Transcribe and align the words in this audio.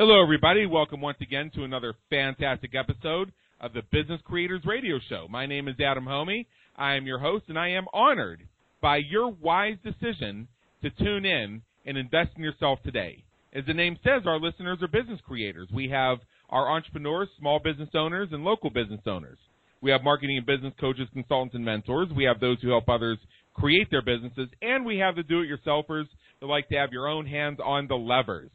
Hello, 0.00 0.22
everybody. 0.22 0.64
Welcome 0.64 1.02
once 1.02 1.18
again 1.20 1.50
to 1.54 1.64
another 1.64 1.92
fantastic 2.08 2.74
episode 2.74 3.32
of 3.60 3.74
the 3.74 3.82
Business 3.92 4.18
Creators 4.24 4.62
Radio 4.64 4.98
Show. 5.10 5.26
My 5.28 5.44
name 5.44 5.68
is 5.68 5.74
Adam 5.78 6.06
Hommey. 6.06 6.46
I 6.74 6.94
am 6.94 7.04
your 7.04 7.18
host, 7.18 7.44
and 7.48 7.58
I 7.58 7.68
am 7.72 7.84
honored 7.92 8.40
by 8.80 8.96
your 8.96 9.28
wise 9.28 9.76
decision 9.84 10.48
to 10.80 10.88
tune 10.88 11.26
in 11.26 11.60
and 11.84 11.98
invest 11.98 12.30
in 12.34 12.42
yourself 12.42 12.78
today. 12.82 13.24
As 13.52 13.64
the 13.66 13.74
name 13.74 13.98
says, 14.02 14.22
our 14.24 14.40
listeners 14.40 14.78
are 14.80 14.88
business 14.88 15.20
creators. 15.28 15.68
We 15.70 15.90
have 15.90 16.20
our 16.48 16.74
entrepreneurs, 16.74 17.28
small 17.38 17.58
business 17.62 17.90
owners, 17.92 18.30
and 18.32 18.42
local 18.42 18.70
business 18.70 19.02
owners. 19.04 19.36
We 19.82 19.90
have 19.90 20.02
marketing 20.02 20.38
and 20.38 20.46
business 20.46 20.72
coaches, 20.80 21.08
consultants, 21.12 21.54
and 21.54 21.62
mentors. 21.62 22.08
We 22.16 22.24
have 22.24 22.40
those 22.40 22.56
who 22.62 22.70
help 22.70 22.88
others 22.88 23.18
create 23.52 23.90
their 23.90 24.00
businesses, 24.00 24.48
and 24.62 24.86
we 24.86 24.96
have 24.96 25.16
the 25.16 25.24
do-it-yourselfers 25.24 26.06
that 26.40 26.46
like 26.46 26.70
to 26.70 26.76
have 26.76 26.90
your 26.90 27.06
own 27.06 27.26
hands 27.26 27.58
on 27.62 27.86
the 27.86 27.96
levers. 27.96 28.48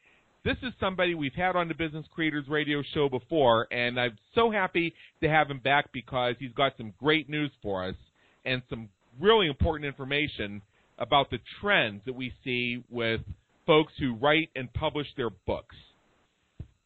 This 0.44 0.56
is 0.62 0.72
somebody 0.80 1.14
we've 1.14 1.34
had 1.34 1.56
on 1.56 1.68
the 1.68 1.74
Business 1.74 2.06
Creators 2.14 2.46
Radio 2.48 2.82
Show 2.94 3.08
before, 3.08 3.66
and 3.70 4.00
I'm 4.00 4.16
so 4.34 4.50
happy 4.50 4.94
to 5.22 5.28
have 5.28 5.50
him 5.50 5.58
back 5.58 5.92
because 5.92 6.36
he's 6.38 6.52
got 6.52 6.72
some 6.76 6.94
great 6.98 7.28
news 7.28 7.50
for 7.62 7.84
us 7.84 7.96
and 8.44 8.62
some 8.70 8.88
really 9.20 9.46
important 9.46 9.86
information 9.86 10.62
about 10.98 11.30
the 11.30 11.38
trends 11.60 12.00
that 12.06 12.14
we 12.14 12.32
see 12.44 12.82
with 12.88 13.20
folks 13.66 13.92
who 13.98 14.14
write 14.14 14.48
and 14.56 14.72
publish 14.72 15.06
their 15.16 15.30
books. 15.30 15.76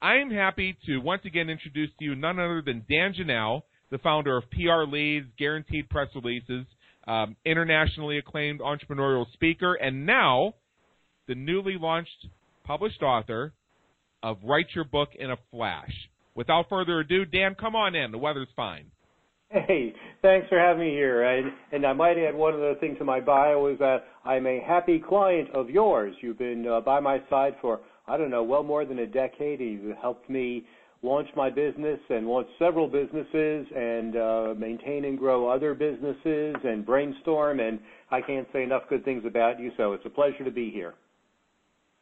I 0.02 0.16
am 0.16 0.32
happy 0.32 0.76
to 0.86 0.98
once 0.98 1.22
again 1.24 1.48
introduce 1.48 1.90
to 2.00 2.04
you 2.04 2.16
none 2.16 2.40
other 2.40 2.60
than 2.60 2.84
Dan 2.90 3.14
Janal, 3.14 3.62
the 3.92 3.98
founder 3.98 4.36
of 4.36 4.42
PR 4.50 4.82
Leads, 4.90 5.28
Guaranteed 5.38 5.88
Press 5.88 6.08
Releases, 6.16 6.66
um, 7.06 7.36
internationally 7.46 8.18
acclaimed 8.18 8.58
entrepreneurial 8.58 9.32
speaker, 9.32 9.74
and 9.74 10.04
now 10.04 10.54
the 11.28 11.36
newly 11.36 11.76
launched 11.78 12.26
published 12.64 13.00
author 13.00 13.52
of 14.24 14.38
Write 14.42 14.66
Your 14.74 14.84
Book 14.84 15.10
in 15.16 15.30
a 15.30 15.36
Flash. 15.52 15.92
Without 16.34 16.68
further 16.68 16.98
ado, 16.98 17.24
Dan, 17.24 17.54
come 17.54 17.76
on 17.76 17.94
in. 17.94 18.10
The 18.10 18.18
weather's 18.18 18.48
fine. 18.56 18.86
Hey, 19.50 19.92
thanks 20.22 20.48
for 20.48 20.58
having 20.58 20.86
me 20.86 20.90
here. 20.92 21.22
And, 21.22 21.52
and 21.72 21.86
I 21.86 21.92
might 21.92 22.16
add 22.18 22.34
one 22.34 22.54
other 22.54 22.74
thing 22.80 22.96
to 22.98 23.04
my 23.04 23.20
bio 23.20 23.66
is 23.66 23.78
that 23.78 23.98
I'm 24.24 24.46
a 24.46 24.60
happy 24.66 24.98
client 24.98 25.50
of 25.54 25.68
yours. 25.68 26.14
You've 26.22 26.38
been 26.38 26.66
uh, 26.66 26.80
by 26.80 27.00
my 27.00 27.18
side 27.28 27.54
for, 27.60 27.80
I 28.06 28.16
don't 28.16 28.30
know, 28.30 28.42
well 28.42 28.62
more 28.62 28.84
than 28.84 28.98
a 28.98 29.06
decade. 29.06 29.60
You've 29.60 29.96
helped 29.96 30.28
me 30.28 30.64
launch 31.02 31.28
my 31.36 31.50
business 31.50 31.98
and 32.08 32.26
launch 32.26 32.46
several 32.58 32.86
businesses 32.86 33.66
and 33.74 34.16
uh, 34.16 34.54
maintain 34.56 35.04
and 35.04 35.18
grow 35.18 35.48
other 35.48 35.74
businesses 35.74 36.54
and 36.64 36.86
brainstorm. 36.86 37.60
And 37.60 37.80
I 38.10 38.20
can't 38.20 38.46
say 38.52 38.62
enough 38.62 38.82
good 38.88 39.04
things 39.04 39.24
about 39.26 39.58
you, 39.60 39.72
so 39.76 39.92
it's 39.92 40.06
a 40.06 40.10
pleasure 40.10 40.44
to 40.44 40.50
be 40.50 40.70
here. 40.70 40.94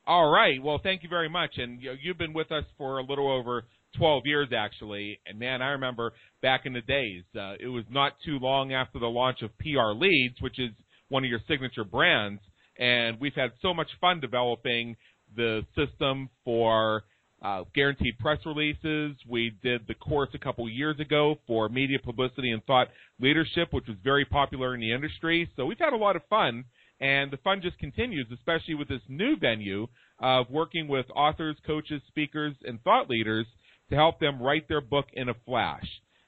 All 0.07 0.31
right. 0.31 0.63
Well, 0.63 0.81
thank 0.83 1.03
you 1.03 1.09
very 1.09 1.29
much. 1.29 1.53
And 1.57 1.81
you 1.81 1.91
know, 1.91 1.97
you've 2.03 2.19
been 2.19 2.33
with 2.33 2.51
us 2.53 2.65
for 2.77 2.99
a 2.99 3.03
little 3.03 3.31
over 3.31 3.65
12 3.97 4.23
years 4.27 4.49
actually. 4.57 5.21
And 5.27 5.39
man, 5.39 5.63
I 5.63 5.69
remember 5.71 6.13
back 6.43 6.63
in 6.65 6.73
the 6.73 6.81
days, 6.81 7.25
uh, 7.37 7.55
it 7.61 7.69
was 7.69 7.85
not 7.91 8.13
too 8.25 8.39
long 8.39 8.73
after 8.73 8.99
the 8.99 9.07
launch 9.07 9.43
of 9.43 9.51
PR 9.59 9.93
Leads, 9.95 10.41
which 10.41 10.59
is 10.59 10.71
one 11.09 11.25
of 11.25 11.31
your 11.31 11.41
signature 11.49 11.85
brands. 11.85 12.41
And 12.79 13.21
we've 13.21 13.35
had 13.35 13.51
so 13.61 13.75
much 13.75 13.89
fun 14.01 14.21
developing 14.21 14.97
the 15.37 15.65
system 15.77 16.29
for 16.45 17.05
uh, 17.43 17.65
guaranteed 17.75 18.19
press 18.19 18.39
releases. 18.45 19.17
We 19.29 19.53
did 19.63 19.87
the 19.89 19.95
course 19.95 20.29
a 20.35 20.39
couple 20.39 20.69
years 20.69 21.01
ago 21.01 21.37
for 21.47 21.69
media 21.69 21.99
publicity 22.03 22.51
and 22.51 22.65
thought 22.65 22.89
leadership, 23.19 23.69
which 23.73 23.87
was 23.87 23.97
very 24.05 24.25
popular 24.25 24.75
in 24.75 24.81
the 24.81 24.93
industry. 24.93 25.49
So 25.57 25.65
we've 25.65 25.79
had 25.79 25.93
a 25.93 25.97
lot 25.97 26.17
of 26.17 26.23
fun, 26.29 26.65
and 27.01 27.31
the 27.31 27.39
fun 27.39 27.61
just 27.63 27.79
continues, 27.79 28.27
especially 28.33 28.75
with 28.75 28.89
this 28.89 29.01
new 29.09 29.37
venue 29.37 29.87
of 30.19 30.51
working 30.51 30.87
with 30.87 31.07
authors, 31.15 31.57
coaches, 31.67 32.03
speakers, 32.09 32.55
and 32.65 32.83
thought 32.83 33.09
leaders 33.09 33.47
to 33.89 33.97
help 33.97 34.21
them 34.21 34.43
write 34.43 34.69
their 34.69 34.83
book 34.83 35.07
in 35.15 35.31
a 35.31 35.35
flash. 35.47 35.87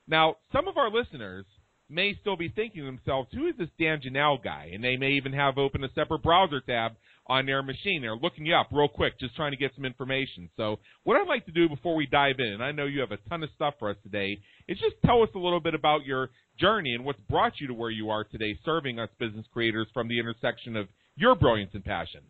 Now, 0.08 0.36
some 0.50 0.66
of 0.66 0.78
our 0.78 0.90
listeners 0.90 1.44
may 1.88 2.16
still 2.20 2.36
be 2.36 2.48
thinking 2.48 2.80
to 2.80 2.86
themselves, 2.86 3.28
who 3.32 3.46
is 3.46 3.54
this 3.58 3.68
Dan 3.78 4.00
Janal 4.00 4.42
guy? 4.42 4.70
And 4.72 4.82
they 4.82 4.96
may 4.96 5.12
even 5.12 5.34
have 5.34 5.58
open 5.58 5.84
a 5.84 5.92
separate 5.94 6.22
browser 6.22 6.60
tab 6.60 6.92
on 7.26 7.46
their 7.46 7.62
machine. 7.62 8.02
They're 8.02 8.16
looking 8.16 8.46
you 8.46 8.54
up 8.54 8.68
real 8.72 8.88
quick, 8.88 9.18
just 9.20 9.36
trying 9.36 9.52
to 9.52 9.56
get 9.56 9.72
some 9.74 9.84
information. 9.84 10.50
So, 10.56 10.78
what 11.04 11.20
I'd 11.20 11.28
like 11.28 11.46
to 11.46 11.52
do 11.52 11.68
before 11.68 11.94
we 11.94 12.06
dive 12.06 12.36
in, 12.38 12.54
and 12.54 12.62
I 12.62 12.72
know 12.72 12.86
you 12.86 13.00
have 13.00 13.12
a 13.12 13.28
ton 13.28 13.42
of 13.42 13.50
stuff 13.54 13.74
for 13.78 13.90
us 13.90 13.96
today, 14.02 14.38
is 14.68 14.78
just 14.78 14.96
tell 15.04 15.22
us 15.22 15.28
a 15.34 15.38
little 15.38 15.60
bit 15.60 15.74
about 15.74 16.04
your 16.04 16.30
journey 16.58 16.94
and 16.94 17.04
what's 17.04 17.20
brought 17.30 17.60
you 17.60 17.68
to 17.68 17.74
where 17.74 17.90
you 17.90 18.10
are 18.10 18.24
today, 18.24 18.58
serving 18.64 18.98
us 18.98 19.08
business 19.18 19.46
creators 19.52 19.86
from 19.94 20.08
the 20.08 20.18
intersection 20.18 20.76
of 20.76 20.88
your 21.16 21.34
brilliance 21.34 21.70
and 21.74 21.84
passion. 21.84 22.22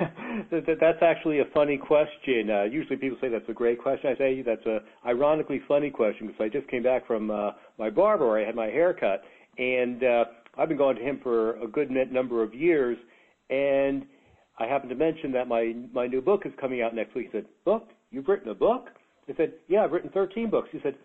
that's 0.50 1.02
actually 1.02 1.40
a 1.40 1.44
funny 1.52 1.76
question. 1.76 2.48
Uh, 2.50 2.62
usually 2.64 2.96
people 2.96 3.18
say 3.20 3.28
that's 3.28 3.48
a 3.48 3.52
great 3.52 3.78
question. 3.82 4.10
I 4.14 4.18
say 4.18 4.42
that's 4.42 4.64
a 4.66 4.78
ironically 5.06 5.60
funny 5.68 5.90
question 5.90 6.28
because 6.28 6.40
I 6.40 6.48
just 6.48 6.68
came 6.68 6.82
back 6.82 7.06
from 7.06 7.30
uh, 7.30 7.50
my 7.78 7.90
barber 7.90 8.28
where 8.28 8.40
I 8.40 8.46
had 8.46 8.54
my 8.54 8.66
hair 8.66 8.94
cut, 8.94 9.22
and 9.58 10.02
uh, 10.02 10.24
I've 10.56 10.68
been 10.68 10.78
going 10.78 10.96
to 10.96 11.02
him 11.02 11.20
for 11.22 11.56
a 11.62 11.66
good 11.66 11.90
number 11.90 12.42
of 12.42 12.54
years, 12.54 12.96
and 13.50 14.06
I 14.60 14.66
happened 14.66 14.90
to 14.90 14.96
mention 14.96 15.32
that 15.32 15.48
my 15.48 15.74
my 15.92 16.06
new 16.06 16.20
book 16.20 16.42
is 16.44 16.52
coming 16.60 16.82
out 16.82 16.94
next 16.94 17.14
week. 17.14 17.28
He 17.32 17.38
said, 17.38 17.46
"Book? 17.64 17.88
You've 18.10 18.28
written 18.28 18.50
a 18.50 18.54
book?" 18.54 18.88
I 19.28 19.34
said, 19.36 19.54
"Yeah, 19.68 19.84
I've 19.84 19.92
written 19.92 20.10
13 20.10 20.50
books." 20.50 20.68
He 20.72 20.80
said, 20.82 20.96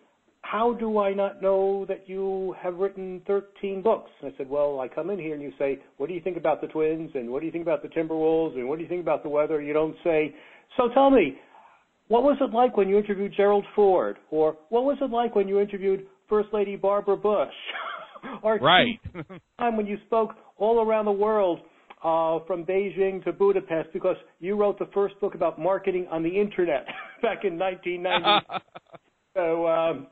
how 0.46 0.74
do 0.74 1.00
I 1.00 1.14
not 1.14 1.42
know 1.42 1.86
that 1.88 2.08
you 2.08 2.56
have 2.62 2.76
written 2.76 3.22
13 3.26 3.82
books? 3.82 4.12
I 4.24 4.30
said, 4.38 4.48
well, 4.48 4.80
I 4.80 4.88
come 4.88 5.10
in 5.10 5.18
here 5.18 5.34
and 5.34 5.42
you 5.42 5.52
say, 5.58 5.80
what 5.98 6.08
do 6.08 6.14
you 6.14 6.22
think 6.22 6.38
about 6.38 6.62
the 6.62 6.68
Twins? 6.68 7.12
And 7.16 7.30
what 7.30 7.40
do 7.40 7.48
you 7.48 7.52
think 7.52 7.64
about 7.64 7.82
the 7.82 7.90
Timberwolves? 7.90 8.56
And 8.56 8.70
what 8.70 8.78
do 8.78 8.84
you 8.84 8.90
think 8.90 9.02
about 9.02 9.24
the 9.24 9.30
weather? 9.30 9.62
You 9.62 9.74
don't 9.74 9.96
say, 10.04 10.36
so 10.78 10.90
tell 10.94 11.10
me, 11.10 11.38
what 12.10 12.22
was 12.22 12.38
it 12.42 12.54
like 12.54 12.78
when 12.78 12.88
you 12.88 12.98
interviewed 12.98 13.34
Gerald 13.36 13.66
Ford? 13.76 14.18
Or 14.30 14.58
what 14.70 14.84
was 14.84 14.98
it 15.02 15.10
like 15.10 15.36
when 15.36 15.48
you 15.48 15.60
interviewed 15.60 16.06
First 16.30 16.50
Lady 16.54 16.76
Barbara 16.76 17.18
Bush? 17.18 17.54
or 18.44 18.58
right. 18.58 19.00
time 19.60 19.78
when 19.78 19.88
you 19.88 19.98
spoke 20.06 20.36
all 20.58 20.80
around 20.88 21.06
the 21.06 21.12
world 21.12 21.60
uh, 22.06 22.40
from 22.46 22.64
Beijing 22.64 23.24
to 23.24 23.34
Budapest 23.34 23.92
because 23.92 24.16
you 24.40 24.56
wrote 24.56 24.78
the 24.78 24.88
first 24.94 25.20
book 25.20 25.34
about 25.34 25.58
marketing 25.58 26.08
on 26.12 26.22
the 26.22 26.30
internet 26.30 26.86
back 27.24 27.44
in 27.44 27.58
1990. 27.58 28.64
so 29.36 29.68
um, 29.68 30.08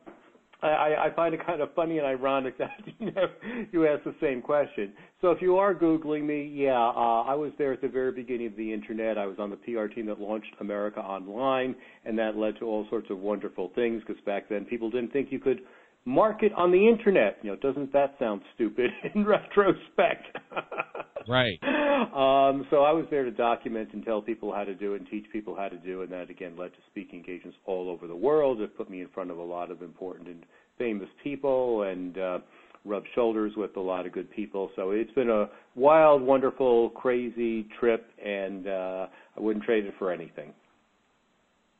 I, 0.63 0.95
I 1.05 1.15
find 1.15 1.35
it 1.35 1.45
kind 1.45 1.61
of 1.61 1.71
funny 1.75 1.99
and 1.99 2.07
ironic 2.07 2.57
that 2.57 2.71
you 2.99 3.11
know 3.11 3.27
you 3.71 3.87
asked 3.87 4.05
the 4.05 4.15
same 4.19 4.41
question. 4.41 4.93
So 5.21 5.29
if 5.29 5.39
you 5.39 5.57
are 5.57 5.75
googling 5.75 6.23
me, 6.23 6.51
yeah, 6.51 6.71
uh, 6.71 7.23
I 7.27 7.35
was 7.35 7.51
there 7.59 7.73
at 7.73 7.81
the 7.81 7.89
very 7.89 8.11
beginning 8.11 8.47
of 8.47 8.55
the 8.55 8.73
internet. 8.73 9.19
I 9.19 9.27
was 9.27 9.37
on 9.37 9.51
the 9.51 9.57
PR 9.57 9.85
team 9.85 10.07
that 10.07 10.19
launched 10.19 10.53
America 10.61 10.99
Online, 10.99 11.75
and 12.05 12.17
that 12.17 12.35
led 12.35 12.57
to 12.59 12.65
all 12.65 12.87
sorts 12.89 13.11
of 13.11 13.19
wonderful 13.19 13.71
things 13.75 14.01
because 14.05 14.21
back 14.25 14.49
then 14.49 14.65
people 14.65 14.89
didn't 14.89 15.13
think 15.13 15.31
you 15.31 15.39
could 15.39 15.61
market 16.05 16.51
on 16.57 16.71
the 16.71 16.87
internet. 16.87 17.37
You 17.41 17.51
know, 17.51 17.57
doesn't 17.57 17.93
that 17.93 18.15
sound 18.19 18.41
stupid 18.55 18.91
in 19.15 19.25
retrospect? 19.25 20.37
right. 21.27 21.59
Um, 21.63 22.67
so 22.69 22.83
I 22.83 22.91
was 22.91 23.05
there 23.09 23.23
to 23.23 23.31
document 23.31 23.89
and 23.93 24.03
tell 24.03 24.21
people 24.21 24.53
how 24.53 24.63
to 24.63 24.75
do 24.75 24.93
it 24.93 25.01
and 25.01 25.09
teach 25.09 25.25
people 25.31 25.55
how 25.55 25.69
to 25.69 25.77
do 25.77 26.01
it, 26.01 26.09
and 26.09 26.13
that 26.13 26.29
again 26.29 26.55
led 26.57 26.71
to 26.71 26.79
speaking 26.91 27.19
engagements 27.19 27.57
all 27.65 27.89
over 27.89 28.07
the 28.07 28.15
world. 28.15 28.61
It 28.61 28.77
put 28.77 28.89
me 28.89 29.01
in 29.01 29.07
front 29.09 29.31
of 29.31 29.37
a 29.37 29.43
lot 29.43 29.71
of 29.71 29.81
important 29.81 30.27
and 30.27 30.43
famous 30.77 31.09
people 31.23 31.83
and 31.83 32.17
uh, 32.17 32.39
rubbed 32.85 33.07
shoulders 33.15 33.53
with 33.55 33.75
a 33.77 33.79
lot 33.79 34.05
of 34.05 34.11
good 34.11 34.29
people. 34.31 34.69
So 34.75 34.91
it's 34.91 35.11
been 35.11 35.29
a 35.29 35.49
wild, 35.75 36.21
wonderful, 36.21 36.89
crazy 36.89 37.67
trip, 37.79 38.05
and 38.23 38.67
uh, 38.67 39.07
I 39.37 39.39
wouldn't 39.39 39.63
trade 39.65 39.85
it 39.85 39.93
for 39.97 40.11
anything. 40.11 40.53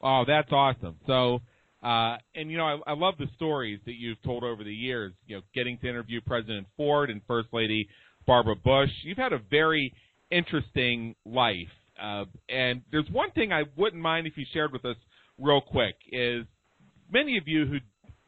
Oh, 0.02 0.24
that's 0.28 0.52
awesome. 0.52 0.98
So 1.08 1.40
uh, 1.84 2.18
and 2.36 2.50
you 2.50 2.58
know, 2.58 2.82
I, 2.88 2.92
I 2.92 2.94
love 2.94 3.16
the 3.20 3.28
stories 3.36 3.80
that 3.86 3.96
you've 3.96 4.22
told 4.24 4.44
over 4.44 4.64
the 4.64 4.74
years. 4.74 5.14
You 5.28 5.38
know, 5.38 5.42
getting 5.54 5.78
to 5.80 5.90
interview 5.90 6.22
President 6.22 6.68
Ford 6.78 7.10
and 7.10 7.22
First 7.28 7.50
Lady 7.52 7.88
Barbara 8.26 8.56
Bush. 8.56 8.90
You've 9.04 9.18
had 9.18 9.34
a 9.34 9.40
very 9.50 9.94
interesting 10.32 11.16
life. 11.26 11.68
Uh, 12.02 12.26
and 12.50 12.82
there's 12.92 13.10
one 13.12 13.32
thing 13.32 13.52
I 13.52 13.64
wouldn't 13.78 14.02
mind 14.02 14.28
if 14.28 14.38
you 14.38 14.46
shared 14.54 14.72
with 14.72 14.86
us 14.86 14.96
real 15.38 15.62
quick 15.62 15.96
is 16.12 16.46
many 17.12 17.38
of 17.38 17.48
you 17.48 17.66
who, 17.66 17.78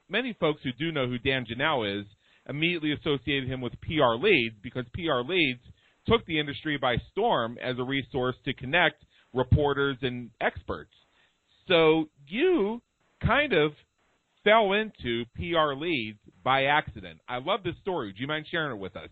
many 0.09 0.35
folks 0.39 0.61
who 0.63 0.71
do 0.73 0.91
know 0.91 1.07
who 1.07 1.17
Dan 1.17 1.45
Janal 1.45 1.99
is, 1.99 2.05
immediately 2.47 2.91
associated 2.91 3.49
him 3.49 3.61
with 3.61 3.73
PR 3.81 4.21
Leads 4.21 4.55
because 4.61 4.85
PR 4.93 5.27
Leads 5.27 5.61
took 6.07 6.25
the 6.25 6.39
industry 6.39 6.77
by 6.77 6.97
storm 7.11 7.57
as 7.63 7.75
a 7.79 7.83
resource 7.83 8.35
to 8.45 8.53
connect 8.53 9.03
reporters 9.33 9.97
and 10.01 10.29
experts. 10.41 10.93
So 11.67 12.09
you 12.27 12.81
kind 13.25 13.54
of 13.54 13.72
fell 14.44 14.74
into 14.74 15.25
PR 15.36 15.74
Leads 15.75 16.19
by 16.44 16.66
accident. 16.66 17.19
I 17.27 17.39
love 17.39 17.63
this 17.63 17.75
story. 17.81 18.13
Do 18.13 18.22
you 18.22 18.27
mind 18.27 18.45
sharing 18.50 18.72
it 18.72 18.80
with 18.80 18.95
us? 18.95 19.10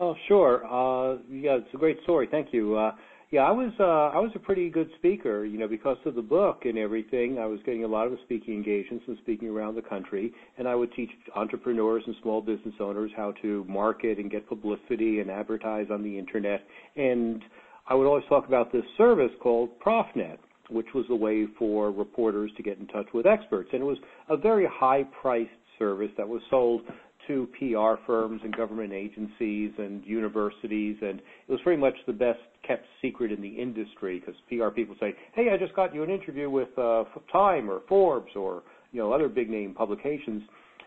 Oh, 0.00 0.14
sure. 0.28 0.64
Uh, 0.64 1.18
yeah, 1.30 1.58
it's 1.58 1.74
a 1.74 1.78
great 1.78 1.98
story. 2.04 2.28
Thank 2.30 2.48
you. 2.52 2.76
Uh, 2.76 2.92
yeah, 3.32 3.42
I 3.42 3.50
was 3.50 3.72
uh, 3.80 4.14
I 4.14 4.20
was 4.20 4.30
a 4.34 4.38
pretty 4.38 4.68
good 4.68 4.90
speaker, 4.98 5.46
you 5.46 5.58
know, 5.58 5.66
because 5.66 5.96
of 6.04 6.14
the 6.14 6.22
book 6.22 6.62
and 6.64 6.76
everything. 6.76 7.38
I 7.38 7.46
was 7.46 7.60
getting 7.64 7.82
a 7.82 7.88
lot 7.88 8.06
of 8.08 8.18
speaking 8.24 8.52
engagements 8.52 9.04
and 9.08 9.16
speaking 9.22 9.48
around 9.48 9.74
the 9.74 9.82
country, 9.82 10.34
and 10.58 10.68
I 10.68 10.74
would 10.74 10.92
teach 10.92 11.08
entrepreneurs 11.34 12.02
and 12.06 12.14
small 12.20 12.42
business 12.42 12.74
owners 12.78 13.10
how 13.16 13.32
to 13.40 13.64
market 13.66 14.18
and 14.18 14.30
get 14.30 14.46
publicity 14.46 15.20
and 15.20 15.30
advertise 15.30 15.86
on 15.90 16.02
the 16.02 16.18
internet. 16.18 16.62
And 16.96 17.42
I 17.88 17.94
would 17.94 18.06
always 18.06 18.24
talk 18.28 18.46
about 18.46 18.70
this 18.70 18.84
service 18.98 19.32
called 19.42 19.70
ProfNet, 19.80 20.36
which 20.72 20.86
was 20.94 21.04
a 21.10 21.14
way 21.14 21.46
for 21.58 21.90
reporters 21.90 22.50
to 22.56 22.62
get 22.62 22.78
in 22.78 22.86
touch 22.88 23.06
with 23.14 23.26
experts, 23.26 23.70
and 23.72 23.82
it 23.82 23.84
was 23.84 23.98
a 24.28 24.36
very 24.36 24.66
high-priced 24.70 25.50
service 25.78 26.10
that 26.16 26.28
was 26.28 26.40
sold 26.50 26.82
to 27.26 27.48
PR 27.58 28.02
firms 28.04 28.40
and 28.44 28.56
government 28.56 28.92
agencies 28.92 29.72
and 29.78 30.04
universities, 30.04 30.96
and 31.00 31.20
it 31.20 31.50
was 31.50 31.60
pretty 31.62 31.80
much 31.80 31.94
the 32.06 32.12
best 32.12 32.40
kept 32.66 32.84
secret 33.00 33.30
in 33.30 33.40
the 33.40 33.48
industry 33.48 34.18
because 34.20 34.34
PR 34.48 34.68
people 34.68 34.96
say, 34.98 35.14
"Hey, 35.34 35.50
I 35.50 35.56
just 35.56 35.74
got 35.74 35.94
you 35.94 36.02
an 36.02 36.10
interview 36.10 36.50
with 36.50 36.76
uh, 36.78 37.04
Time 37.30 37.70
or 37.70 37.80
Forbes 37.88 38.34
or 38.34 38.62
you 38.92 39.00
know 39.00 39.12
other 39.12 39.28
big 39.28 39.50
name 39.50 39.74
publications," 39.74 40.42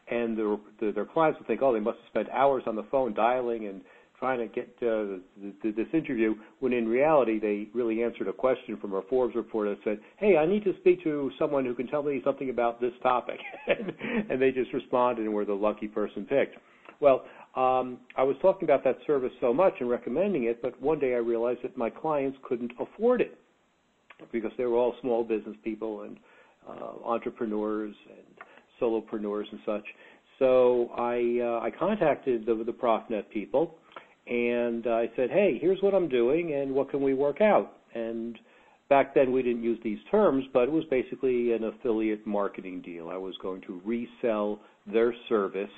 and 0.10 0.38
the, 0.38 0.60
the, 0.80 0.92
their 0.92 1.06
clients 1.06 1.40
will 1.40 1.48
think, 1.48 1.62
"Oh, 1.62 1.74
they 1.74 1.80
must 1.80 2.00
have 2.00 2.08
spent 2.08 2.30
hours 2.30 2.64
on 2.68 2.76
the 2.76 2.84
phone 2.92 3.14
dialing 3.14 3.68
and 3.68 3.82
trying 4.20 4.40
to 4.40 4.48
get 4.48 4.70
uh, 4.82 5.20
this 5.64 5.88
interview 5.94 6.36
when 6.60 6.74
in 6.74 6.88
reality 6.88 7.40
they 7.40 7.68
really 7.74 8.04
answered 8.04 8.28
a 8.28 8.34
question 8.34 8.78
from 8.78 8.94
a 8.94 9.02
Forbes 9.04 9.36
reporter 9.36 9.72
that 9.72 9.84
said, 9.84 10.00
"Hey, 10.18 10.38
I 10.38 10.46
need 10.46 10.64
to 10.64 10.74
speak 10.80 11.04
to 11.04 11.32
someone 11.38 11.66
who 11.66 11.74
can 11.74 11.88
tell 11.88 12.04
me 12.04 12.22
something 12.24 12.50
about 12.50 12.80
this 12.80 12.94
topic," 13.04 13.40
and 13.68 14.42
they 14.42 14.52
just 14.52 14.74
responded 14.74 15.26
and 15.26 15.34
were 15.34 15.46
the 15.46 15.54
lucky 15.54 15.88
person 15.88 16.26
picked. 16.26 16.56
Well, 17.00 17.26
um, 17.56 18.00
I 18.16 18.24
was 18.24 18.36
talking 18.42 18.64
about 18.64 18.84
that 18.84 18.98
service 19.06 19.32
so 19.42 19.54
much 19.54 19.74
and 19.80 19.90
recommending 19.90 20.46
it, 20.46 20.62
but 20.62 20.80
one 20.82 21.00
day 21.00 21.14
I 21.14 21.18
realized 21.18 21.60
that 21.64 21.78
my 21.78 21.90
clients 21.90 22.38
couldn't 22.44 22.72
afford 22.80 23.22
it 23.22 23.38
because 24.32 24.52
they 24.58 24.66
were 24.66 24.78
all 24.78 24.96
small 25.02 25.24
business 25.24 25.56
people 25.64 26.04
and 26.04 26.18
uh, 26.68 27.06
entrepreneurs 27.06 27.96
and 28.10 28.48
solopreneurs 28.82 29.46
and 29.52 29.60
such. 29.66 29.86
So 30.40 30.90
I 30.98 31.40
uh, 31.42 31.66
I 31.66 31.72
contacted 31.78 32.46
the, 32.46 32.56
the 32.66 32.74
ProfNet 32.74 33.30
people 33.30 33.78
and 34.28 34.88
I 34.88 35.10
said, 35.16 35.30
hey, 35.30 35.58
here's 35.62 35.82
what 35.82 35.94
I'm 35.94 36.10
doing 36.10 36.54
and 36.54 36.74
what 36.74 36.90
can 36.90 37.02
we 37.02 37.14
work 37.14 37.42
out? 37.42 37.74
And 37.94 38.38
back 38.90 39.14
then 39.14 39.32
we 39.32 39.42
didn't 39.42 39.64
use 39.64 39.80
these 39.84 40.00
terms, 40.10 40.46
but 40.54 40.64
it 40.64 40.72
was 40.72 40.84
basically 40.90 41.54
an 41.54 41.66
affiliate 41.66 42.26
marketing 42.26 42.82
deal. 42.82 43.10
I 43.10 43.18
was 43.18 43.36
going 43.42 43.62
to 43.62 43.82
resell 43.86 44.60
their 44.92 45.14
service 45.30 45.70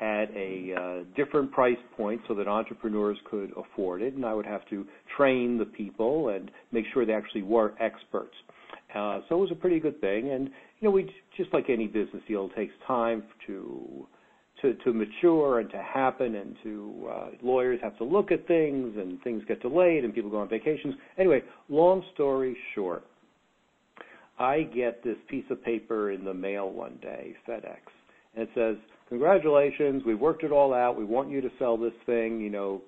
at 0.00 0.30
a 0.34 0.74
uh, 0.74 1.04
different 1.16 1.52
price 1.52 1.78
point 1.96 2.20
so 2.26 2.34
that 2.34 2.48
entrepreneurs 2.48 3.18
could 3.30 3.52
afford 3.56 4.02
it, 4.02 4.14
and 4.14 4.24
I 4.24 4.34
would 4.34 4.46
have 4.46 4.68
to 4.70 4.86
train 5.16 5.58
the 5.58 5.64
people 5.64 6.30
and 6.30 6.50
make 6.72 6.84
sure 6.92 7.06
they 7.06 7.12
actually 7.12 7.42
were 7.42 7.74
experts. 7.80 8.34
Uh, 8.94 9.20
so 9.28 9.36
it 9.36 9.40
was 9.40 9.50
a 9.52 9.56
pretty 9.56 9.80
good 9.80 10.00
thing, 10.00 10.30
and 10.30 10.48
you 10.80 10.88
know, 10.88 10.90
we 10.90 11.10
just 11.36 11.52
like 11.52 11.66
any 11.68 11.86
business 11.86 12.22
deal, 12.28 12.46
it 12.46 12.56
takes 12.56 12.74
time 12.86 13.22
to 13.46 14.06
to, 14.64 14.72
to 14.84 14.92
mature 14.94 15.60
and 15.60 15.70
to 15.70 15.82
happen 15.82 16.36
and 16.36 16.56
to 16.62 17.08
uh, 17.12 17.26
lawyers 17.42 17.78
have 17.82 17.96
to 17.98 18.04
look 18.04 18.32
at 18.32 18.46
things 18.48 18.94
and 18.96 19.20
things 19.22 19.42
get 19.46 19.60
delayed 19.60 20.04
and 20.04 20.14
people 20.14 20.30
go 20.30 20.38
on 20.38 20.48
vacations. 20.48 20.94
Anyway, 21.18 21.42
long 21.68 22.02
story 22.14 22.56
short, 22.74 23.04
I 24.38 24.62
get 24.62 25.04
this 25.04 25.18
piece 25.28 25.44
of 25.50 25.62
paper 25.62 26.12
in 26.12 26.24
the 26.24 26.32
mail 26.32 26.70
one 26.70 26.98
day, 27.02 27.36
FedEx, 27.46 27.76
and 28.34 28.48
it 28.48 28.48
says, 28.54 28.76
"Congratulations, 29.10 30.02
we 30.04 30.14
worked 30.14 30.42
it 30.42 30.50
all 30.50 30.72
out. 30.72 30.96
We 30.96 31.04
want 31.04 31.28
you 31.28 31.42
to 31.42 31.50
sell 31.58 31.76
this 31.76 31.92
thing. 32.06 32.40
You 32.40 32.50
know, 32.50 32.82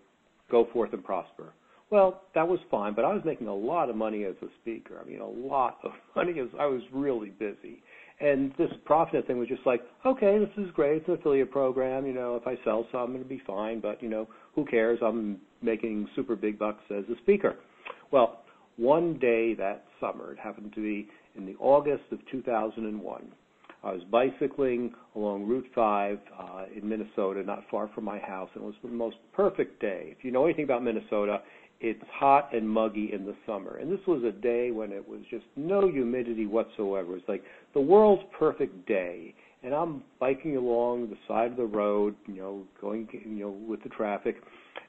go 0.50 0.64
forth 0.72 0.92
and 0.94 1.04
prosper." 1.04 1.52
Well, 1.90 2.22
that 2.34 2.48
was 2.48 2.58
fine, 2.68 2.94
but 2.94 3.04
I 3.04 3.12
was 3.12 3.22
making 3.24 3.46
a 3.46 3.54
lot 3.54 3.90
of 3.90 3.96
money 3.96 4.24
as 4.24 4.34
a 4.42 4.48
speaker. 4.60 4.98
I 5.00 5.08
mean, 5.08 5.20
a 5.20 5.28
lot 5.28 5.78
of 5.84 5.92
money 6.16 6.40
as 6.40 6.48
I 6.58 6.66
was 6.66 6.82
really 6.92 7.30
busy. 7.30 7.82
And 8.18 8.52
this 8.56 8.70
ProfNet 8.88 9.26
thing 9.26 9.38
was 9.38 9.48
just 9.48 9.66
like, 9.66 9.82
okay, 10.06 10.38
this 10.38 10.64
is 10.64 10.70
great. 10.72 10.98
It's 10.98 11.08
an 11.08 11.14
affiliate 11.14 11.50
program. 11.50 12.06
You 12.06 12.14
know, 12.14 12.36
if 12.36 12.46
I 12.46 12.56
sell 12.64 12.86
some, 12.90 13.14
it'll 13.14 13.28
be 13.28 13.42
fine. 13.46 13.80
But 13.80 14.02
you 14.02 14.08
know, 14.08 14.28
who 14.54 14.64
cares? 14.64 14.98
I'm 15.02 15.38
making 15.62 16.08
super 16.16 16.34
big 16.34 16.58
bucks 16.58 16.82
as 16.90 17.04
a 17.10 17.18
speaker. 17.22 17.56
Well, 18.10 18.42
one 18.76 19.18
day 19.18 19.54
that 19.54 19.84
summer, 20.00 20.32
it 20.32 20.38
happened 20.38 20.72
to 20.74 20.82
be 20.82 21.08
in 21.36 21.46
the 21.46 21.56
August 21.58 22.04
of 22.10 22.18
2001. 22.30 23.32
I 23.84 23.92
was 23.92 24.02
bicycling 24.10 24.94
along 25.14 25.46
Route 25.46 25.66
5 25.74 26.18
uh, 26.38 26.64
in 26.74 26.88
Minnesota, 26.88 27.42
not 27.44 27.62
far 27.70 27.88
from 27.94 28.04
my 28.04 28.18
house, 28.18 28.48
and 28.54 28.64
it 28.64 28.66
was 28.66 28.74
the 28.82 28.88
most 28.88 29.16
perfect 29.32 29.80
day. 29.80 30.14
If 30.16 30.24
you 30.24 30.30
know 30.30 30.44
anything 30.44 30.64
about 30.64 30.82
Minnesota, 30.82 31.40
it's 31.80 32.02
hot 32.10 32.54
and 32.54 32.68
muggy 32.68 33.12
in 33.12 33.24
the 33.24 33.34
summer. 33.46 33.76
And 33.76 33.90
this 33.90 34.04
was 34.06 34.22
a 34.24 34.32
day 34.32 34.70
when 34.70 34.92
it 34.92 35.06
was 35.06 35.20
just 35.30 35.44
no 35.56 35.88
humidity 35.88 36.46
whatsoever. 36.46 37.16
It's 37.16 37.28
like 37.28 37.44
the 37.74 37.80
world's 37.80 38.22
perfect 38.38 38.86
day. 38.86 39.34
And 39.62 39.74
I'm 39.74 40.02
biking 40.20 40.56
along 40.56 41.10
the 41.10 41.16
side 41.26 41.50
of 41.50 41.56
the 41.56 41.64
road, 41.64 42.14
you 42.26 42.36
know, 42.36 42.62
going, 42.80 43.08
you 43.12 43.44
know, 43.44 43.50
with 43.50 43.82
the 43.82 43.88
traffic, 43.88 44.36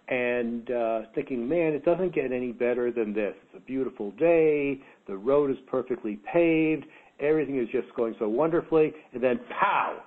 and 0.07 0.69
uh, 0.71 1.01
thinking, 1.15 1.47
man, 1.47 1.73
it 1.73 1.83
doesn't 1.83 2.13
get 2.13 2.31
any 2.31 2.51
better 2.51 2.91
than 2.91 3.13
this. 3.13 3.33
It's 3.45 3.57
a 3.57 3.65
beautiful 3.65 4.11
day. 4.11 4.79
The 5.07 5.17
road 5.17 5.51
is 5.51 5.57
perfectly 5.69 6.19
paved. 6.31 6.85
Everything 7.19 7.59
is 7.59 7.67
just 7.71 7.93
going 7.95 8.15
so 8.19 8.29
wonderfully. 8.29 8.93
And 9.13 9.21
then, 9.21 9.39
pow! 9.59 9.97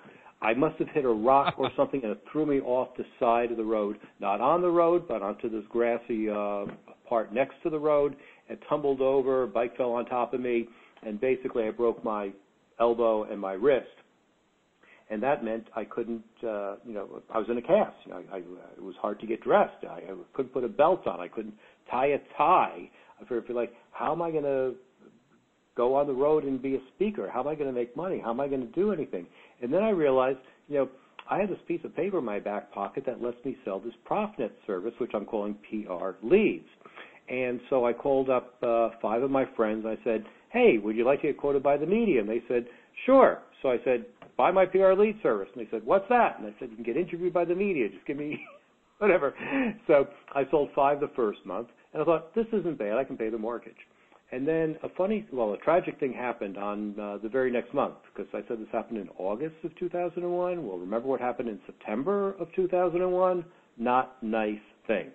I 0.42 0.54
must 0.54 0.78
have 0.78 0.88
hit 0.88 1.04
a 1.04 1.08
rock 1.08 1.54
or 1.58 1.70
something 1.76 2.02
and 2.02 2.12
it 2.12 2.22
threw 2.30 2.46
me 2.46 2.60
off 2.60 2.96
the 2.96 3.04
side 3.18 3.50
of 3.50 3.56
the 3.56 3.64
road, 3.64 3.98
not 4.20 4.40
on 4.40 4.62
the 4.62 4.70
road, 4.70 5.06
but 5.06 5.22
onto 5.22 5.48
this 5.50 5.64
grassy 5.68 6.28
uh, 6.30 6.66
part 7.08 7.32
next 7.32 7.54
to 7.62 7.70
the 7.70 7.78
road. 7.78 8.16
It 8.48 8.60
tumbled 8.68 9.00
over, 9.00 9.46
bike 9.46 9.76
fell 9.76 9.92
on 9.92 10.06
top 10.06 10.34
of 10.34 10.40
me, 10.40 10.68
and 11.02 11.20
basically 11.20 11.64
I 11.64 11.70
broke 11.70 12.02
my 12.04 12.30
elbow 12.78 13.24
and 13.24 13.40
my 13.40 13.52
wrist. 13.52 13.86
And 15.10 15.20
that 15.24 15.44
meant 15.44 15.66
I 15.74 15.84
couldn't, 15.84 16.22
uh, 16.42 16.76
you 16.86 16.94
know, 16.94 17.20
I 17.34 17.38
was 17.38 17.48
in 17.50 17.58
a 17.58 17.62
cast. 17.62 17.96
You 18.04 18.12
know, 18.12 18.22
I, 18.32 18.36
I, 18.36 18.38
it 18.38 18.82
was 18.82 18.94
hard 19.00 19.18
to 19.20 19.26
get 19.26 19.42
dressed. 19.42 19.84
I, 19.84 19.94
I 19.94 20.14
couldn't 20.34 20.52
put 20.52 20.62
a 20.62 20.68
belt 20.68 21.06
on. 21.06 21.18
I 21.20 21.26
couldn't 21.26 21.54
tie 21.90 22.06
a 22.06 22.18
tie. 22.38 22.88
I 23.20 23.28
feel 23.28 23.42
like, 23.50 23.74
how 23.90 24.12
am 24.12 24.22
I 24.22 24.30
going 24.30 24.44
to 24.44 24.74
go 25.76 25.96
on 25.96 26.06
the 26.06 26.12
road 26.12 26.44
and 26.44 26.62
be 26.62 26.76
a 26.76 26.80
speaker? 26.94 27.28
How 27.32 27.40
am 27.40 27.48
I 27.48 27.54
going 27.56 27.66
to 27.66 27.72
make 27.72 27.96
money? 27.96 28.20
How 28.22 28.30
am 28.30 28.40
I 28.40 28.46
going 28.46 28.60
to 28.60 28.72
do 28.72 28.92
anything? 28.92 29.26
And 29.62 29.72
then 29.72 29.82
I 29.82 29.90
realized, 29.90 30.38
you 30.68 30.78
know, 30.78 30.88
I 31.30 31.38
have 31.38 31.48
this 31.48 31.58
piece 31.68 31.80
of 31.84 31.94
paper 31.94 32.18
in 32.18 32.24
my 32.24 32.40
back 32.40 32.72
pocket 32.72 33.04
that 33.06 33.22
lets 33.22 33.42
me 33.44 33.56
sell 33.64 33.78
this 33.78 33.94
ProfNet 34.08 34.50
service, 34.66 34.92
which 34.98 35.12
I'm 35.14 35.24
calling 35.24 35.56
PR 35.70 36.10
Leads. 36.22 36.66
And 37.28 37.60
so 37.70 37.86
I 37.86 37.92
called 37.92 38.28
up 38.28 38.54
uh, 38.62 38.90
five 39.00 39.22
of 39.22 39.30
my 39.30 39.44
friends. 39.56 39.86
I 39.86 39.96
said, 40.02 40.24
hey, 40.52 40.78
would 40.78 40.96
you 40.96 41.04
like 41.04 41.20
to 41.22 41.28
get 41.28 41.38
quoted 41.38 41.62
by 41.62 41.76
the 41.76 41.86
media? 41.86 42.20
And 42.20 42.28
they 42.28 42.42
said, 42.48 42.66
sure. 43.06 43.42
So 43.62 43.70
I 43.70 43.76
said, 43.84 44.06
buy 44.36 44.50
my 44.50 44.66
PR 44.66 44.92
lead 44.94 45.16
service. 45.22 45.48
And 45.54 45.64
they 45.64 45.70
said, 45.70 45.84
what's 45.84 46.08
that? 46.08 46.38
And 46.38 46.48
I 46.48 46.54
said, 46.58 46.70
you 46.70 46.74
can 46.74 46.84
get 46.84 46.96
interviewed 46.96 47.32
by 47.32 47.44
the 47.44 47.54
media. 47.54 47.88
Just 47.88 48.04
give 48.06 48.16
me 48.16 48.40
whatever. 48.98 49.34
So 49.86 50.08
I 50.34 50.42
sold 50.50 50.70
five 50.74 50.98
the 50.98 51.10
first 51.14 51.38
month. 51.46 51.68
And 51.92 52.02
I 52.02 52.04
thought, 52.04 52.34
this 52.34 52.46
isn't 52.52 52.78
bad. 52.78 52.98
I 52.98 53.04
can 53.04 53.16
pay 53.16 53.30
the 53.30 53.38
mortgage. 53.38 53.76
And 54.32 54.46
then 54.46 54.76
a 54.84 54.88
funny, 54.96 55.26
well, 55.32 55.52
a 55.54 55.58
tragic 55.58 55.98
thing 55.98 56.12
happened 56.12 56.56
on 56.56 56.94
uh, 57.00 57.18
the 57.20 57.28
very 57.28 57.50
next 57.50 57.74
month 57.74 57.94
because 58.14 58.32
I 58.32 58.46
said 58.46 58.60
this 58.60 58.68
happened 58.70 58.98
in 58.98 59.08
August 59.18 59.56
of 59.64 59.76
2001. 59.76 60.66
Well, 60.66 60.78
remember 60.78 61.08
what 61.08 61.20
happened 61.20 61.48
in 61.48 61.58
September 61.66 62.34
of 62.38 62.46
2001? 62.54 63.44
Not 63.76 64.22
nice 64.22 64.58
things. 64.86 65.10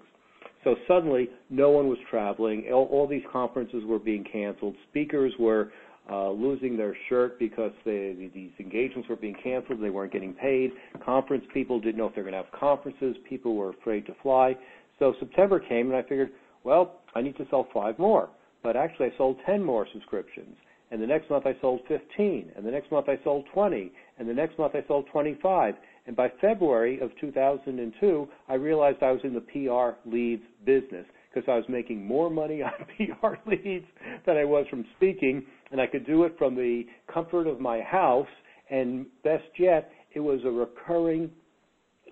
So 0.65 0.75
suddenly, 0.87 1.29
no 1.49 1.69
one 1.69 1.87
was 1.87 1.99
traveling. 2.09 2.65
All, 2.73 2.89
all 2.91 3.07
these 3.07 3.23
conferences 3.31 3.83
were 3.85 3.99
being 3.99 4.25
canceled. 4.29 4.75
Speakers 4.89 5.31
were 5.39 5.71
uh, 6.11 6.31
losing 6.31 6.75
their 6.75 6.95
shirt 7.07 7.39
because 7.39 7.71
they, 7.85 8.29
these 8.33 8.51
engagements 8.59 9.07
were 9.07 9.15
being 9.15 9.35
canceled. 9.41 9.81
They 9.81 9.91
weren't 9.91 10.11
getting 10.11 10.33
paid. 10.33 10.71
Conference 11.05 11.45
people 11.53 11.79
didn't 11.79 11.97
know 11.97 12.07
if 12.07 12.15
they 12.15 12.21
were 12.21 12.29
going 12.29 12.43
to 12.43 12.49
have 12.49 12.59
conferences. 12.59 13.15
People 13.29 13.55
were 13.55 13.69
afraid 13.69 14.05
to 14.07 14.13
fly. 14.21 14.57
So 14.99 15.13
September 15.19 15.59
came, 15.59 15.87
and 15.87 15.95
I 15.95 16.01
figured, 16.01 16.31
well, 16.65 16.99
I 17.15 17.21
need 17.21 17.37
to 17.37 17.45
sell 17.49 17.67
five 17.73 17.97
more 17.97 18.29
but 18.65 18.75
actually 18.75 19.05
I 19.05 19.17
sold 19.17 19.37
10 19.45 19.63
more 19.63 19.87
subscriptions. 19.93 20.57
And 20.89 21.01
the 21.01 21.05
next 21.05 21.29
month 21.29 21.45
I 21.45 21.55
sold 21.61 21.81
15. 21.87 22.51
And 22.55 22.65
the 22.65 22.71
next 22.71 22.91
month 22.91 23.07
I 23.07 23.23
sold 23.23 23.45
20. 23.53 23.91
And 24.17 24.27
the 24.27 24.33
next 24.33 24.57
month 24.57 24.73
I 24.75 24.83
sold 24.87 25.05
25. 25.11 25.75
And 26.07 26.15
by 26.15 26.31
February 26.41 26.99
of 26.99 27.11
2002, 27.21 28.27
I 28.49 28.53
realized 28.55 29.03
I 29.03 29.11
was 29.11 29.21
in 29.23 29.35
the 29.35 29.41
PR 29.41 30.09
leads 30.09 30.41
business 30.65 31.05
because 31.31 31.47
I 31.47 31.55
was 31.55 31.65
making 31.69 32.03
more 32.05 32.31
money 32.31 32.61
on 32.63 32.71
PR 32.97 33.35
leads 33.47 33.85
than 34.25 34.37
I 34.37 34.45
was 34.45 34.65
from 34.69 34.83
speaking. 34.97 35.45
And 35.71 35.79
I 35.79 35.85
could 35.85 36.07
do 36.07 36.23
it 36.23 36.35
from 36.37 36.55
the 36.55 36.83
comfort 37.13 37.45
of 37.47 37.59
my 37.59 37.81
house 37.81 38.27
And 38.71 39.05
best 39.23 39.59
yet, 39.59 39.91
it 40.15 40.19
was 40.19 40.39
a 40.43 40.49
recurring 40.49 41.29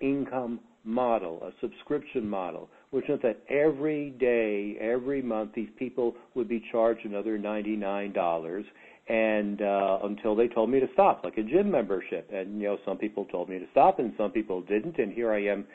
income 0.00 0.60
model, 0.84 1.42
a 1.42 1.50
subscription 1.60 2.28
model, 2.28 2.68
which 2.94 3.08
meant 3.08 3.22
that 3.22 3.40
every 3.48 4.10
day, 4.10 4.76
every 4.80 5.20
month, 5.20 5.50
these 5.54 5.68
people 5.76 6.14
would 6.36 6.48
be 6.48 6.64
charged 6.70 7.04
another 7.04 7.36
$99 7.36 8.64
and 9.08 9.60
uh, 9.60 9.98
until 10.04 10.36
they 10.36 10.46
told 10.46 10.70
me 10.70 10.78
to 10.78 10.86
stop, 10.92 11.22
like 11.24 11.36
a 11.36 11.42
gym 11.42 11.72
membership. 11.72 12.30
And 12.32 12.60
you 12.60 12.68
know, 12.68 12.78
some 12.86 12.96
people 12.96 13.24
told 13.24 13.48
me 13.48 13.58
to 13.58 13.66
stop, 13.72 13.98
and 13.98 14.14
some 14.16 14.30
people 14.30 14.62
didn't. 14.62 14.96
And 14.98 15.12
here 15.12 15.32
I 15.32 15.44
am, 15.44 15.66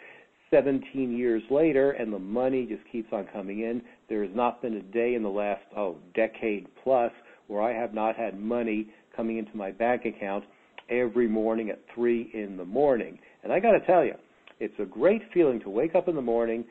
17 0.50 1.16
years 1.16 1.44
later, 1.52 1.92
and 1.92 2.12
the 2.14 2.20
money 2.20 2.66
just 2.66 2.82
keeps 2.90 3.10
on 3.12 3.28
coming 3.34 3.60
in. 3.60 3.82
There 4.08 4.24
has 4.24 4.34
not 4.34 4.62
been 4.62 4.76
a 4.76 4.82
day 4.82 5.14
in 5.14 5.22
the 5.22 5.30
last 5.30 5.62
oh 5.76 5.98
decade 6.16 6.68
plus 6.84 7.12
where 7.48 7.62
I 7.62 7.74
have 7.74 7.94
not 7.94 8.16
had 8.16 8.40
money 8.40 8.88
coming 9.16 9.38
into 9.38 9.56
my 9.58 9.72
bank 9.72 10.06
account 10.06 10.46
every 10.90 11.28
morning 11.28 11.70
at 11.70 11.82
three 11.94 12.32
in 12.34 12.56
the 12.56 12.66
morning. 12.66 13.20
And 13.44 13.52
I 13.52 13.60
got 13.60 13.74
to 13.74 13.86
tell 13.86 14.06
you, 14.06 14.16
it's 14.60 14.80
a 14.80 14.86
great 14.86 15.22
feeling 15.34 15.60
to 15.62 15.70
wake 15.70 15.96
up 15.96 16.08
in 16.08 16.16
the 16.16 16.22
morning, 16.22 16.66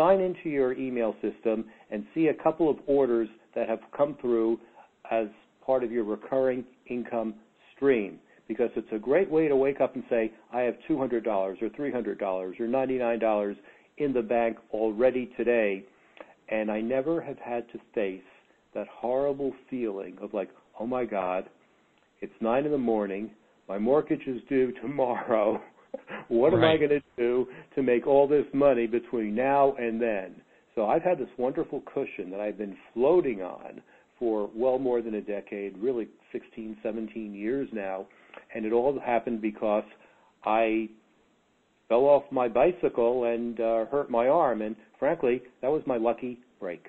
sign 0.00 0.20
into 0.20 0.48
your 0.48 0.72
email 0.72 1.14
system, 1.20 1.66
and 1.90 2.06
see 2.14 2.28
a 2.28 2.34
couple 2.42 2.70
of 2.70 2.78
orders 2.86 3.28
that 3.54 3.68
have 3.68 3.80
come 3.94 4.16
through 4.18 4.58
as 5.10 5.26
part 5.64 5.84
of 5.84 5.92
your 5.92 6.04
recurring 6.04 6.64
income 6.86 7.34
stream. 7.76 8.18
Because 8.48 8.70
it's 8.76 8.88
a 8.92 8.98
great 8.98 9.30
way 9.30 9.46
to 9.46 9.54
wake 9.54 9.82
up 9.82 9.94
and 9.94 10.04
say, 10.08 10.32
I 10.54 10.60
have 10.60 10.74
$200 10.88 11.26
or 11.26 11.54
$300 11.68 12.22
or 12.22 12.66
$99 12.66 13.56
in 13.98 14.12
the 14.14 14.22
bank 14.22 14.56
already 14.72 15.30
today, 15.36 15.84
and 16.48 16.70
I 16.70 16.80
never 16.80 17.20
have 17.20 17.38
had 17.38 17.70
to 17.72 17.78
face 17.94 18.22
that 18.74 18.86
horrible 18.88 19.52
feeling 19.68 20.16
of 20.22 20.32
like, 20.32 20.48
oh 20.78 20.86
my 20.86 21.04
God, 21.04 21.44
it's 22.22 22.32
nine 22.40 22.64
in 22.64 22.72
the 22.72 22.78
morning, 22.78 23.30
my 23.68 23.78
mortgage 23.78 24.26
is 24.26 24.40
due 24.48 24.72
tomorrow. 24.82 25.60
what 26.28 26.52
right. 26.52 26.58
am 26.58 26.64
I 26.64 26.76
going 26.76 26.90
to 26.90 27.02
do 27.16 27.46
to 27.74 27.82
make 27.82 28.06
all 28.06 28.28
this 28.28 28.44
money 28.52 28.86
between 28.86 29.34
now 29.34 29.74
and 29.78 30.00
then? 30.00 30.36
So 30.74 30.86
I've 30.86 31.02
had 31.02 31.18
this 31.18 31.28
wonderful 31.36 31.82
cushion 31.92 32.30
that 32.30 32.40
I've 32.40 32.58
been 32.58 32.76
floating 32.94 33.42
on 33.42 33.82
for 34.18 34.50
well 34.54 34.78
more 34.78 35.02
than 35.02 35.14
a 35.14 35.20
decade, 35.20 35.76
really 35.78 36.08
16, 36.32 36.76
17 36.82 37.34
years 37.34 37.68
now, 37.72 38.06
and 38.54 38.64
it 38.64 38.72
all 38.72 38.98
happened 39.00 39.40
because 39.40 39.84
I 40.44 40.88
fell 41.88 42.04
off 42.04 42.22
my 42.30 42.48
bicycle 42.48 43.24
and 43.24 43.58
uh, 43.58 43.86
hurt 43.86 44.10
my 44.10 44.28
arm, 44.28 44.62
and 44.62 44.76
frankly, 44.98 45.42
that 45.62 45.68
was 45.68 45.82
my 45.86 45.96
lucky 45.96 46.38
break. 46.60 46.86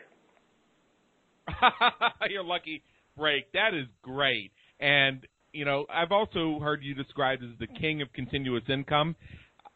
Your 2.30 2.44
lucky 2.44 2.84
break. 3.18 3.52
That 3.54 3.74
is 3.74 3.88
great. 4.04 4.52
And 4.80 5.26
you 5.54 5.66
know, 5.66 5.86
I've 5.90 6.12
also 6.12 6.60
heard 6.60 6.84
you 6.84 6.94
described 6.96 7.44
as 7.44 7.50
the 7.60 7.68
king 7.68 8.02
of 8.02 8.12
continuous 8.14 8.64
income. 8.70 9.16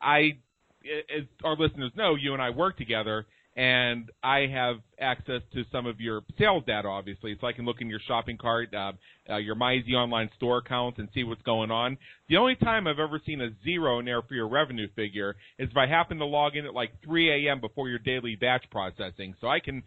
I, 0.02 0.38
as 0.84 1.24
our 1.44 1.56
listeners 1.56 1.92
know, 1.96 2.16
you 2.16 2.34
and 2.34 2.42
I 2.42 2.50
work 2.50 2.78
together, 2.78 3.26
and 3.58 4.12
I 4.22 4.48
have 4.52 4.78
access 5.00 5.42
to 5.54 5.64
some 5.72 5.86
of 5.86 6.02
your 6.02 6.24
sales 6.38 6.64
data, 6.68 6.90
obviously, 6.90 7.38
so 7.40 7.48
I 7.48 7.54
can 7.54 7.66
look 7.66 7.80
in 7.80 7.90
your 7.90 8.02
shopping 8.06 8.38
cart, 8.38 8.74
uh, 8.74 8.92
uh, 9.30 9.38
your 9.38 9.56
MyZ 9.56 9.94
online 9.94 10.30
store 10.36 10.58
accounts, 10.58 11.00
and 11.00 11.08
see 11.14 11.24
what's 11.24 11.42
going 11.44 11.72
on. 11.72 11.98
The 12.28 12.36
only 12.36 12.56
time 12.56 12.86
I've 12.86 13.00
ever 13.00 13.22
seen 13.26 13.40
a 13.40 13.50
zero 13.64 14.00
in 14.00 14.06
there 14.06 14.22
for 14.22 14.34
your 14.34 14.50
revenue 14.50 14.88
figure 14.96 15.38
is 15.58 15.70
if 15.70 15.78
I 15.78 15.88
happen 15.88 16.18
to 16.18 16.26
log 16.26 16.58
in 16.58 16.66
at 16.66 16.74
like 16.74 16.92
3 17.06 17.48
a.m. 17.48 17.62
before 17.62 17.88
your 17.88 18.00
daily 18.00 18.36
batch 18.36 18.66
processing. 18.72 19.36
So 19.40 19.48
I 19.48 19.62
can 19.62 19.84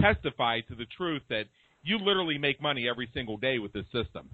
testify 0.00 0.60
to 0.62 0.76
the 0.76 0.86
truth 0.96 1.22
that 1.28 1.46
you 1.82 1.98
literally 1.98 2.38
make 2.38 2.62
money 2.62 2.88
every 2.88 3.10
single 3.12 3.36
day 3.36 3.58
with 3.58 3.72
this 3.72 3.86
system. 3.86 4.30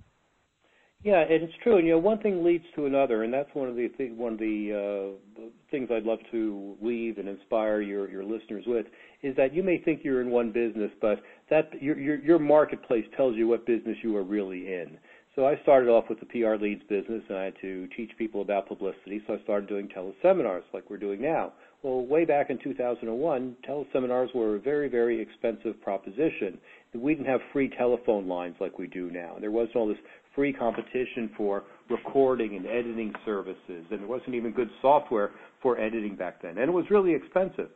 Yeah, 1.05 1.21
and 1.21 1.43
it's 1.43 1.53
true. 1.63 1.77
And 1.77 1.87
you 1.87 1.93
know, 1.93 1.99
one 1.99 2.19
thing 2.21 2.43
leads 2.43 2.65
to 2.77 2.87
another, 2.87 3.25
and 3.25 3.33
that's 3.33 3.51
one 3.53 3.69
of 3.69 3.77
the 3.77 3.89
th- 3.89 4.13
one 4.13 4.33
of 4.33 4.39
the 4.39 5.17
uh, 5.37 5.43
things 5.71 5.91
I'd 5.93 6.05
love 6.05 6.21
to 6.31 6.77
leave 6.81 7.19
and 7.19 7.29
inspire 7.29 7.83
your 7.83 8.11
your 8.11 8.25
listeners 8.25 8.65
with 8.67 8.87
is 9.23 9.37
that 9.37 9.55
you 9.55 9.63
may 9.63 9.77
think 9.79 10.01
you're 10.03 10.23
in 10.23 10.31
one 10.31 10.51
business, 10.51 10.91
but 11.03 11.21
that 11.51 11.71
your 11.83 11.99
your, 11.99 12.17
your 12.25 12.39
marketplace 12.39 13.05
tells 13.19 13.37
you 13.37 13.47
what 13.47 13.67
business 13.67 13.99
you 14.03 14.17
are 14.17 14.23
really 14.25 14.73
in. 14.73 14.97
So 15.37 15.47
I 15.47 15.61
started 15.63 15.91
off 15.91 16.05
with 16.09 16.21
the 16.21 16.27
PR 16.27 16.55
leads 16.55 16.83
business, 16.85 17.23
and 17.29 17.37
I 17.37 17.45
had 17.45 17.55
to 17.61 17.87
teach 17.97 18.11
people 18.17 18.41
about 18.41 18.67
publicity. 18.67 19.21
So 19.27 19.35
I 19.35 19.43
started 19.43 19.69
doing 19.69 19.89
teleseminars 19.89 20.63
like 20.73 20.89
we're 20.89 20.97
doing 20.97 21.21
now. 21.21 21.53
Well, 21.83 22.07
way 22.07 22.25
back 22.25 22.49
in 22.49 22.59
2001, 22.63 23.57
teleseminars 23.69 24.35
were 24.35 24.57
a 24.57 24.61
very, 24.61 24.89
very 24.89 25.21
expensive 25.21 25.79
proposition. 25.83 26.57
We 26.95 27.15
didn't 27.15 27.27
have 27.27 27.41
free 27.53 27.69
telephone 27.77 28.27
lines 28.27 28.55
like 28.59 28.79
we 28.79 28.87
do 28.87 29.11
now. 29.11 29.37
There 29.39 29.51
wasn't 29.51 29.77
all 29.77 29.89
this 29.89 29.99
free 30.35 30.53
competition 30.53 31.31
for 31.37 31.65
recording 31.91 32.57
and 32.57 32.67
editing 32.67 33.13
services, 33.25 33.85
and 33.91 34.01
there 34.01 34.07
wasn't 34.07 34.35
even 34.35 34.53
good 34.53 34.71
software 34.83 35.31
for 35.63 35.79
editing 35.79 36.17
back 36.17 36.43
then. 36.43 36.59
And 36.59 36.69
it 36.69 36.73
was 36.73 36.85
really 36.91 37.15
expensive. 37.15 37.69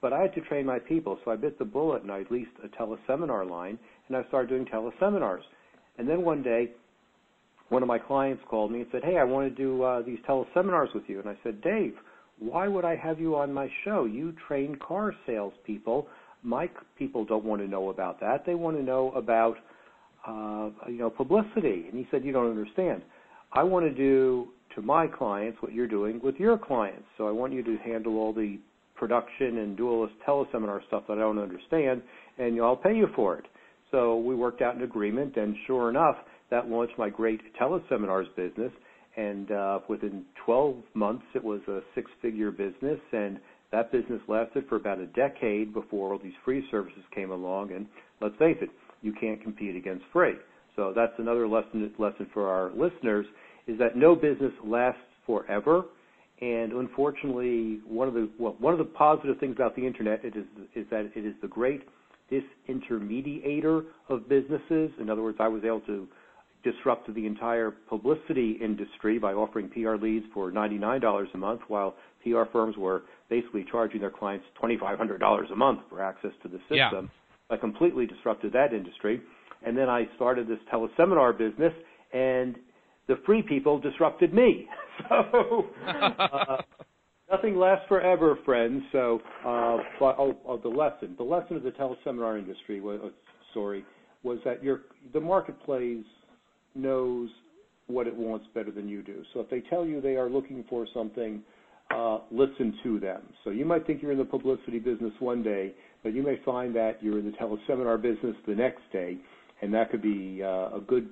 But 0.00 0.12
I 0.12 0.20
had 0.20 0.34
to 0.34 0.40
train 0.42 0.66
my 0.66 0.80
people, 0.80 1.18
so 1.24 1.30
I 1.30 1.36
bit 1.36 1.58
the 1.58 1.64
bullet 1.64 2.02
and 2.02 2.10
I 2.10 2.24
leased 2.28 2.50
a 2.64 2.68
teleseminar 2.68 3.48
line, 3.48 3.78
and 4.08 4.16
I 4.16 4.24
started 4.28 4.48
doing 4.48 4.66
teleseminars. 4.66 5.42
And 5.98 6.08
then 6.08 6.22
one 6.22 6.42
day, 6.42 6.72
one 7.68 7.82
of 7.82 7.88
my 7.88 7.98
clients 7.98 8.42
called 8.50 8.72
me 8.72 8.80
and 8.80 8.88
said, 8.90 9.04
"Hey, 9.04 9.16
I 9.16 9.24
want 9.24 9.48
to 9.48 9.54
do 9.54 9.82
uh, 9.82 10.02
these 10.02 10.18
teleseminars 10.28 10.92
with 10.94 11.04
you." 11.06 11.20
And 11.20 11.28
I 11.28 11.38
said, 11.42 11.60
"Dave, 11.62 11.94
why 12.38 12.66
would 12.66 12.84
I 12.84 12.96
have 12.96 13.20
you 13.20 13.36
on 13.36 13.52
my 13.52 13.70
show? 13.84 14.04
You 14.04 14.34
train 14.48 14.76
car 14.76 15.14
salespeople. 15.26 16.08
My 16.42 16.68
people 16.98 17.24
don't 17.24 17.44
want 17.44 17.62
to 17.62 17.68
know 17.68 17.90
about 17.90 18.18
that. 18.20 18.44
They 18.44 18.56
want 18.56 18.76
to 18.76 18.82
know 18.82 19.12
about, 19.12 19.56
uh, 20.26 20.70
you 20.88 20.98
know, 20.98 21.10
publicity." 21.10 21.86
And 21.88 21.94
he 21.94 22.06
said, 22.10 22.24
"You 22.24 22.32
don't 22.32 22.50
understand. 22.50 23.02
I 23.52 23.62
want 23.62 23.86
to 23.86 23.92
do 23.92 24.48
to 24.74 24.82
my 24.82 25.06
clients 25.06 25.60
what 25.60 25.72
you're 25.72 25.88
doing 25.88 26.20
with 26.22 26.36
your 26.36 26.56
clients. 26.56 27.04
So 27.18 27.28
I 27.28 27.30
want 27.30 27.52
you 27.52 27.62
to 27.62 27.76
handle 27.78 28.18
all 28.18 28.32
the 28.32 28.58
production 28.94 29.58
and 29.58 29.76
this 29.76 30.16
teleseminar 30.26 30.86
stuff 30.86 31.04
that 31.08 31.14
I 31.14 31.20
don't 31.20 31.38
understand, 31.38 32.02
and 32.38 32.60
I'll 32.60 32.76
pay 32.76 32.96
you 32.96 33.08
for 33.14 33.36
it." 33.36 33.46
So 33.90 34.18
we 34.18 34.34
worked 34.34 34.62
out 34.62 34.76
an 34.76 34.82
agreement, 34.82 35.36
and 35.36 35.54
sure 35.66 35.90
enough, 35.90 36.16
that 36.50 36.68
launched 36.68 36.98
my 36.98 37.10
great 37.10 37.40
teleseminars 37.60 38.34
business 38.36 38.72
and 39.16 39.50
uh, 39.50 39.78
within 39.88 40.24
12 40.44 40.76
months 40.94 41.24
it 41.34 41.42
was 41.42 41.60
a 41.68 41.80
six-figure 41.94 42.50
business, 42.50 42.98
and 43.12 43.38
that 43.70 43.92
business 43.92 44.20
lasted 44.28 44.64
for 44.68 44.76
about 44.76 44.98
a 44.98 45.06
decade 45.06 45.72
before 45.72 46.12
all 46.12 46.18
these 46.18 46.32
free 46.44 46.66
services 46.70 47.02
came 47.14 47.30
along. 47.30 47.72
And 47.72 47.86
let's 48.20 48.36
face 48.36 48.56
it, 48.60 48.70
you 49.02 49.12
can't 49.12 49.42
compete 49.42 49.76
against 49.76 50.04
freight. 50.12 50.38
So 50.76 50.92
that's 50.94 51.12
another 51.18 51.46
lesson 51.46 51.92
lesson 51.98 52.28
for 52.32 52.48
our 52.48 52.70
listeners 52.70 53.26
is 53.66 53.78
that 53.78 53.96
no 53.96 54.14
business 54.14 54.52
lasts 54.64 55.00
forever. 55.26 55.84
And 56.40 56.72
unfortunately, 56.72 57.80
one 57.86 58.08
of 58.08 58.14
the 58.14 58.28
well, 58.38 58.56
one 58.58 58.72
of 58.72 58.78
the 58.78 58.84
positive 58.84 59.38
things 59.38 59.54
about 59.56 59.76
the 59.76 59.86
internet 59.86 60.24
it 60.24 60.36
is 60.36 60.46
is 60.74 60.86
that 60.90 61.10
it 61.14 61.24
is 61.26 61.34
the 61.42 61.48
great 61.48 61.82
disintermediator 62.30 63.84
of 64.08 64.28
businesses. 64.28 64.90
In 64.98 65.10
other 65.10 65.22
words, 65.22 65.38
I 65.40 65.48
was 65.48 65.62
able 65.64 65.80
to 65.82 66.08
disrupt 66.64 67.12
the 67.12 67.26
entire 67.26 67.70
publicity 67.70 68.58
industry 68.62 69.18
by 69.18 69.32
offering 69.32 69.68
PR 69.68 69.96
leads 69.96 70.24
for 70.32 70.50
$99 70.50 71.34
a 71.34 71.38
month, 71.38 71.60
while 71.68 71.94
PR 72.22 72.44
firms 72.52 72.76
were 72.76 73.02
basically 73.28 73.66
charging 73.70 74.00
their 74.00 74.10
clients 74.10 74.46
$2,500 74.62 75.52
a 75.52 75.56
month 75.56 75.80
for 75.88 76.00
access 76.00 76.30
to 76.42 76.48
the 76.48 76.58
system. 76.58 76.76
Yeah. 76.76 77.02
I 77.50 77.56
completely 77.56 78.06
disrupted 78.06 78.52
that 78.52 78.72
industry. 78.72 79.20
And 79.64 79.76
then 79.76 79.88
I 79.88 80.08
started 80.16 80.48
this 80.48 80.58
teleseminar 80.72 81.36
business, 81.36 81.72
and 82.12 82.56
the 83.08 83.16
free 83.24 83.42
people 83.42 83.78
disrupted 83.78 84.34
me. 84.34 84.66
so 85.08 85.66
uh, 86.18 86.56
nothing 87.30 87.56
lasts 87.56 87.84
forever, 87.88 88.38
friends. 88.44 88.82
So 88.90 89.20
uh, 89.46 89.78
but 90.00 90.16
oh, 90.18 90.36
oh, 90.46 90.58
the 90.58 90.68
lesson, 90.68 91.14
the 91.16 91.24
lesson 91.24 91.56
of 91.56 91.62
the 91.62 91.70
teleseminar 91.70 92.38
industry 92.38 92.80
was, 92.80 93.00
uh, 93.04 93.08
sorry, 93.54 93.84
was 94.22 94.38
that 94.44 94.62
your 94.64 94.82
the 95.12 95.20
marketplace 95.20 96.04
knows 96.74 97.28
what 97.86 98.06
it 98.06 98.16
wants 98.16 98.46
better 98.54 98.70
than 98.70 98.88
you 98.88 99.02
do. 99.02 99.22
So 99.34 99.40
if 99.40 99.50
they 99.50 99.60
tell 99.60 99.84
you 99.84 100.00
they 100.00 100.16
are 100.16 100.28
looking 100.28 100.64
for 100.68 100.86
something, 100.94 101.42
uh, 101.94 102.18
listen 102.30 102.78
to 102.82 102.98
them. 103.00 103.22
So 103.44 103.50
you 103.50 103.64
might 103.64 103.86
think 103.86 104.02
you're 104.02 104.12
in 104.12 104.18
the 104.18 104.24
publicity 104.24 104.78
business 104.78 105.12
one 105.18 105.42
day, 105.42 105.74
but 106.02 106.14
you 106.14 106.22
may 106.22 106.38
find 106.44 106.74
that 106.76 107.02
you're 107.02 107.18
in 107.18 107.24
the 107.24 107.32
teleseminar 107.32 108.00
business 108.00 108.36
the 108.46 108.54
next 108.54 108.82
day, 108.92 109.16
and 109.60 109.72
that 109.74 109.90
could 109.90 110.02
be 110.02 110.42
uh, 110.42 110.76
a 110.76 110.80
good 110.86 111.08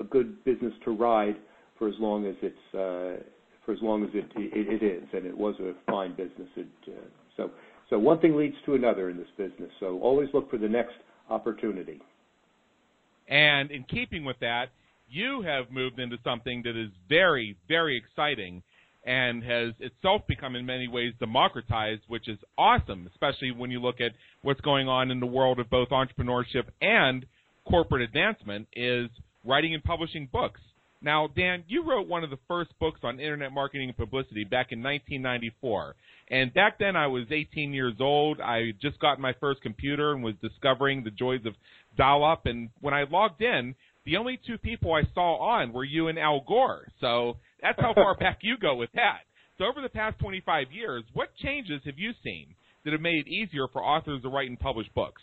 a 0.00 0.04
good 0.04 0.42
business 0.44 0.72
to 0.84 0.90
ride 0.90 1.36
for 1.78 1.88
as 1.88 1.94
long 1.98 2.26
as 2.26 2.34
it's 2.42 2.74
uh, 2.74 3.22
for 3.64 3.72
as 3.72 3.78
long 3.80 4.02
as 4.04 4.10
it, 4.14 4.24
it, 4.36 4.82
it 4.82 4.84
is, 4.84 5.08
and 5.12 5.26
it 5.26 5.36
was 5.36 5.54
a 5.60 5.72
fine 5.90 6.10
business. 6.16 6.48
It, 6.56 6.66
uh, 6.88 6.92
so 7.36 7.50
so 7.90 7.98
one 7.98 8.18
thing 8.20 8.36
leads 8.36 8.56
to 8.66 8.74
another 8.74 9.10
in 9.10 9.16
this 9.16 9.28
business. 9.36 9.70
So 9.78 9.98
always 10.00 10.28
look 10.32 10.50
for 10.50 10.58
the 10.58 10.68
next 10.68 10.94
opportunity. 11.28 12.00
And 13.28 13.70
in 13.70 13.84
keeping 13.84 14.24
with 14.24 14.38
that, 14.40 14.70
you 15.08 15.42
have 15.42 15.70
moved 15.70 15.98
into 15.98 16.16
something 16.24 16.62
that 16.64 16.76
is 16.76 16.90
very, 17.08 17.56
very 17.68 17.96
exciting 17.96 18.62
and 19.04 19.42
has 19.42 19.74
itself 19.80 20.22
become 20.28 20.54
in 20.54 20.64
many 20.64 20.86
ways 20.86 21.12
democratized, 21.18 22.02
which 22.06 22.28
is 22.28 22.38
awesome, 22.56 23.08
especially 23.12 23.50
when 23.50 23.70
you 23.70 23.80
look 23.80 24.00
at 24.00 24.12
what's 24.42 24.60
going 24.60 24.88
on 24.88 25.10
in 25.10 25.20
the 25.20 25.26
world 25.26 25.58
of 25.58 25.68
both 25.68 25.88
entrepreneurship 25.88 26.64
and 26.80 27.26
corporate 27.68 28.02
advancement 28.02 28.68
is 28.74 29.08
writing 29.44 29.74
and 29.74 29.82
publishing 29.82 30.28
books. 30.32 30.60
Now, 31.00 31.28
Dan, 31.34 31.64
you 31.66 31.84
wrote 31.84 32.06
one 32.06 32.22
of 32.22 32.30
the 32.30 32.38
first 32.46 32.70
books 32.78 33.00
on 33.02 33.18
internet 33.18 33.52
marketing 33.52 33.88
and 33.88 33.96
publicity 33.96 34.44
back 34.44 34.70
in 34.70 34.82
1994. 34.82 35.96
And 36.30 36.54
back 36.54 36.78
then 36.78 36.94
I 36.94 37.08
was 37.08 37.24
18 37.30 37.74
years 37.74 37.94
old. 37.98 38.40
I 38.40 38.72
just 38.80 39.00
got 39.00 39.18
my 39.18 39.34
first 39.40 39.62
computer 39.62 40.12
and 40.12 40.22
was 40.22 40.34
discovering 40.40 41.02
the 41.02 41.10
joys 41.10 41.44
of 41.44 41.54
dial 41.96 42.24
up. 42.24 42.46
And 42.46 42.70
when 42.80 42.94
I 42.94 43.04
logged 43.10 43.42
in, 43.42 43.74
the 44.04 44.16
only 44.16 44.38
two 44.46 44.58
people 44.58 44.94
I 44.94 45.02
saw 45.12 45.38
on 45.38 45.72
were 45.72 45.84
you 45.84 46.06
and 46.08 46.18
Al 46.18 46.44
Gore. 46.46 46.86
So 47.00 47.38
that's 47.62 47.80
how 47.80 47.94
far 47.94 48.16
back 48.16 48.38
you 48.42 48.56
go 48.60 48.74
with 48.74 48.90
that. 48.94 49.20
So 49.58 49.64
over 49.64 49.80
the 49.80 49.88
past 49.88 50.18
25 50.18 50.66
years, 50.72 51.04
what 51.14 51.28
changes 51.36 51.80
have 51.84 51.98
you 51.98 52.12
seen 52.24 52.54
that 52.84 52.92
have 52.92 53.00
made 53.00 53.26
it 53.26 53.28
easier 53.28 53.68
for 53.72 53.82
authors 53.82 54.22
to 54.22 54.28
write 54.28 54.48
and 54.48 54.58
publish 54.58 54.88
books? 54.94 55.22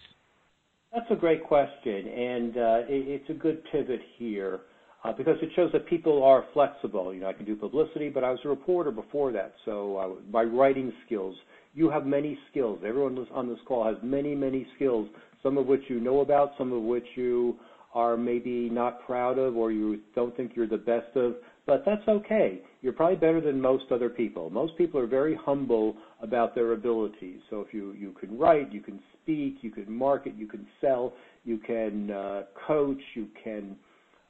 That's 0.94 1.06
a 1.12 1.16
great 1.16 1.44
question, 1.44 2.08
and 2.08 2.58
uh, 2.58 2.80
it, 2.88 3.22
it's 3.22 3.30
a 3.30 3.34
good 3.34 3.62
pivot 3.72 4.00
here 4.18 4.62
uh, 5.04 5.14
because 5.14 5.36
it 5.42 5.50
shows 5.56 5.72
that 5.72 5.86
people 5.88 6.24
are 6.24 6.46
flexible. 6.54 7.14
You 7.14 7.22
know, 7.22 7.28
I 7.28 7.34
can 7.34 7.46
do 7.46 7.56
publicity, 7.56 8.10
but 8.10 8.24
I 8.24 8.32
was 8.32 8.40
a 8.44 8.50
reporter 8.50 8.90
before 8.90 9.32
that, 9.34 9.54
so 9.66 9.98
uh, 9.98 10.32
my 10.32 10.44
writing 10.44 10.92
skills. 11.06 11.36
You 11.76 11.92
have 11.92 12.08
many 12.08 12.38
skills. 12.50 12.80
Everyone 12.86 13.28
on 13.32 13.48
this 13.48 13.60
call 13.68 13.86
has 13.86 13.96
many, 14.02 14.34
many 14.34 14.66
skills. 14.76 15.08
Some 15.44 15.58
of 15.58 15.68
which 15.68 15.84
you 15.88 16.00
know 16.00 16.22
about, 16.22 16.54
some 16.58 16.74
of 16.74 16.82
which 16.82 17.06
you 17.16 17.58
are 17.94 18.18
maybe 18.18 18.70
not 18.70 19.06
proud 19.06 19.38
of, 19.38 19.56
or 19.56 19.72
you 19.72 20.00
don't 20.16 20.36
think 20.36 20.54
you're 20.56 20.68
the 20.68 20.78
best 20.78 21.16
of. 21.16 21.36
But 21.70 21.86
that's 21.86 22.08
okay. 22.08 22.64
You're 22.82 22.94
probably 22.94 23.18
better 23.18 23.40
than 23.40 23.62
most 23.62 23.86
other 23.92 24.10
people. 24.10 24.50
Most 24.50 24.76
people 24.76 25.00
are 25.00 25.06
very 25.06 25.36
humble 25.36 25.96
about 26.20 26.56
their 26.56 26.74
abilities. 26.74 27.42
So 27.52 27.62
if 27.62 27.76
you 27.76 27.94
you 27.94 28.12
can 28.20 28.36
write, 28.40 28.74
you 28.74 28.82
can 28.82 29.00
speak, 29.22 29.58
you 29.62 29.70
can 29.70 29.92
market, 29.92 30.34
you 30.36 30.48
can 30.48 30.66
sell, 30.82 31.14
you 31.46 31.60
can 31.60 32.10
uh, 32.10 32.44
coach, 32.66 32.98
you 33.14 33.28
can 33.44 33.76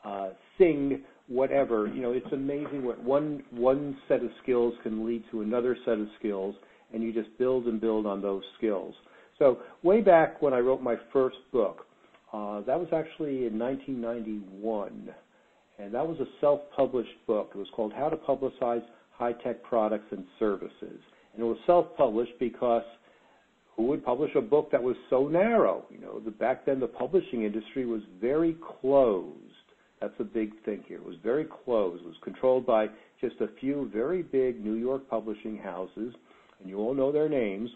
uh, 0.03 0.31
sing, 0.57 1.03
whatever. 1.29 1.87
You 1.87 2.01
know, 2.01 2.11
it's 2.11 2.31
amazing 2.33 2.83
what 2.83 3.01
one 3.01 3.41
one 3.51 3.95
set 4.09 4.21
of 4.21 4.31
skills 4.43 4.73
can 4.83 5.07
lead 5.07 5.23
to 5.31 5.39
another 5.39 5.77
set 5.85 5.97
of 5.97 6.07
skills, 6.19 6.55
and 6.93 7.01
you 7.01 7.13
just 7.13 7.29
build 7.37 7.67
and 7.67 7.79
build 7.79 8.05
on 8.05 8.21
those 8.21 8.43
skills. 8.57 8.93
So 9.37 9.59
way 9.81 10.01
back 10.01 10.41
when 10.41 10.53
I 10.53 10.59
wrote 10.59 10.81
my 10.81 10.97
first 11.13 11.37
book, 11.53 11.85
uh, 12.33 12.61
that 12.63 12.77
was 12.77 12.89
actually 12.91 13.45
in 13.45 13.57
1991, 13.57 15.13
and 15.79 15.93
that 15.93 16.07
was 16.07 16.19
a 16.19 16.25
self-published 16.41 17.25
book. 17.27 17.51
It 17.55 17.57
was 17.57 17.67
called 17.75 17.93
How 17.93 18.09
to 18.09 18.17
Publicize 18.17 18.83
High-Tech 19.11 19.63
Products 19.63 20.07
and 20.11 20.25
Services, 20.37 20.99
and 21.33 21.41
it 21.41 21.45
was 21.45 21.57
self-published 21.65 22.33
because 22.39 22.83
who 23.75 23.83
would 23.83 24.03
publish 24.03 24.31
a 24.35 24.41
book 24.41 24.71
that 24.71 24.83
was 24.83 24.95
so 25.09 25.27
narrow? 25.27 25.85
You 25.89 25.99
know, 25.99 26.19
the, 26.19 26.31
back 26.31 26.65
then 26.65 26.79
the 26.79 26.87
publishing 26.87 27.43
industry 27.43 27.85
was 27.85 28.01
very 28.19 28.57
closed 28.81 29.49
that's 30.01 30.13
a 30.19 30.23
big 30.23 30.51
thing 30.63 30.83
here. 30.87 30.97
It 30.97 31.05
was 31.05 31.17
very 31.23 31.45
closed. 31.65 32.03
It 32.03 32.07
was 32.07 32.15
controlled 32.23 32.65
by 32.65 32.87
just 33.19 33.35
a 33.41 33.49
few 33.59 33.89
very 33.93 34.23
big 34.23 34.63
New 34.63 34.75
York 34.75 35.09
publishing 35.09 35.57
houses, 35.57 36.13
and 36.59 36.69
you 36.69 36.77
all 36.77 36.93
know 36.93 37.11
their 37.11 37.27
names. 37.27 37.69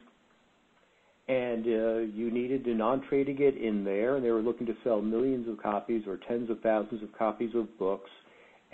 And 1.27 1.65
uh, 1.65 1.97
you 2.13 2.31
needed 2.31 2.65
an 2.65 2.81
entree 2.81 3.23
to 3.23 3.33
get 3.33 3.55
in 3.55 3.83
there, 3.85 4.17
and 4.17 4.25
they 4.25 4.31
were 4.31 4.41
looking 4.41 4.67
to 4.67 4.75
sell 4.83 5.01
millions 5.01 5.47
of 5.47 5.61
copies 5.61 6.03
or 6.05 6.19
tens 6.27 6.49
of 6.49 6.59
thousands 6.59 7.01
of 7.01 7.17
copies 7.17 7.51
of 7.55 7.77
books, 7.79 8.09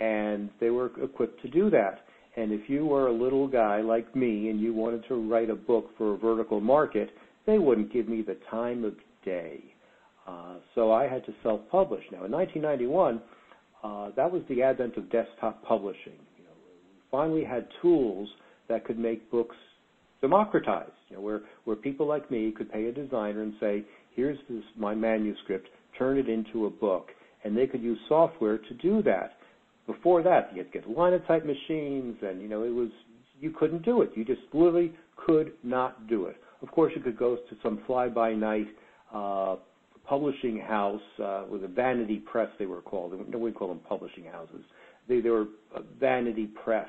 and 0.00 0.50
they 0.58 0.70
were 0.70 0.90
equipped 1.00 1.40
to 1.42 1.48
do 1.48 1.70
that. 1.70 2.00
And 2.36 2.52
if 2.52 2.68
you 2.68 2.86
were 2.86 3.08
a 3.08 3.12
little 3.12 3.46
guy 3.46 3.80
like 3.80 4.14
me 4.16 4.50
and 4.50 4.60
you 4.60 4.74
wanted 4.74 5.04
to 5.08 5.14
write 5.14 5.50
a 5.50 5.54
book 5.54 5.90
for 5.96 6.14
a 6.14 6.18
vertical 6.18 6.60
market, 6.60 7.10
they 7.46 7.58
wouldn't 7.58 7.92
give 7.92 8.08
me 8.08 8.22
the 8.22 8.36
time 8.50 8.84
of 8.84 8.94
day. 9.24 9.62
Uh, 10.26 10.56
so 10.74 10.92
I 10.92 11.08
had 11.08 11.24
to 11.26 11.34
self-publish. 11.42 12.04
Now, 12.12 12.24
in 12.24 12.32
1991, 12.32 13.20
uh, 13.82 14.10
that 14.16 14.30
was 14.30 14.42
the 14.48 14.62
advent 14.62 14.96
of 14.96 15.10
desktop 15.10 15.64
publishing. 15.64 16.18
You 16.36 16.44
know, 16.44 16.50
we 16.66 17.00
finally 17.10 17.44
had 17.44 17.66
tools 17.80 18.28
that 18.68 18.84
could 18.84 18.98
make 18.98 19.30
books 19.30 19.56
democratized, 20.20 20.92
you 21.08 21.16
know, 21.16 21.22
where, 21.22 21.40
where 21.64 21.76
people 21.76 22.06
like 22.06 22.30
me 22.30 22.52
could 22.56 22.70
pay 22.70 22.86
a 22.86 22.92
designer 22.92 23.42
and 23.42 23.54
say, 23.60 23.84
here's 24.14 24.38
this, 24.48 24.62
my 24.76 24.94
manuscript, 24.94 25.68
turn 25.98 26.18
it 26.18 26.28
into 26.28 26.66
a 26.66 26.70
book. 26.70 27.08
And 27.44 27.56
they 27.56 27.66
could 27.66 27.82
use 27.82 27.98
software 28.08 28.58
to 28.58 28.74
do 28.74 29.02
that. 29.02 29.32
Before 29.86 30.22
that, 30.22 30.50
you 30.52 30.58
had 30.58 30.72
to 30.72 30.78
get 30.78 30.88
linotype 30.88 31.44
machines, 31.44 32.16
and 32.22 32.40
you 32.40 32.48
know 32.48 32.62
it 32.64 32.70
was 32.70 32.90
you 33.40 33.50
couldn't 33.50 33.82
do 33.84 34.02
it. 34.02 34.10
You 34.14 34.24
just 34.24 34.42
literally 34.52 34.92
could 35.16 35.52
not 35.62 36.06
do 36.06 36.26
it. 36.26 36.36
Of 36.62 36.70
course, 36.70 36.92
you 36.94 37.02
could 37.02 37.18
go 37.18 37.36
to 37.36 37.56
some 37.62 37.80
fly-by-night 37.86 38.66
uh, 39.12 39.56
publishing 40.06 40.58
house 40.58 41.00
uh, 41.22 41.44
with 41.48 41.64
a 41.64 41.68
vanity 41.68 42.16
press 42.18 42.48
they 42.58 42.66
were 42.66 42.82
called. 42.82 43.14
No, 43.28 43.38
We 43.38 43.52
call 43.52 43.68
them 43.68 43.80
publishing 43.88 44.24
houses. 44.24 44.62
They, 45.08 45.20
they 45.20 45.30
were 45.30 45.46
vanity 45.98 46.46
press, 46.46 46.88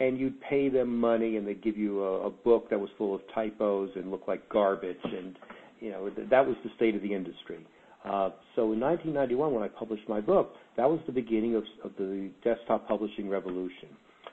and 0.00 0.18
you'd 0.18 0.40
pay 0.40 0.68
them 0.68 0.96
money, 0.96 1.36
and 1.36 1.46
they'd 1.46 1.62
give 1.62 1.76
you 1.76 2.04
a, 2.04 2.26
a 2.26 2.30
book 2.30 2.70
that 2.70 2.78
was 2.78 2.90
full 2.96 3.14
of 3.14 3.20
typos 3.34 3.90
and 3.96 4.10
looked 4.10 4.28
like 4.28 4.48
garbage, 4.48 4.96
and 5.04 5.36
you 5.80 5.90
know 5.90 6.10
that 6.30 6.46
was 6.46 6.56
the 6.64 6.70
state 6.76 6.94
of 6.94 7.02
the 7.02 7.12
industry. 7.12 7.58
Uh, 8.04 8.30
so 8.54 8.72
in 8.72 8.80
1991, 8.80 9.52
when 9.52 9.62
I 9.62 9.68
published 9.68 10.08
my 10.08 10.20
book, 10.20 10.54
that 10.76 10.88
was 10.88 11.00
the 11.06 11.12
beginning 11.12 11.56
of, 11.56 11.64
of 11.84 11.90
the 11.98 12.30
desktop 12.44 12.86
publishing 12.86 13.28
revolution. 13.28 13.88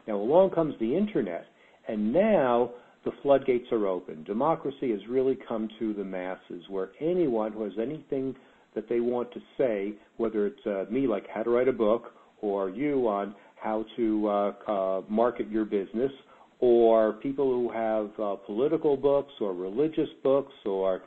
Now 0.07 0.17
along 0.17 0.51
comes 0.51 0.75
the 0.79 0.95
internet, 0.95 1.45
and 1.87 2.13
now 2.13 2.71
the 3.05 3.11
floodgates 3.21 3.71
are 3.71 3.87
open. 3.87 4.23
Democracy 4.23 4.91
has 4.91 4.99
really 5.09 5.37
come 5.47 5.67
to 5.79 5.93
the 5.93 6.03
masses 6.03 6.63
where 6.69 6.89
anyone 6.99 7.53
who 7.53 7.63
has 7.63 7.73
anything 7.81 8.35
that 8.75 8.87
they 8.89 8.99
want 8.99 9.31
to 9.33 9.39
say, 9.57 9.93
whether 10.17 10.47
it's 10.47 10.65
uh, 10.65 10.85
me, 10.91 11.07
like 11.07 11.25
how 11.33 11.43
to 11.43 11.49
write 11.49 11.67
a 11.67 11.73
book, 11.73 12.13
or 12.41 12.69
you 12.69 13.07
on 13.07 13.33
how 13.55 13.85
to 13.95 14.27
uh, 14.27 14.53
uh, 14.67 15.01
market 15.09 15.49
your 15.49 15.65
business, 15.65 16.11
or 16.59 17.13
people 17.13 17.45
who 17.51 17.71
have 17.71 18.09
uh, 18.19 18.35
political 18.45 18.95
books 18.95 19.33
or 19.41 19.53
religious 19.53 20.09
books 20.23 20.53
or 20.65 21.01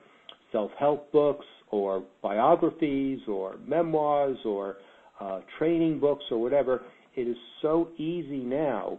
self-help 0.52 1.11
books 1.12 1.46
or 1.70 2.02
biographies 2.22 3.20
or 3.28 3.56
memoirs 3.66 4.38
or 4.44 4.76
uh, 5.20 5.40
training 5.58 5.98
books 5.98 6.24
or 6.30 6.40
whatever. 6.40 6.82
It 7.16 7.28
is 7.28 7.37
so 7.62 7.88
easy 7.96 8.38
now 8.38 8.98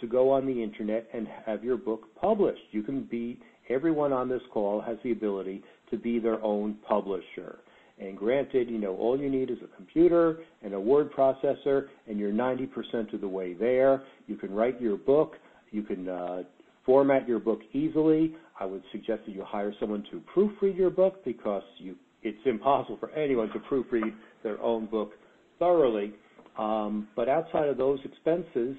to 0.00 0.06
go 0.06 0.30
on 0.30 0.46
the 0.46 0.62
internet 0.62 1.08
and 1.12 1.26
have 1.44 1.64
your 1.64 1.76
book 1.76 2.04
published. 2.20 2.62
You 2.70 2.82
can 2.82 3.04
be, 3.04 3.38
everyone 3.68 4.12
on 4.12 4.28
this 4.28 4.42
call 4.52 4.80
has 4.80 4.96
the 5.02 5.12
ability 5.12 5.62
to 5.90 5.96
be 5.96 6.18
their 6.18 6.42
own 6.42 6.76
publisher. 6.88 7.58
And 8.00 8.16
granted, 8.16 8.70
you 8.70 8.78
know, 8.78 8.96
all 8.96 9.18
you 9.18 9.28
need 9.28 9.50
is 9.50 9.58
a 9.62 9.76
computer 9.76 10.38
and 10.62 10.72
a 10.74 10.80
word 10.80 11.12
processor, 11.12 11.88
and 12.06 12.18
you're 12.18 12.32
90% 12.32 13.12
of 13.12 13.20
the 13.20 13.28
way 13.28 13.54
there. 13.54 14.02
You 14.26 14.36
can 14.36 14.52
write 14.52 14.80
your 14.80 14.96
book. 14.96 15.34
You 15.70 15.82
can 15.82 16.08
uh, 16.08 16.42
format 16.86 17.26
your 17.26 17.40
book 17.40 17.60
easily. 17.72 18.34
I 18.58 18.64
would 18.64 18.82
suggest 18.92 19.22
that 19.26 19.34
you 19.34 19.44
hire 19.44 19.74
someone 19.80 20.04
to 20.10 20.22
proofread 20.34 20.76
your 20.76 20.90
book 20.90 21.24
because 21.24 21.62
you, 21.78 21.96
it's 22.22 22.38
impossible 22.46 22.98
for 22.98 23.10
anyone 23.10 23.50
to 23.50 23.58
proofread 23.58 24.12
their 24.42 24.60
own 24.62 24.86
book 24.86 25.12
thoroughly. 25.58 26.14
Um, 26.56 27.08
but 27.16 27.28
outside 27.28 27.68
of 27.68 27.76
those 27.76 27.98
expenses, 28.04 28.76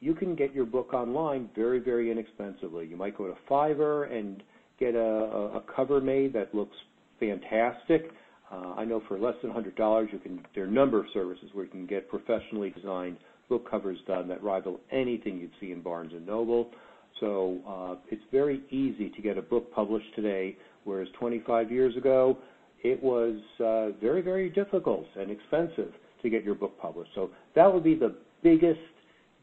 you 0.00 0.14
can 0.14 0.34
get 0.34 0.54
your 0.54 0.64
book 0.64 0.94
online 0.94 1.50
very, 1.54 1.78
very 1.78 2.10
inexpensively. 2.10 2.86
You 2.86 2.96
might 2.96 3.16
go 3.16 3.26
to 3.26 3.34
Fiverr 3.48 4.12
and 4.12 4.42
get 4.78 4.94
a, 4.94 5.00
a 5.00 5.62
cover 5.74 6.00
made 6.00 6.32
that 6.32 6.54
looks 6.54 6.76
fantastic. 7.20 8.10
Uh, 8.50 8.74
I 8.76 8.84
know 8.84 9.02
for 9.06 9.18
less 9.18 9.34
than 9.42 9.52
$100, 9.52 10.12
you 10.12 10.18
can. 10.18 10.40
There 10.54 10.64
are 10.64 10.66
a 10.66 10.70
number 10.70 10.98
of 10.98 11.06
services 11.12 11.50
where 11.52 11.64
you 11.64 11.70
can 11.70 11.86
get 11.86 12.08
professionally 12.08 12.70
designed 12.70 13.16
book 13.48 13.68
covers 13.70 13.98
done 14.06 14.28
that 14.28 14.42
rival 14.42 14.80
anything 14.90 15.38
you'd 15.38 15.50
see 15.60 15.72
in 15.72 15.82
Barnes 15.82 16.12
and 16.12 16.26
Noble. 16.26 16.70
So 17.18 17.58
uh, 17.68 17.96
it's 18.10 18.22
very 18.32 18.62
easy 18.70 19.10
to 19.10 19.22
get 19.22 19.36
a 19.36 19.42
book 19.42 19.72
published 19.72 20.14
today, 20.14 20.56
whereas 20.84 21.08
25 21.18 21.70
years 21.70 21.96
ago, 21.96 22.38
it 22.82 23.02
was 23.02 23.36
uh, 23.58 23.98
very, 24.00 24.22
very 24.22 24.48
difficult 24.48 25.04
and 25.18 25.30
expensive 25.30 25.92
to 26.22 26.30
get 26.30 26.44
your 26.44 26.54
book 26.54 26.78
published. 26.80 27.10
So 27.14 27.30
that 27.54 27.72
would 27.72 27.84
be 27.84 27.94
the 27.94 28.16
biggest 28.42 28.80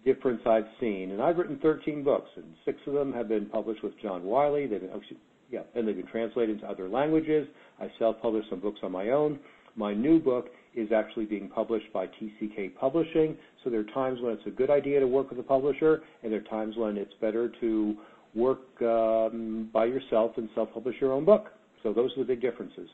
difference 0.06 0.42
I've 0.46 0.68
seen. 0.80 1.12
And 1.12 1.22
I've 1.22 1.38
written 1.38 1.60
13 1.62 2.04
books, 2.04 2.30
and 2.36 2.46
six 2.66 2.80
of 2.88 2.94
them 2.94 3.14
have 3.14 3.28
been 3.28 3.46
published 3.46 3.84
with 3.84 3.94
John 4.02 4.24
Wiley. 4.24 4.66
They've 4.66 4.82
been, 4.82 4.90
yeah, 5.50 5.62
and 5.76 5.88
they've 5.88 5.96
been 5.96 6.08
translated 6.08 6.56
into 6.56 6.70
other 6.70 6.90
languages. 6.90 7.48
I 7.80 7.88
self-published 8.00 8.50
some 8.50 8.60
books 8.60 8.80
on 8.84 8.92
my 8.92 9.10
own. 9.10 9.40
My 9.76 9.94
new 9.94 10.20
book 10.20 10.48
is 10.76 10.92
actually 10.92 11.26
being 11.26 11.50
published 11.50 11.92
by 11.94 12.08
TCK 12.08 12.76
Publishing. 12.76 13.38
So 13.64 13.70
there 13.70 13.80
are 13.80 13.94
times 13.94 14.20
when 14.22 14.34
it's 14.34 14.46
a 14.46 14.52
good 14.52 14.70
idea 14.70 15.00
to 15.00 15.08
work 15.08 15.30
with 15.30 15.40
a 15.40 15.44
publisher, 15.44 16.02
and 16.24 16.32
there 16.32 16.40
are 16.40 16.44
times 16.44 16.76
when 16.78 16.98
it's 16.98 17.14
better 17.22 17.52
to 17.62 17.96
work 18.36 18.60
um, 18.82 19.70
by 19.74 19.86
yourself 19.86 20.32
and 20.38 20.50
self-publish 20.54 20.96
your 21.00 21.14
own 21.14 21.26
book. 21.26 21.48
So 21.84 21.94
those 21.94 22.12
are 22.18 22.20
the 22.20 22.26
big 22.26 22.42
differences. 22.42 22.90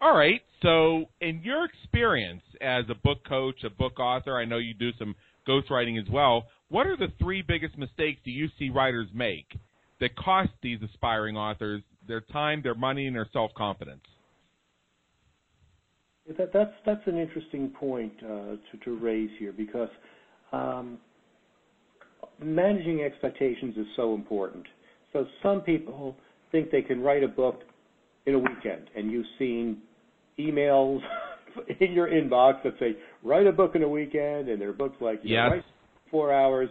All 0.00 0.16
right. 0.16 0.40
So, 0.62 1.04
in 1.20 1.40
your 1.44 1.64
experience 1.64 2.42
as 2.60 2.84
a 2.90 2.94
book 2.94 3.18
coach, 3.28 3.62
a 3.64 3.70
book 3.70 4.00
author, 4.00 4.36
I 4.36 4.44
know 4.44 4.58
you 4.58 4.74
do 4.74 4.90
some 4.98 5.14
ghostwriting 5.48 6.00
as 6.00 6.08
well. 6.10 6.46
What 6.70 6.86
are 6.86 6.96
the 6.96 7.12
three 7.20 7.42
biggest 7.42 7.78
mistakes 7.78 8.20
do 8.24 8.30
you 8.30 8.48
see 8.58 8.70
writers 8.70 9.06
make 9.14 9.46
that 10.02 10.16
cost 10.16 10.50
these 10.62 10.80
aspiring 10.82 11.36
authors 11.36 11.80
their 12.06 12.20
time, 12.20 12.60
their 12.62 12.74
money, 12.74 13.06
and 13.06 13.14
their 13.16 13.28
self 13.32 13.54
confidence? 13.54 14.02
That, 16.36 16.52
that's 16.52 16.72
that's 16.84 17.06
an 17.06 17.18
interesting 17.18 17.70
point 17.70 18.12
uh, 18.22 18.28
to, 18.28 18.78
to 18.84 18.98
raise 18.98 19.30
here 19.38 19.52
because 19.52 19.88
um, 20.52 20.98
managing 22.42 23.02
expectations 23.02 23.76
is 23.76 23.86
so 23.96 24.14
important. 24.14 24.66
So 25.12 25.26
some 25.42 25.60
people 25.60 26.16
think 26.50 26.70
they 26.70 26.82
can 26.82 27.00
write 27.00 27.22
a 27.22 27.28
book 27.28 27.60
in 28.26 28.34
a 28.34 28.38
weekend, 28.38 28.90
and 28.96 29.10
you've 29.10 29.26
seen 29.38 29.78
emails 30.38 31.00
in 31.80 31.92
your 31.92 32.08
inbox 32.08 32.62
that 32.64 32.74
say 32.80 32.96
write 33.22 33.46
a 33.46 33.52
book 33.52 33.76
in 33.76 33.82
a 33.84 33.88
weekend, 33.88 34.48
and 34.48 34.60
there 34.60 34.70
are 34.70 34.74
books 34.74 34.96
like 35.00 35.20
yes. 35.22 35.50
know, 35.50 35.62
four 36.10 36.32
hours. 36.32 36.68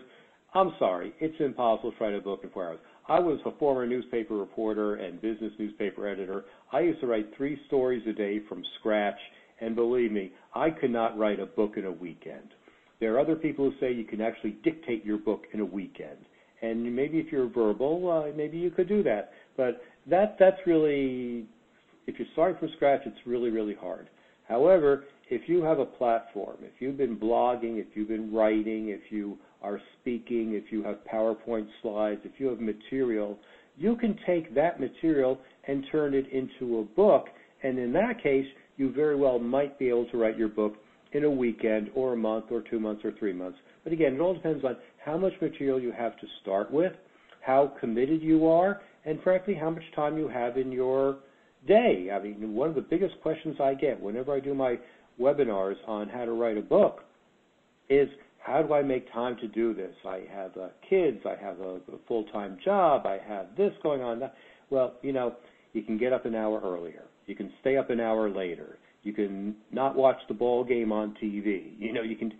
I'm 0.53 0.73
sorry, 0.79 1.13
it's 1.21 1.35
impossible 1.39 1.93
to 1.93 2.03
write 2.03 2.13
a 2.13 2.19
book 2.19 2.41
in 2.43 2.49
four 2.49 2.67
hours. 2.67 2.79
I 3.07 3.19
was 3.19 3.39
a 3.45 3.51
former 3.57 3.85
newspaper 3.87 4.35
reporter 4.35 4.95
and 4.95 5.21
business 5.21 5.51
newspaper 5.57 6.07
editor. 6.07 6.45
I 6.71 6.81
used 6.81 7.01
to 7.01 7.07
write 7.07 7.35
three 7.35 7.59
stories 7.67 8.03
a 8.07 8.13
day 8.13 8.39
from 8.47 8.63
scratch, 8.79 9.17
and 9.59 9.75
believe 9.75 10.11
me, 10.11 10.31
I 10.53 10.69
could 10.69 10.91
not 10.91 11.17
write 11.17 11.39
a 11.39 11.45
book 11.45 11.73
in 11.77 11.85
a 11.85 11.91
weekend. 11.91 12.49
There 12.99 13.15
are 13.15 13.19
other 13.19 13.35
people 13.35 13.69
who 13.69 13.77
say 13.79 13.91
you 13.91 14.05
can 14.05 14.21
actually 14.21 14.57
dictate 14.63 15.03
your 15.03 15.17
book 15.17 15.45
in 15.53 15.59
a 15.59 15.65
weekend, 15.65 16.17
and 16.61 16.95
maybe 16.95 17.17
if 17.17 17.31
you're 17.31 17.49
verbal, 17.49 18.09
uh, 18.09 18.35
maybe 18.37 18.57
you 18.57 18.69
could 18.69 18.87
do 18.87 19.01
that. 19.03 19.31
But 19.57 19.81
that 20.07 20.37
that's 20.39 20.59
really, 20.65 21.45
if 22.05 22.19
you're 22.19 22.27
starting 22.33 22.59
from 22.59 22.69
scratch, 22.75 23.01
it's 23.05 23.17
really 23.25 23.49
really 23.49 23.75
hard. 23.75 24.09
However, 24.47 25.05
if 25.29 25.47
you 25.47 25.63
have 25.63 25.79
a 25.79 25.85
platform, 25.85 26.57
if 26.61 26.73
you've 26.79 26.97
been 26.97 27.17
blogging, 27.17 27.79
if 27.79 27.87
you've 27.95 28.09
been 28.09 28.33
writing, 28.33 28.89
if 28.89 29.11
you 29.11 29.37
are 29.61 29.79
speaking, 29.99 30.53
if 30.53 30.71
you 30.71 30.83
have 30.83 30.97
PowerPoint 31.11 31.67
slides, 31.81 32.21
if 32.23 32.33
you 32.39 32.47
have 32.47 32.59
material, 32.59 33.37
you 33.77 33.95
can 33.95 34.17
take 34.25 34.53
that 34.55 34.79
material 34.79 35.39
and 35.67 35.85
turn 35.91 36.13
it 36.13 36.25
into 36.31 36.79
a 36.79 36.83
book. 36.83 37.27
And 37.63 37.77
in 37.77 37.93
that 37.93 38.21
case, 38.21 38.45
you 38.77 38.91
very 38.91 39.15
well 39.15 39.39
might 39.39 39.77
be 39.77 39.89
able 39.89 40.05
to 40.07 40.17
write 40.17 40.37
your 40.37 40.47
book 40.47 40.75
in 41.13 41.23
a 41.25 41.29
weekend 41.29 41.89
or 41.93 42.13
a 42.13 42.17
month 42.17 42.45
or 42.49 42.63
two 42.69 42.79
months 42.79 43.03
or 43.03 43.11
three 43.19 43.33
months. 43.33 43.57
But 43.83 43.93
again, 43.93 44.15
it 44.15 44.19
all 44.19 44.33
depends 44.33 44.63
on 44.63 44.77
how 45.03 45.17
much 45.17 45.33
material 45.41 45.79
you 45.79 45.91
have 45.91 46.17
to 46.19 46.27
start 46.41 46.71
with, 46.71 46.93
how 47.41 47.73
committed 47.79 48.21
you 48.21 48.47
are, 48.47 48.81
and 49.05 49.21
frankly, 49.21 49.53
how 49.53 49.69
much 49.69 49.83
time 49.95 50.17
you 50.17 50.27
have 50.27 50.57
in 50.57 50.71
your 50.71 51.17
day. 51.67 52.09
I 52.13 52.21
mean, 52.21 52.53
one 52.53 52.69
of 52.69 52.75
the 52.75 52.81
biggest 52.81 53.15
questions 53.21 53.57
I 53.59 53.73
get 53.73 53.99
whenever 53.99 54.33
I 54.33 54.39
do 54.39 54.53
my 54.53 54.77
webinars 55.19 55.75
on 55.87 56.07
how 56.09 56.25
to 56.25 56.31
write 56.31 56.57
a 56.57 56.61
book 56.61 57.01
is 57.89 58.07
how 58.43 58.61
do 58.61 58.73
I 58.73 58.81
make 58.81 59.11
time 59.13 59.37
to 59.37 59.47
do 59.47 59.73
this? 59.73 59.93
I 60.05 60.23
have 60.33 60.57
uh, 60.57 60.69
kids, 60.89 61.19
I 61.25 61.41
have 61.41 61.59
a, 61.59 61.75
a 61.75 61.99
full-time 62.07 62.57
job, 62.63 63.05
I 63.05 63.19
have 63.27 63.47
this 63.55 63.71
going 63.83 64.01
on. 64.01 64.19
That. 64.19 64.35
Well, 64.69 64.95
you 65.01 65.13
know, 65.13 65.35
you 65.73 65.83
can 65.83 65.97
get 65.97 66.11
up 66.13 66.25
an 66.25 66.35
hour 66.35 66.59
earlier. 66.63 67.03
You 67.27 67.35
can 67.35 67.51
stay 67.61 67.77
up 67.77 67.89
an 67.89 67.99
hour 67.99 68.29
later. 68.29 68.77
You 69.03 69.13
can 69.13 69.55
not 69.71 69.95
watch 69.95 70.17
the 70.27 70.33
ball 70.33 70.63
game 70.63 70.91
on 70.91 71.15
TV. 71.21 71.73
You 71.77 71.93
know, 71.93 72.01
you 72.01 72.15
can. 72.15 72.33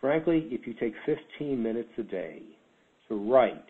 Frankly, 0.00 0.48
if 0.50 0.66
you 0.66 0.74
take 0.74 0.94
15 1.06 1.62
minutes 1.62 1.90
a 1.96 2.02
day 2.02 2.42
to 3.08 3.14
write, 3.14 3.64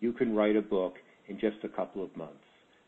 you 0.00 0.12
can 0.12 0.34
write 0.34 0.54
a 0.54 0.62
book 0.62 0.94
in 1.28 1.40
just 1.40 1.56
a 1.64 1.68
couple 1.68 2.04
of 2.04 2.16
months. 2.16 2.34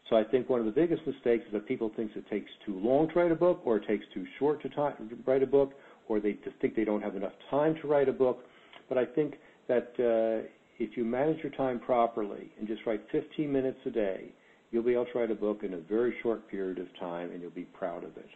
So 0.09 0.17
I 0.17 0.25
think 0.25 0.49
one 0.49 0.61
of 0.61 0.67
the 0.67 0.73
biggest 0.73 1.03
mistakes 1.07 1.45
is 1.47 1.53
that 1.53 1.67
people 1.67 1.91
think 1.97 2.11
it 2.17 2.29
takes 2.29 2.51
too 2.67 2.79
long 2.79 3.09
to 3.09 3.15
write 3.15 3.33
a 3.33 3.37
book, 3.37 3.63
or 3.65 3.77
it 3.77 3.87
takes 3.87 4.05
too 4.13 4.25
short 4.39 4.61
to, 4.63 4.69
time, 4.69 4.95
to 5.09 5.17
write 5.25 5.43
a 5.43 5.47
book, 5.47 5.73
or 6.11 6.19
they 6.19 6.33
just 6.45 6.57
think 6.61 6.75
they 6.75 6.85
don't 6.85 7.03
have 7.03 7.15
enough 7.15 7.33
time 7.51 7.77
to 7.81 7.87
write 7.87 8.09
a 8.09 8.13
book. 8.13 8.41
But 8.89 8.99
I 8.99 9.05
think 9.05 9.35
that 9.69 9.93
uh, 9.97 10.45
if 10.81 10.97
you 10.97 11.05
manage 11.05 11.39
your 11.41 11.53
time 11.53 11.79
properly 11.79 12.51
and 12.59 12.67
just 12.67 12.85
write 12.85 13.01
15 13.13 13.51
minutes 13.51 13.79
a 13.87 13.91
day, 13.91 14.33
you'll 14.73 14.83
be 14.83 14.95
able 14.95 15.07
to 15.07 15.19
write 15.19 15.31
a 15.31 15.37
book 15.37 15.61
in 15.63 15.75
a 15.75 15.79
very 15.79 16.13
short 16.21 16.51
period 16.51 16.81
of 16.81 16.89
time, 16.99 17.31
and 17.31 17.41
you'll 17.41 17.53
be 17.53 17.63
proud 17.63 18.03
of 18.03 18.17
it. 18.17 18.29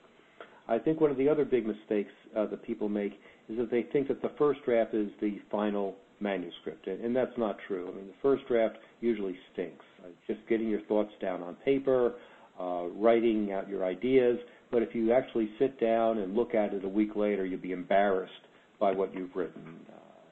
I 0.69 0.79
think 0.79 1.01
one 1.01 1.11
of 1.11 1.17
the 1.17 1.29
other 1.29 1.45
big 1.45 1.67
mistakes 1.67 2.13
uh, 2.37 2.47
that 2.47 2.63
people 2.63 2.89
make 2.89 3.15
is 3.49 3.59
that 3.59 3.73
they 3.73 3.83
think 3.93 4.07
that 4.07 4.23
the 4.23 4.31
first 4.39 4.61
draft 4.65 4.95
is 4.95 5.09
the 5.21 5.41
final 5.51 5.97
manuscript, 6.21 6.87
and, 6.87 7.15
that's 7.15 7.37
not 7.37 7.57
true. 7.67 7.89
I 7.93 7.97
mean, 7.97 8.07
the 8.07 8.15
first 8.23 8.47
draft 8.47 8.77
usually 9.01 9.37
stinks. 9.53 9.85
Uh, 10.03 10.09
just 10.29 10.39
getting 10.49 10.69
your 10.69 10.81
thoughts 10.83 11.11
down 11.21 11.43
on 11.43 11.57
paper, 11.57 12.15
writing 12.59 13.51
out 13.53 13.69
your 13.69 13.85
ideas. 13.85 14.39
But 14.75 14.83
if 14.83 14.93
you 14.93 15.13
actually 15.13 15.51
sit 15.61 15.81
down 15.81 16.19
and 16.19 16.35
look 16.35 16.53
at 16.53 16.75
it 16.75 16.85
a 16.85 16.89
week 16.89 17.15
later, 17.15 17.47
you'll 17.47 17.61
be 17.61 17.71
embarrassed 17.71 18.33
by 18.81 18.91
what 18.91 19.15
you've 19.15 19.31
written. 19.37 19.77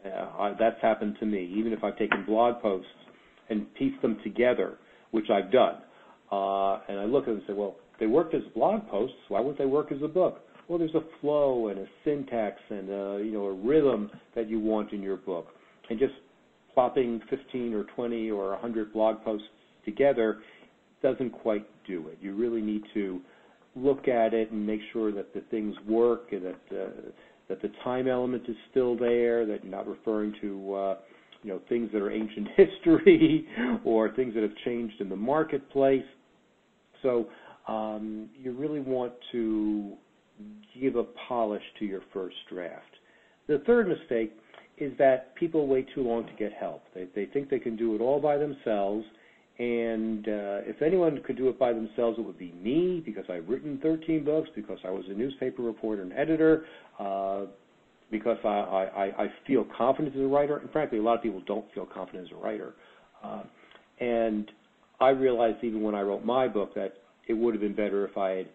Uh, 0.05 0.09
I, 0.09 0.55
that's 0.59 0.83
happened 0.83 1.14
to 1.20 1.26
me. 1.26 1.55
Even 1.57 1.72
if 1.72 1.85
I've 1.85 1.96
taken 1.96 2.24
blog 2.26 2.61
posts 2.61 2.88
and 3.50 3.72
pieced 3.74 4.02
them 4.02 4.18
together, 4.24 4.78
which 5.12 5.26
I've 5.31 5.52
done, 5.52 5.76
uh, 6.33 6.81
and 6.88 6.98
I 6.98 7.05
look 7.05 7.22
at 7.22 7.26
them 7.26 7.37
and 7.37 7.44
say, 7.46 7.52
well, 7.52 7.76
they 8.00 8.07
worked 8.07 8.35
as 8.35 8.42
blog 8.52 8.88
posts. 8.88 9.14
Why 9.28 9.38
wouldn't 9.38 9.59
they 9.59 9.64
work 9.64 9.92
as 9.92 10.02
a 10.02 10.09
book? 10.09 10.40
Well, 10.68 10.76
there's 10.76 10.96
a 10.96 11.05
flow 11.20 11.68
and 11.68 11.78
a 11.78 11.87
syntax 12.05 12.57
and 12.68 12.90
a, 12.90 13.22
you 13.24 13.31
know 13.31 13.44
a 13.44 13.52
rhythm 13.52 14.11
that 14.35 14.50
you 14.50 14.59
want 14.59 14.92
in 14.92 15.02
your 15.02 15.18
book 15.18 15.46
and 15.88 16.00
just 16.00 16.14
plopping 16.74 17.20
15 17.31 17.74
or 17.74 17.85
20 17.94 18.28
or 18.33 18.50
100 18.50 18.92
blog 18.92 19.22
posts 19.22 19.46
together 19.85 20.38
doesn't 21.00 21.31
quite 21.31 21.64
do 21.87 22.09
it. 22.09 22.18
You 22.20 22.35
really 22.35 22.61
need 22.61 22.83
to 22.94 23.20
look 23.74 24.08
at 24.08 24.35
it 24.35 24.50
and 24.50 24.66
make 24.66 24.80
sure 24.92 25.12
that 25.12 25.32
the 25.35 25.40
things 25.50 25.74
work 25.88 26.32
and 26.32 26.44
that 26.44 26.61
uh, 26.72 26.90
that 27.48 27.61
the 27.61 27.70
time 27.85 28.08
element 28.08 28.44
is 28.48 28.56
still 28.70 28.96
there, 28.96 29.44
that 29.46 29.62
you're 29.62 29.72
not 29.72 29.87
referring 29.87 30.35
to 30.40 30.74
uh, 30.74 30.96
you 31.42 31.50
know 31.50 31.61
things 31.68 31.90
that 31.92 32.00
are 32.00 32.11
ancient 32.11 32.48
history 32.56 33.46
or 33.85 34.11
things 34.14 34.35
that 34.35 34.42
have 34.42 34.56
changed 34.64 35.00
in 35.00 35.08
the 35.08 35.16
marketplace. 35.16 36.04
So 37.02 37.28
um, 37.68 38.28
you 38.40 38.52
really 38.52 38.80
want 38.80 39.12
to 39.32 39.92
give 40.80 40.96
a 40.96 41.04
polish 41.28 41.62
to 41.78 41.85
your 41.85 42.02
first 42.12 42.37
draft. 42.48 42.85
The 43.48 43.58
third 43.66 43.88
mistake 43.88 44.32
is 44.78 44.92
that 44.98 45.35
people 45.35 45.66
wait 45.66 45.87
too 45.94 46.02
long 46.02 46.26
to 46.26 46.32
get 46.38 46.52
help. 46.52 46.85
They, 46.94 47.06
they 47.14 47.26
think 47.26 47.50
they 47.50 47.58
can 47.58 47.76
do 47.76 47.94
it 47.94 48.00
all 48.00 48.20
by 48.20 48.37
themselves, 48.37 49.04
and 49.58 50.26
uh, 50.26 50.64
if 50.64 50.80
anyone 50.80 51.20
could 51.26 51.36
do 51.36 51.48
it 51.48 51.58
by 51.58 51.72
themselves, 51.72 52.18
it 52.18 52.22
would 52.22 52.38
be 52.38 52.52
me 52.52 53.02
because 53.04 53.24
I've 53.28 53.48
written 53.48 53.78
13 53.82 54.24
books, 54.24 54.48
because 54.54 54.78
I 54.84 54.90
was 54.90 55.04
a 55.08 55.12
newspaper 55.12 55.62
reporter 55.62 56.02
and 56.02 56.12
editor, 56.14 56.64
uh, 56.98 57.42
because 58.10 58.38
I, 58.44 58.48
I, 58.48 59.24
I 59.24 59.26
feel 59.46 59.66
confident 59.76 60.14
as 60.16 60.22
a 60.22 60.26
writer. 60.26 60.56
And 60.56 60.70
frankly, 60.70 60.98
a 60.98 61.02
lot 61.02 61.16
of 61.16 61.22
people 61.22 61.42
don't 61.46 61.66
feel 61.74 61.86
confident 61.86 62.26
as 62.26 62.32
a 62.32 62.42
writer. 62.42 62.74
Uh, 63.22 63.42
and 64.00 64.50
I 65.00 65.10
realized 65.10 65.62
even 65.62 65.82
when 65.82 65.94
I 65.94 66.00
wrote 66.00 66.24
my 66.24 66.48
book 66.48 66.74
that 66.74 66.94
it 67.28 67.34
would 67.34 67.54
have 67.54 67.60
been 67.60 67.74
better 67.74 68.06
if 68.06 68.16
I 68.16 68.30
had 68.30 68.48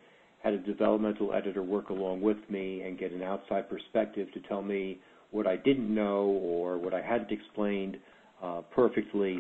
had 0.44 0.54
a 0.54 0.60
developmental 0.60 1.34
editor 1.34 1.64
work 1.64 1.90
along 1.90 2.22
with 2.22 2.38
me 2.50 2.82
and 2.82 2.98
get 2.98 3.12
an 3.12 3.24
outside 3.24 3.70
perspective 3.70 4.32
to 4.34 4.40
tell 4.42 4.62
me 4.62 5.00
what 5.32 5.48
I 5.48 5.58
didn't 5.58 5.94
know 5.94 6.26
or 6.26 6.78
what 6.78 6.94
I 6.94 7.02
hadn't 7.02 7.32
explained 7.32 7.98
uh, 8.42 8.62
perfectly, 8.74 9.40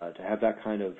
uh, 0.00 0.10
to 0.12 0.22
have 0.22 0.40
that 0.40 0.62
kind 0.62 0.82
of 0.82 0.94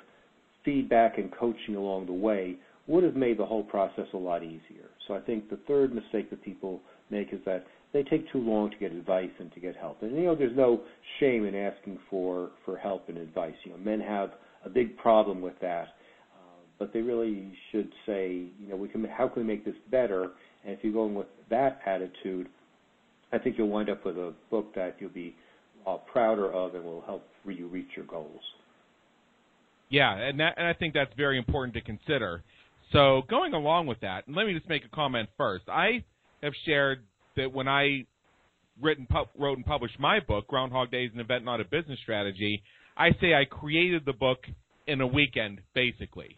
feedback 0.63 1.17
and 1.17 1.31
coaching 1.31 1.75
along 1.75 2.05
the 2.05 2.13
way 2.13 2.55
would 2.87 3.03
have 3.03 3.15
made 3.15 3.37
the 3.37 3.45
whole 3.45 3.63
process 3.63 4.07
a 4.13 4.17
lot 4.17 4.43
easier. 4.43 4.89
So 5.07 5.13
I 5.15 5.19
think 5.21 5.49
the 5.49 5.59
third 5.67 5.93
mistake 5.93 6.29
that 6.29 6.43
people 6.43 6.81
make 7.09 7.33
is 7.33 7.39
that 7.45 7.65
they 7.93 8.03
take 8.03 8.31
too 8.31 8.39
long 8.39 8.71
to 8.71 8.77
get 8.77 8.91
advice 8.91 9.29
and 9.39 9.51
to 9.53 9.59
get 9.59 9.75
help. 9.75 10.01
And 10.01 10.15
you 10.15 10.23
know, 10.23 10.35
there's 10.35 10.55
no 10.55 10.81
shame 11.19 11.45
in 11.45 11.55
asking 11.55 11.99
for 12.09 12.51
for 12.65 12.77
help 12.77 13.09
and 13.09 13.17
advice. 13.17 13.53
You 13.63 13.71
know, 13.71 13.77
men 13.77 13.99
have 13.99 14.31
a 14.65 14.69
big 14.69 14.97
problem 14.97 15.41
with 15.41 15.59
that, 15.61 15.87
uh, 16.33 16.61
but 16.79 16.93
they 16.93 17.01
really 17.01 17.51
should 17.71 17.91
say, 18.05 18.45
you 18.59 18.69
know, 18.69 18.75
we 18.75 18.87
can 18.87 19.03
how 19.05 19.27
can 19.27 19.43
we 19.43 19.47
make 19.47 19.65
this 19.65 19.75
better? 19.89 20.31
And 20.63 20.73
if 20.73 20.79
you're 20.83 20.93
going 20.93 21.15
with 21.15 21.27
that 21.49 21.79
attitude, 21.85 22.47
I 23.33 23.37
think 23.39 23.57
you'll 23.57 23.69
wind 23.69 23.89
up 23.89 24.05
with 24.05 24.17
a 24.17 24.33
book 24.49 24.73
that 24.75 24.95
you'll 24.99 25.09
be 25.09 25.35
uh, 25.85 25.97
prouder 26.11 26.51
of 26.51 26.75
and 26.75 26.83
will 26.83 27.01
help 27.01 27.25
you 27.45 27.67
reach 27.67 27.87
your 27.95 28.05
goals. 28.05 28.41
Yeah, 29.91 30.15
and 30.15 30.39
that, 30.39 30.53
and 30.57 30.65
I 30.65 30.73
think 30.73 30.93
that's 30.93 31.13
very 31.17 31.37
important 31.37 31.73
to 31.75 31.81
consider. 31.81 32.43
So 32.93 33.23
going 33.29 33.53
along 33.53 33.87
with 33.87 33.99
that, 33.99 34.23
let 34.27 34.47
me 34.47 34.53
just 34.53 34.67
make 34.69 34.85
a 34.85 34.95
comment 34.95 35.29
first. 35.37 35.65
I 35.67 36.03
have 36.41 36.53
shared 36.65 37.03
that 37.35 37.51
when 37.51 37.67
I 37.67 38.05
written 38.81 39.05
wrote 39.37 39.57
and 39.57 39.65
published 39.65 39.99
my 39.99 40.19
book, 40.21 40.47
Groundhog 40.47 40.91
Day 40.91 41.05
is 41.05 41.11
an 41.13 41.19
event, 41.19 41.43
not 41.43 41.59
a 41.59 41.65
business 41.65 41.99
strategy. 42.01 42.63
I 42.97 43.11
say 43.19 43.33
I 43.33 43.43
created 43.45 44.03
the 44.05 44.13
book 44.13 44.39
in 44.87 45.01
a 45.01 45.07
weekend, 45.07 45.59
basically. 45.75 46.37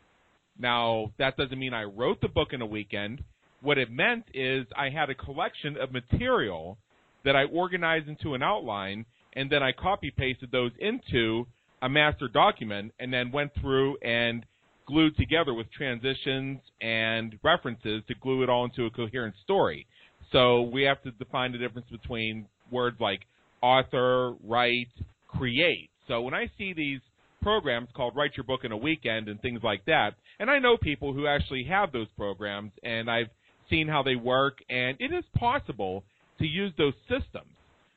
Now 0.59 1.11
that 1.19 1.37
doesn't 1.37 1.57
mean 1.57 1.75
I 1.75 1.83
wrote 1.83 2.21
the 2.21 2.27
book 2.27 2.49
in 2.53 2.61
a 2.61 2.65
weekend. 2.65 3.23
What 3.61 3.77
it 3.77 3.91
meant 3.91 4.25
is 4.33 4.65
I 4.75 4.89
had 4.89 5.09
a 5.11 5.15
collection 5.15 5.77
of 5.77 5.91
material 5.91 6.77
that 7.23 7.35
I 7.35 7.43
organized 7.45 8.07
into 8.07 8.33
an 8.33 8.41
outline, 8.41 9.05
and 9.33 9.49
then 9.49 9.61
I 9.61 9.71
copy 9.71 10.11
pasted 10.15 10.51
those 10.51 10.71
into 10.79 11.45
a 11.83 11.89
master 11.89 12.29
document, 12.29 12.93
and 12.99 13.13
then 13.13 13.29
went 13.31 13.51
through 13.59 13.97
and 13.97 14.45
glued 14.87 15.15
together 15.17 15.53
with 15.53 15.67
transitions 15.71 16.59
and 16.81 17.37
references 17.43 18.01
to 18.07 18.15
glue 18.21 18.41
it 18.41 18.49
all 18.49 18.63
into 18.63 18.85
a 18.85 18.89
coherent 18.89 19.35
story. 19.43 19.85
So 20.31 20.61
we 20.61 20.83
have 20.83 21.01
to 21.03 21.11
define 21.11 21.51
the 21.51 21.57
difference 21.57 21.87
between 21.91 22.47
words 22.71 22.97
like 22.99 23.21
author, 23.61 24.33
write, 24.45 24.87
create. 25.27 25.89
So 26.07 26.21
when 26.21 26.33
I 26.33 26.49
see 26.57 26.73
these 26.73 27.01
programs 27.41 27.89
called 27.93 28.15
Write 28.15 28.31
Your 28.37 28.45
Book 28.45 28.61
in 28.63 28.71
a 28.71 28.77
Weekend 28.77 29.27
and 29.27 29.41
things 29.41 29.59
like 29.61 29.83
that, 29.85 30.11
and 30.39 30.49
I 30.49 30.59
know 30.59 30.77
people 30.77 31.13
who 31.13 31.27
actually 31.27 31.65
have 31.65 31.91
those 31.91 32.07
programs, 32.17 32.71
and 32.83 33.11
I've 33.11 33.29
seen 33.69 33.89
how 33.89 34.03
they 34.03 34.15
work, 34.15 34.59
and 34.69 34.95
it 34.99 35.13
is 35.13 35.25
possible 35.35 36.03
to 36.39 36.45
use 36.45 36.71
those 36.77 36.93
systems. 37.09 37.51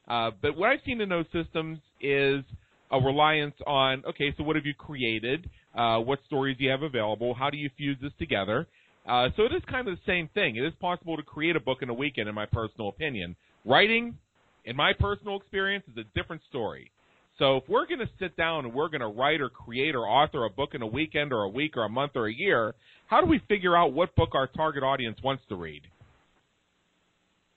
Uh, 0.09 0.31
but 0.43 0.57
what 0.57 0.71
I've 0.71 0.81
seen 0.85 1.01
in 1.01 1.09
those 1.09 1.27
systems 1.33 1.79
is 2.01 2.43
a 2.91 3.01
reliance 3.01 3.55
on 3.67 4.05
okay, 4.09 4.35
so 4.37 4.45
what 4.45 4.57
have 4.57 4.67
you 4.67 4.75
created? 4.75 5.49
Uh, 5.75 5.99
what 5.99 6.19
stories 6.27 6.57
do 6.57 6.65
you 6.65 6.71
have 6.71 6.83
available? 6.83 7.35
How 7.35 7.51
do 7.51 7.57
you 7.57 7.71
fuse 7.77 7.99
this 8.01 8.13
together? 8.19 8.67
Uh, 9.09 9.29
so 9.37 9.45
it 9.45 9.53
is 9.53 9.63
kind 9.71 9.87
of 9.87 9.97
the 9.97 10.03
same 10.07 10.29
thing. 10.35 10.57
It 10.57 10.65
is 10.65 10.73
possible 10.81 11.17
to 11.17 11.23
create 11.23 11.55
a 11.55 11.61
book 11.61 11.79
in 11.83 11.91
a 11.91 11.95
weekend, 11.95 12.29
in 12.29 12.35
my 12.35 12.47
personal 12.47 12.89
opinion. 12.89 13.37
Writing, 13.65 14.17
in 14.65 14.75
my 14.75 14.93
personal 14.99 15.37
experience, 15.37 15.85
is 15.93 15.99
a 15.99 16.19
different 16.19 16.43
story. 16.49 16.91
So 17.39 17.59
if 17.59 17.65
we're 17.69 17.87
going 17.87 18.01
to 18.01 18.09
sit 18.19 18.37
down 18.37 18.65
and 18.65 18.75
we're 18.75 18.89
going 18.89 19.03
to 19.03 19.09
write 19.09 19.41
or 19.41 19.49
create 19.49 19.95
or 19.95 20.09
author 20.09 20.45
a 20.45 20.51
book 20.51 20.71
in 20.75 20.83
a 20.83 20.87
weekend 20.87 21.33
or 21.33 21.43
a 21.43 21.49
week 21.49 21.77
or 21.77 21.85
a 21.85 21.89
month 21.89 22.13
or 22.15 22.27
a 22.27 22.33
year, 22.33 22.75
how 23.07 23.21
do 23.21 23.27
we 23.27 23.41
figure 23.47 23.77
out 23.77 23.93
what 23.93 24.15
book 24.17 24.31
our 24.35 24.47
target 24.47 24.83
audience 24.83 25.19
wants 25.23 25.43
to 25.51 25.55
read? 25.55 25.83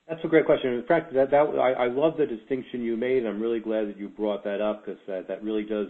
That's 0.09 0.23
a 0.23 0.27
great 0.27 0.47
question. 0.47 0.73
In 0.73 0.85
fact, 0.87 1.13
that, 1.13 1.29
that 1.29 1.37
I, 1.37 1.85
I 1.85 1.87
love 1.87 2.17
the 2.17 2.25
distinction 2.25 2.81
you 2.81 2.97
made. 2.97 3.27
I'm 3.27 3.39
really 3.39 3.59
glad 3.59 3.87
that 3.89 3.97
you 3.97 4.09
brought 4.09 4.43
that 4.43 4.59
up 4.59 4.83
because 4.83 4.99
that, 5.07 5.27
that 5.27 5.43
really 5.43 5.63
does. 5.63 5.87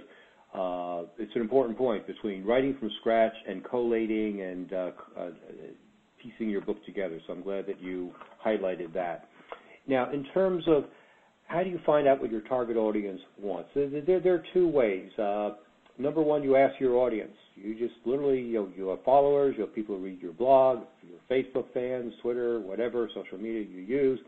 Uh, 0.53 1.03
it's 1.17 1.33
an 1.35 1.41
important 1.41 1.77
point 1.77 2.05
between 2.05 2.43
writing 2.43 2.75
from 2.79 2.91
scratch 2.99 3.33
and 3.47 3.63
collating 3.63 4.41
and 4.41 4.73
uh, 4.73 4.91
uh, 5.17 5.29
piecing 6.21 6.49
your 6.49 6.59
book 6.59 6.83
together. 6.85 7.21
So 7.25 7.33
I'm 7.33 7.41
glad 7.41 7.65
that 7.67 7.81
you 7.81 8.11
highlighted 8.45 8.93
that. 8.93 9.29
Now, 9.87 10.11
in 10.11 10.25
terms 10.33 10.65
of 10.67 10.83
how 11.47 11.63
do 11.63 11.69
you 11.69 11.79
find 11.85 12.05
out 12.05 12.19
what 12.19 12.29
your 12.29 12.41
target 12.41 12.75
audience 12.75 13.21
wants? 13.39 13.69
There, 13.73 13.89
there, 14.01 14.19
there 14.19 14.33
are 14.35 14.43
two 14.53 14.67
ways. 14.67 15.09
Uh, 15.17 15.51
number 15.97 16.21
one, 16.21 16.43
you 16.43 16.57
ask 16.57 16.77
your 16.81 16.95
audience. 16.95 17.35
You 17.55 17.73
just 17.73 17.93
literally, 18.05 18.41
you, 18.41 18.53
know, 18.53 18.69
you 18.75 18.87
have 18.89 19.03
followers, 19.05 19.55
you 19.57 19.63
have 19.63 19.73
people 19.73 19.95
who 19.97 20.03
read 20.03 20.21
your 20.21 20.33
blog, 20.33 20.79
Facebook 21.29 21.65
fans, 21.73 22.13
Twitter, 22.21 22.59
whatever 22.59 23.09
social 23.13 23.37
media 23.37 23.61
you 23.61 23.81
use. 23.81 24.19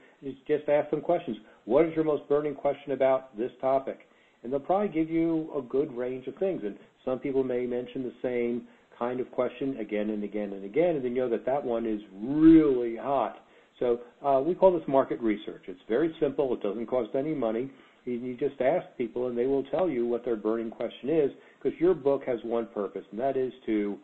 Just 0.48 0.70
ask 0.70 0.90
them 0.92 1.02
questions. 1.02 1.38
What 1.66 1.86
is 1.86 1.96
your 1.96 2.06
most 2.06 2.28
burning 2.30 2.56
question 2.56 2.92
about 2.92 3.36
this 3.38 3.52
topic? 3.60 4.02
And 4.44 4.52
they'll 4.52 4.60
probably 4.60 4.90
give 4.90 5.10
you 5.10 5.50
a 5.56 5.62
good 5.62 5.92
range 5.94 6.28
of 6.28 6.36
things. 6.36 6.62
And 6.64 6.76
some 7.06 7.20
people 7.20 7.44
may 7.44 7.66
mention 7.66 8.04
the 8.04 8.14
same 8.22 8.68
kind 9.02 9.20
of 9.20 9.32
question 9.32 9.78
again 9.78 10.12
and 10.12 10.24
again 10.24 10.54
and 10.54 10.64
again, 10.64 10.96
and 10.96 11.04
you 11.04 11.10
know 11.10 11.30
that 11.30 11.44
that 11.44 11.64
one 11.64 11.88
is 11.88 12.02
really 12.14 12.96
hot. 12.96 13.38
So 13.80 14.00
uh, 14.24 14.40
we 14.46 14.54
call 14.54 14.72
this 14.72 14.88
market 14.88 15.20
research. 15.20 15.64
It's 15.68 15.82
very 15.90 16.16
simple. 16.20 16.54
It 16.54 16.62
doesn't 16.62 16.86
cost 16.86 17.10
any 17.16 17.34
money. 17.34 17.72
You 18.06 18.38
just 18.38 18.62
ask 18.62 18.86
people, 18.98 19.28
and 19.28 19.38
they 19.38 19.48
will 19.48 19.64
tell 19.66 19.90
you 19.90 20.06
what 20.06 20.24
their 20.24 20.36
burning 20.36 20.70
question 20.70 21.10
is 21.10 21.32
because 21.62 21.80
your 21.80 21.96
book 21.96 22.22
has 22.28 22.40
one 22.44 22.68
purpose, 22.68 23.04
and 23.12 23.20
that 23.20 23.38
is 23.38 23.52
to 23.66 23.98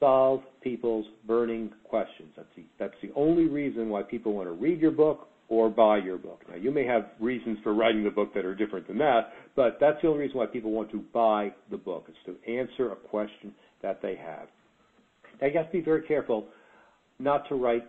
solve 0.00 0.42
people's 0.62 1.06
burning 1.26 1.70
questions. 1.84 2.28
That's 2.36 2.48
the, 2.56 2.64
that's 2.78 2.94
the 3.02 3.10
only 3.14 3.46
reason 3.46 3.88
why 3.88 4.02
people 4.02 4.32
want 4.32 4.48
to 4.48 4.52
read 4.52 4.80
your 4.80 4.90
book 4.90 5.28
or 5.48 5.70
buy 5.70 5.98
your 5.98 6.18
book. 6.18 6.40
Now, 6.48 6.56
you 6.56 6.70
may 6.70 6.84
have 6.86 7.06
reasons 7.20 7.58
for 7.62 7.72
writing 7.72 8.04
the 8.04 8.10
book 8.10 8.34
that 8.34 8.44
are 8.44 8.54
different 8.54 8.88
than 8.88 8.98
that, 8.98 9.32
but 9.54 9.78
that's 9.80 10.00
the 10.02 10.08
only 10.08 10.20
reason 10.20 10.38
why 10.38 10.46
people 10.46 10.72
want 10.72 10.90
to 10.90 11.04
buy 11.12 11.52
the 11.70 11.76
book. 11.76 12.08
It's 12.08 12.18
to 12.26 12.52
answer 12.52 12.92
a 12.92 12.96
question 12.96 13.54
that 13.82 14.02
they 14.02 14.16
have. 14.16 14.48
Now, 15.40 15.46
you 15.48 15.56
have 15.56 15.66
to 15.66 15.72
be 15.72 15.84
very 15.84 16.02
careful 16.02 16.46
not 17.18 17.48
to 17.48 17.54
write 17.54 17.86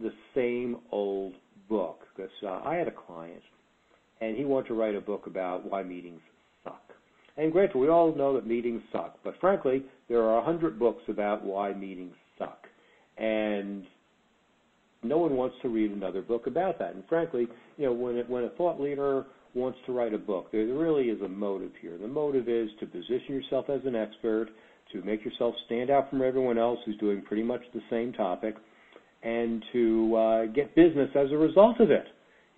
the 0.00 0.10
same 0.34 0.78
old 0.90 1.34
book 1.68 2.00
because 2.14 2.30
uh, 2.42 2.60
I 2.64 2.74
had 2.74 2.88
a 2.88 2.92
client 2.92 3.42
and 4.20 4.36
he 4.36 4.44
wanted 4.44 4.68
to 4.68 4.74
write 4.74 4.94
a 4.94 5.00
book 5.00 5.26
about 5.26 5.70
why 5.70 5.82
meetings 5.82 6.20
and 7.36 7.52
granted, 7.52 7.78
we 7.78 7.88
all 7.88 8.14
know 8.14 8.34
that 8.34 8.46
meetings 8.46 8.82
suck, 8.92 9.18
but 9.22 9.34
frankly, 9.40 9.84
there 10.08 10.22
are 10.22 10.38
a 10.38 10.44
hundred 10.44 10.78
books 10.78 11.02
about 11.08 11.44
why 11.44 11.72
meetings 11.74 12.14
suck. 12.38 12.66
And 13.18 13.84
no 15.02 15.18
one 15.18 15.36
wants 15.36 15.56
to 15.62 15.68
read 15.68 15.90
another 15.90 16.22
book 16.22 16.46
about 16.46 16.78
that. 16.78 16.94
And 16.94 17.04
frankly, 17.08 17.46
you 17.76 17.86
know, 17.86 17.92
when 17.92 18.16
it, 18.16 18.28
when 18.28 18.44
a 18.44 18.50
thought 18.50 18.80
leader 18.80 19.26
wants 19.54 19.78
to 19.86 19.92
write 19.92 20.14
a 20.14 20.18
book, 20.18 20.50
there, 20.52 20.66
really 20.66 21.04
is 21.04 21.20
a 21.22 21.28
motive 21.28 21.72
here. 21.80 21.98
The 21.98 22.08
motive 22.08 22.48
is 22.48 22.68
to 22.80 22.86
position 22.86 23.34
yourself 23.34 23.66
as 23.68 23.80
an 23.84 23.94
expert, 23.94 24.48
to 24.92 25.02
make 25.02 25.24
yourself 25.24 25.54
stand 25.66 25.90
out 25.90 26.10
from 26.10 26.22
everyone 26.22 26.58
else 26.58 26.78
who's 26.84 26.96
doing 26.98 27.22
pretty 27.22 27.42
much 27.42 27.60
the 27.74 27.80
same 27.90 28.12
topic, 28.12 28.54
and 29.22 29.64
to 29.72 30.16
uh, 30.16 30.46
get 30.46 30.74
business 30.74 31.10
as 31.14 31.32
a 31.32 31.36
result 31.36 31.80
of 31.80 31.90
it. 31.90 32.04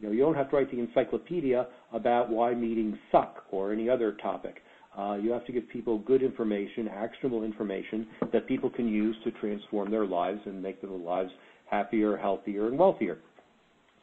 You 0.00 0.08
know, 0.08 0.12
you 0.12 0.20
don't 0.20 0.34
have 0.34 0.50
to 0.50 0.56
write 0.56 0.70
the 0.70 0.78
encyclopedia 0.78 1.66
about 1.92 2.30
why 2.30 2.54
meetings 2.54 2.96
suck 3.10 3.44
or 3.50 3.72
any 3.72 3.88
other 3.88 4.16
topic. 4.22 4.58
Uh, 4.98 5.14
you 5.14 5.30
have 5.30 5.46
to 5.46 5.52
give 5.52 5.68
people 5.68 5.98
good 5.98 6.22
information, 6.22 6.88
actionable 6.88 7.44
information 7.44 8.06
that 8.32 8.48
people 8.48 8.68
can 8.68 8.88
use 8.88 9.14
to 9.22 9.30
transform 9.32 9.90
their 9.90 10.06
lives 10.06 10.40
and 10.46 10.61
make 10.61 10.80
their 10.80 10.90
lives 10.90 11.30
happier, 11.70 12.16
healthier, 12.16 12.66
and 12.66 12.78
wealthier. 12.78 13.18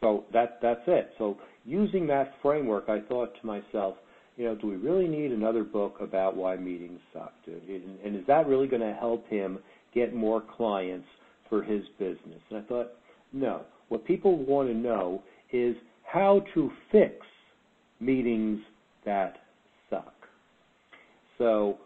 So 0.01 0.23
that 0.31 0.59
that's 0.61 0.81
it. 0.87 1.11
So 1.17 1.37
using 1.65 2.07
that 2.07 2.33
framework, 2.41 2.85
I 2.87 3.01
thought 3.01 3.33
to 3.41 3.45
myself, 3.45 3.95
you 4.37 4.45
know, 4.45 4.55
do 4.55 4.67
we 4.67 4.75
really 4.75 5.07
need 5.07 5.31
another 5.31 5.63
book 5.63 5.97
about 5.99 6.35
why 6.35 6.55
meetings 6.55 6.99
suck? 7.13 7.33
And 7.45 8.15
is 8.15 8.25
that 8.27 8.47
really 8.47 8.67
going 8.67 8.81
to 8.81 8.93
help 8.93 9.27
him 9.27 9.59
get 9.93 10.13
more 10.13 10.41
clients 10.55 11.07
for 11.49 11.63
his 11.63 11.83
business? 11.97 12.41
And 12.49 12.59
I 12.59 12.61
thought, 12.67 12.91
no. 13.33 13.61
What 13.89 14.05
people 14.05 14.37
want 14.45 14.69
to 14.69 14.73
know 14.73 15.23
is 15.51 15.75
how 16.03 16.43
to 16.53 16.71
fix 16.91 17.15
meetings 17.99 18.59
that 19.05 19.44
so 21.37 21.77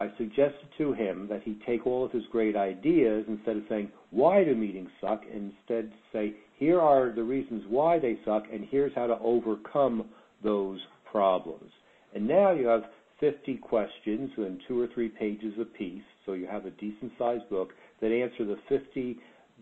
I 0.00 0.10
suggested 0.18 0.68
to 0.78 0.92
him 0.92 1.28
that 1.28 1.42
he 1.42 1.58
take 1.66 1.86
all 1.86 2.04
of 2.04 2.12
his 2.12 2.24
great 2.32 2.56
ideas 2.56 3.24
instead 3.28 3.56
of 3.56 3.62
saying, 3.68 3.90
why 4.10 4.42
do 4.42 4.54
meetings 4.54 4.90
suck? 5.00 5.22
and 5.32 5.52
Instead 5.52 5.92
say, 6.12 6.34
here 6.58 6.80
are 6.80 7.12
the 7.12 7.22
reasons 7.22 7.64
why 7.68 7.98
they 7.98 8.18
suck 8.24 8.44
and 8.52 8.66
here's 8.68 8.94
how 8.94 9.06
to 9.06 9.18
overcome 9.20 10.06
those 10.42 10.80
problems. 11.10 11.70
And 12.14 12.26
now 12.26 12.52
you 12.52 12.66
have 12.66 12.82
50 13.20 13.56
questions 13.58 14.30
and 14.36 14.60
two 14.66 14.80
or 14.80 14.88
three 14.92 15.08
pages 15.08 15.54
apiece, 15.60 16.02
so 16.26 16.32
you 16.32 16.46
have 16.46 16.66
a 16.66 16.70
decent 16.70 17.12
sized 17.18 17.48
book 17.48 17.70
that 18.00 18.10
answer 18.10 18.44
the 18.44 18.58
50 18.68 19.16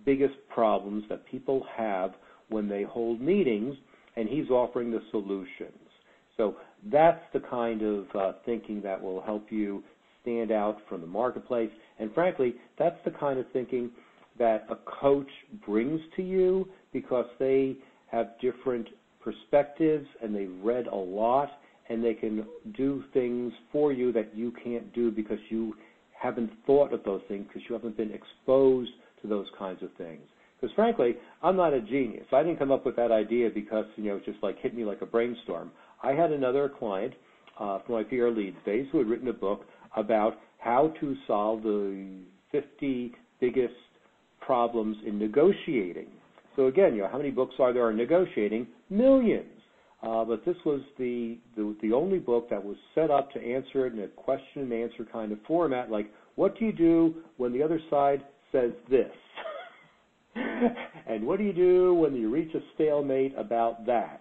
biggest 0.07 0.35
problems 0.49 1.05
that 1.11 1.27
people 1.27 1.66
have 1.77 2.12
when 2.49 2.69
they 2.69 2.83
hold 2.83 3.21
meetings, 3.21 3.77
and 4.16 4.29
he's 4.29 4.49
offering 4.49 4.90
the 4.90 5.03
solutions. 5.11 5.79
So 6.37 6.57
that's 6.90 7.23
the 7.33 7.40
kind 7.40 7.83
of 7.83 8.07
uh, 8.14 8.33
thinking 8.45 8.81
that 8.83 9.01
will 9.01 9.21
help 9.21 9.51
you 9.51 9.83
stand 10.23 10.51
out 10.51 10.79
from 10.88 11.01
the 11.01 11.07
marketplace. 11.07 11.71
And 11.99 12.12
frankly, 12.14 12.55
that's 12.79 12.97
the 13.05 13.11
kind 13.11 13.38
of 13.38 13.47
thinking 13.53 13.90
that 14.38 14.66
a 14.71 14.77
coach 15.01 15.29
brings 15.66 16.01
to 16.16 16.23
you 16.23 16.69
because 16.93 17.27
they 17.38 17.77
have 18.11 18.33
different 18.40 18.88
perspectives 19.23 20.07
and 20.23 20.35
they've 20.35 20.55
read 20.62 20.87
a 20.87 20.97
lot 20.97 21.51
and 21.88 22.03
they 22.03 22.14
can 22.14 22.47
do 22.77 23.05
things 23.12 23.53
for 23.73 23.93
you 23.93 24.12
that 24.12 24.35
you 24.35 24.53
can't 24.62 24.93
do 24.95 25.11
because 25.11 25.38
you 25.51 25.75
haven't 26.19 26.51
thought 26.66 26.93
of 26.93 27.03
those 27.05 27.23
things 27.29 27.47
because 27.49 27.62
you 27.69 27.75
haven't 27.75 27.97
been 27.97 28.12
exposed 28.12 28.90
to 29.21 29.29
those 29.29 29.47
kinds 29.59 29.83
of 29.83 29.90
things. 29.99 30.23
Because 30.61 30.75
frankly, 30.75 31.16
I'm 31.43 31.57
not 31.57 31.73
a 31.73 31.81
genius. 31.81 32.27
I 32.33 32.43
didn't 32.43 32.59
come 32.59 32.71
up 32.71 32.85
with 32.85 32.97
that 32.97 33.11
idea 33.11 33.49
because 33.51 33.87
you 33.97 34.05
know 34.05 34.16
it 34.16 34.25
just 34.25 34.43
like 34.43 34.59
hit 34.59 34.75
me 34.75 34.85
like 34.85 35.01
a 35.01 35.07
brainstorm. 35.07 35.71
I 36.03 36.13
had 36.13 36.33
another 36.33 36.69
client 36.69 37.15
uh, 37.59 37.79
from 37.87 37.97
my 37.97 38.03
PR 38.05 38.29
leads 38.29 38.57
days 38.65 38.87
who 38.91 38.99
had 38.99 39.07
written 39.07 39.29
a 39.29 39.33
book 39.33 39.67
about 39.97 40.39
how 40.59 40.93
to 41.01 41.17
solve 41.27 41.63
the 41.63 42.21
50 42.53 43.13
biggest 43.41 43.75
problems 44.41 44.97
in 45.07 45.19
negotiating. 45.19 46.07
So 46.57 46.67
again, 46.67 46.95
you 46.95 47.03
know, 47.03 47.09
how 47.11 47.19
many 47.19 47.31
books 47.31 47.55
are 47.59 47.73
there 47.73 47.89
on 47.89 47.97
negotiating? 47.97 48.67
Millions. 48.89 49.47
Uh, 50.03 50.25
but 50.25 50.45
this 50.47 50.57
was 50.65 50.81
the, 50.99 51.37
the 51.57 51.77
the 51.83 51.93
only 51.93 52.19
book 52.19 52.49
that 52.49 52.65
was 52.65 52.77
set 52.95 53.11
up 53.11 53.31
to 53.33 53.39
answer 53.39 53.87
it 53.87 53.93
in 53.93 54.01
a 54.01 54.09
question 54.09 54.63
and 54.63 54.73
answer 54.73 55.07
kind 55.11 55.31
of 55.31 55.39
format. 55.47 55.91
Like, 55.91 56.11
what 56.37 56.59
do 56.59 56.65
you 56.65 56.73
do 56.73 57.15
when 57.37 57.53
the 57.53 57.63
other 57.63 57.79
side 57.91 58.25
says 58.51 58.71
this? 58.89 59.13
and 61.07 61.27
what 61.27 61.39
do 61.39 61.45
you 61.45 61.53
do 61.53 61.95
when 61.95 62.15
you 62.15 62.31
reach 62.31 62.55
a 62.55 62.61
stalemate 62.75 63.35
about 63.37 63.85
that? 63.87 64.19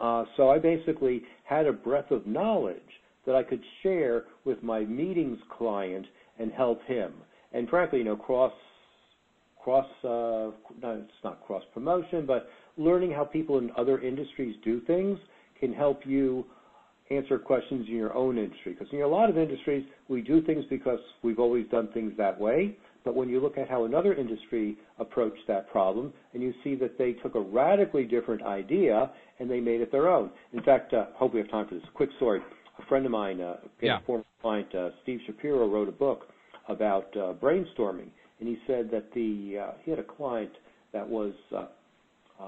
Uh, 0.00 0.24
so 0.36 0.50
I 0.50 0.58
basically 0.58 1.22
had 1.44 1.66
a 1.66 1.72
breadth 1.72 2.10
of 2.10 2.26
knowledge 2.26 2.80
that 3.26 3.34
I 3.34 3.42
could 3.42 3.62
share 3.82 4.24
with 4.44 4.62
my 4.62 4.80
meetings 4.80 5.38
client 5.56 6.06
and 6.38 6.52
help 6.52 6.82
him. 6.84 7.12
And 7.52 7.68
frankly, 7.68 7.98
you 8.00 8.04
know, 8.04 8.16
cross 8.16 8.52
cross 9.62 9.86
uh, 10.04 10.52
no, 10.82 11.02
it's 11.02 11.12
not 11.22 11.44
cross 11.46 11.62
promotion, 11.72 12.26
but 12.26 12.48
learning 12.76 13.12
how 13.12 13.24
people 13.24 13.58
in 13.58 13.70
other 13.78 14.00
industries 14.00 14.56
do 14.64 14.80
things 14.82 15.18
can 15.58 15.72
help 15.72 16.00
you 16.04 16.44
answer 17.10 17.38
questions 17.38 17.86
in 17.88 17.94
your 17.94 18.14
own 18.14 18.36
industry. 18.38 18.72
Because 18.72 18.92
in 18.92 19.02
a 19.02 19.06
lot 19.06 19.30
of 19.30 19.38
industries, 19.38 19.84
we 20.08 20.20
do 20.20 20.42
things 20.42 20.64
because 20.68 20.98
we've 21.22 21.38
always 21.38 21.66
done 21.70 21.88
things 21.94 22.12
that 22.16 22.38
way. 22.38 22.76
But 23.04 23.14
when 23.14 23.28
you 23.28 23.40
look 23.40 23.58
at 23.58 23.68
how 23.68 23.84
another 23.84 24.14
industry 24.14 24.76
approached 24.98 25.46
that 25.46 25.70
problem, 25.70 26.12
and 26.32 26.42
you 26.42 26.54
see 26.64 26.74
that 26.76 26.96
they 26.96 27.12
took 27.12 27.34
a 27.34 27.40
radically 27.40 28.04
different 28.04 28.42
idea 28.42 29.10
and 29.38 29.50
they 29.50 29.60
made 29.60 29.80
it 29.80 29.92
their 29.92 30.08
own. 30.08 30.30
In 30.52 30.62
fact, 30.62 30.94
uh, 30.94 31.06
hope 31.14 31.34
we 31.34 31.40
have 31.40 31.50
time 31.50 31.68
for 31.68 31.74
this. 31.74 31.84
Quick 31.94 32.10
story. 32.16 32.40
A 32.78 32.86
friend 32.86 33.04
of 33.04 33.12
mine, 33.12 33.40
uh, 33.40 33.56
yeah. 33.80 33.98
a 33.98 34.00
former 34.02 34.24
client, 34.40 34.74
uh, 34.74 34.90
Steve 35.02 35.20
Shapiro, 35.26 35.68
wrote 35.68 35.88
a 35.88 35.92
book 35.92 36.28
about 36.68 37.14
uh, 37.16 37.34
brainstorming. 37.34 38.08
and 38.40 38.48
he 38.48 38.58
said 38.66 38.90
that 38.90 39.12
the 39.14 39.58
uh, 39.58 39.72
he 39.84 39.90
had 39.90 40.00
a 40.00 40.04
client 40.04 40.50
that 40.92 41.06
was 41.06 41.32
uh, 41.54 41.66
uh, 42.40 42.46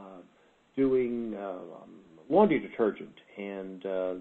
doing 0.76 1.34
uh, 1.36 1.50
um, 1.50 1.90
laundry 2.28 2.58
detergent, 2.58 3.14
and 3.36 3.86
uh, 3.86 4.14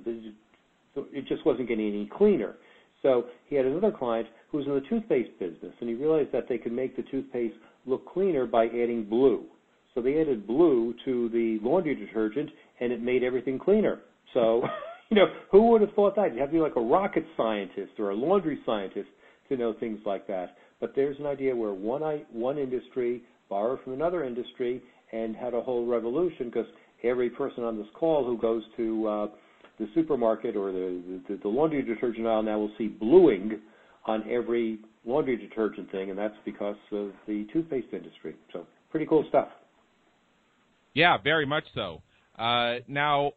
it 1.13 1.28
just 1.28 1.45
wasn't 1.45 1.67
getting 1.67 1.88
any 1.88 2.10
cleaner. 2.17 2.56
So 3.02 3.26
he 3.48 3.56
had 3.56 3.65
another 3.65 3.91
client 3.91 4.28
who 4.51 4.58
was 4.58 4.67
in 4.67 4.73
the 4.73 4.81
toothpaste 4.89 5.38
business, 5.39 5.73
and 5.79 5.89
he 5.89 5.95
realized 5.95 6.31
that 6.31 6.47
they 6.47 6.58
could 6.58 6.71
make 6.71 6.95
the 6.95 7.03
toothpaste 7.03 7.55
look 7.86 8.12
cleaner 8.12 8.45
by 8.45 8.65
adding 8.65 9.05
blue. 9.10 9.43
So 9.93 10.01
they 10.01 10.19
added 10.19 10.45
blue 10.45 10.93
to 11.05 11.29
the 11.29 11.60
laundry 11.62 11.95
detergent, 11.95 12.49
and 12.79 12.91
it 12.91 13.01
made 13.01 13.23
everything 13.23 13.58
cleaner. 13.58 13.99
So, 14.34 14.63
you 15.10 15.15
know, 15.15 15.27
who 15.51 15.69
would 15.71 15.81
have 15.81 15.93
thought 15.93 16.15
that? 16.17 16.34
You 16.34 16.41
have 16.41 16.49
to 16.49 16.53
be 16.53 16.60
like 16.60 16.75
a 16.75 16.81
rocket 16.81 17.23
scientist 17.38 17.93
or 17.99 18.12
a 18.12 18.15
laundry 18.15 18.60
scientist 18.65 19.08
to 19.49 19.58
know 19.58 19.73
things 19.79 19.99
like 20.05 20.27
that. 20.27 20.55
But 20.79 20.93
there's 20.95 21.17
an 21.19 21.25
idea 21.25 21.55
where 21.55 21.73
one 21.73 22.01
one 22.31 22.58
industry 22.58 23.23
borrowed 23.49 23.79
from 23.84 23.93
another 23.93 24.23
industry 24.23 24.81
and 25.13 25.36
had 25.36 25.53
a 25.53 25.62
whole 25.62 25.86
revolution 25.86 26.47
because 26.47 26.65
every 27.03 27.29
person 27.29 27.63
on 27.63 27.77
this 27.77 27.88
call 27.93 28.25
who 28.25 28.38
goes 28.38 28.63
to 28.75 29.08
uh, 29.08 29.27
the 29.79 29.88
supermarket 29.93 30.55
or 30.55 30.71
the, 30.71 31.21
the 31.29 31.39
the 31.43 31.47
laundry 31.47 31.81
detergent 31.81 32.25
aisle 32.25 32.43
now 32.43 32.60
will 32.60 32.71
see 32.77 32.88
bluing 32.88 33.60
on 34.06 34.24
every 34.30 34.80
laundry 35.06 35.38
detergent 35.38 35.91
thing, 35.91 36.10
and 36.10 36.18
that's 36.18 36.36
because 36.46 36.76
of 36.91 37.12
the 37.28 37.48
toothpaste 37.52 37.88
industry. 37.94 38.36
So 38.54 38.65
pretty 38.91 39.06
cool 39.06 39.26
stuff. 39.30 39.50
Yeah, 40.94 41.18
very 41.24 41.46
much 41.46 41.65
so. 41.74 42.02
Uh, 42.38 42.76
now, 42.88 43.34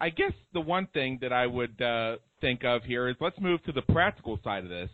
I 0.00 0.10
guess 0.10 0.32
the 0.52 0.60
one 0.60 0.86
thing 0.92 1.18
that 1.20 1.32
I 1.32 1.46
would 1.46 1.80
uh, 1.80 2.16
think 2.40 2.64
of 2.64 2.82
here 2.84 3.08
is 3.08 3.16
let's 3.20 3.38
move 3.40 3.62
to 3.64 3.72
the 3.72 3.82
practical 3.82 4.38
side 4.42 4.64
of 4.64 4.70
this. 4.70 4.90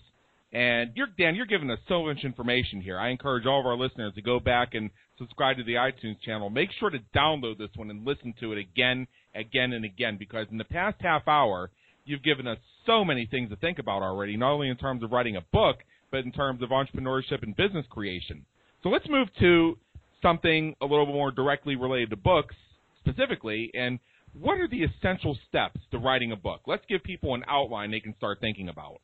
And 0.52 0.90
you're 0.96 1.06
Dan, 1.16 1.36
you're 1.36 1.46
giving 1.46 1.70
us 1.70 1.78
so 1.88 2.04
much 2.04 2.24
information 2.24 2.80
here. 2.80 2.98
I 2.98 3.10
encourage 3.10 3.46
all 3.46 3.60
of 3.60 3.66
our 3.66 3.76
listeners 3.76 4.14
to 4.14 4.22
go 4.22 4.40
back 4.40 4.74
and 4.74 4.90
subscribe 5.16 5.58
to 5.58 5.62
the 5.62 5.74
iTunes 5.74 6.20
channel. 6.22 6.50
Make 6.50 6.70
sure 6.80 6.90
to 6.90 6.98
download 7.14 7.58
this 7.58 7.70
one 7.76 7.90
and 7.90 8.04
listen 8.04 8.34
to 8.40 8.52
it 8.52 8.58
again, 8.58 9.06
again, 9.36 9.72
and 9.74 9.84
again, 9.84 10.16
because 10.18 10.46
in 10.50 10.58
the 10.58 10.64
past 10.64 10.96
half 11.00 11.28
hour, 11.28 11.70
you've 12.10 12.22
given 12.22 12.46
us 12.46 12.58
so 12.86 13.04
many 13.04 13.26
things 13.26 13.50
to 13.50 13.56
think 13.56 13.78
about 13.78 14.02
already, 14.02 14.36
not 14.36 14.52
only 14.52 14.68
in 14.68 14.76
terms 14.76 15.02
of 15.02 15.12
writing 15.12 15.36
a 15.36 15.42
book, 15.52 15.76
but 16.10 16.24
in 16.24 16.32
terms 16.32 16.62
of 16.62 16.70
entrepreneurship 16.70 17.42
and 17.42 17.56
business 17.56 17.86
creation. 17.88 18.44
So 18.82 18.88
let's 18.88 19.08
move 19.08 19.28
to 19.40 19.78
something 20.22 20.74
a 20.80 20.86
little 20.86 21.06
more 21.06 21.30
directly 21.30 21.76
related 21.76 22.10
to 22.10 22.16
books 22.16 22.54
specifically, 23.00 23.70
and 23.74 23.98
what 24.38 24.58
are 24.58 24.68
the 24.68 24.84
essential 24.84 25.36
steps 25.48 25.80
to 25.90 25.98
writing 25.98 26.32
a 26.32 26.36
book? 26.36 26.60
Let's 26.66 26.84
give 26.88 27.02
people 27.02 27.34
an 27.34 27.42
outline 27.48 27.90
they 27.90 28.00
can 28.00 28.14
start 28.16 28.38
thinking 28.40 28.68
about. 28.68 29.00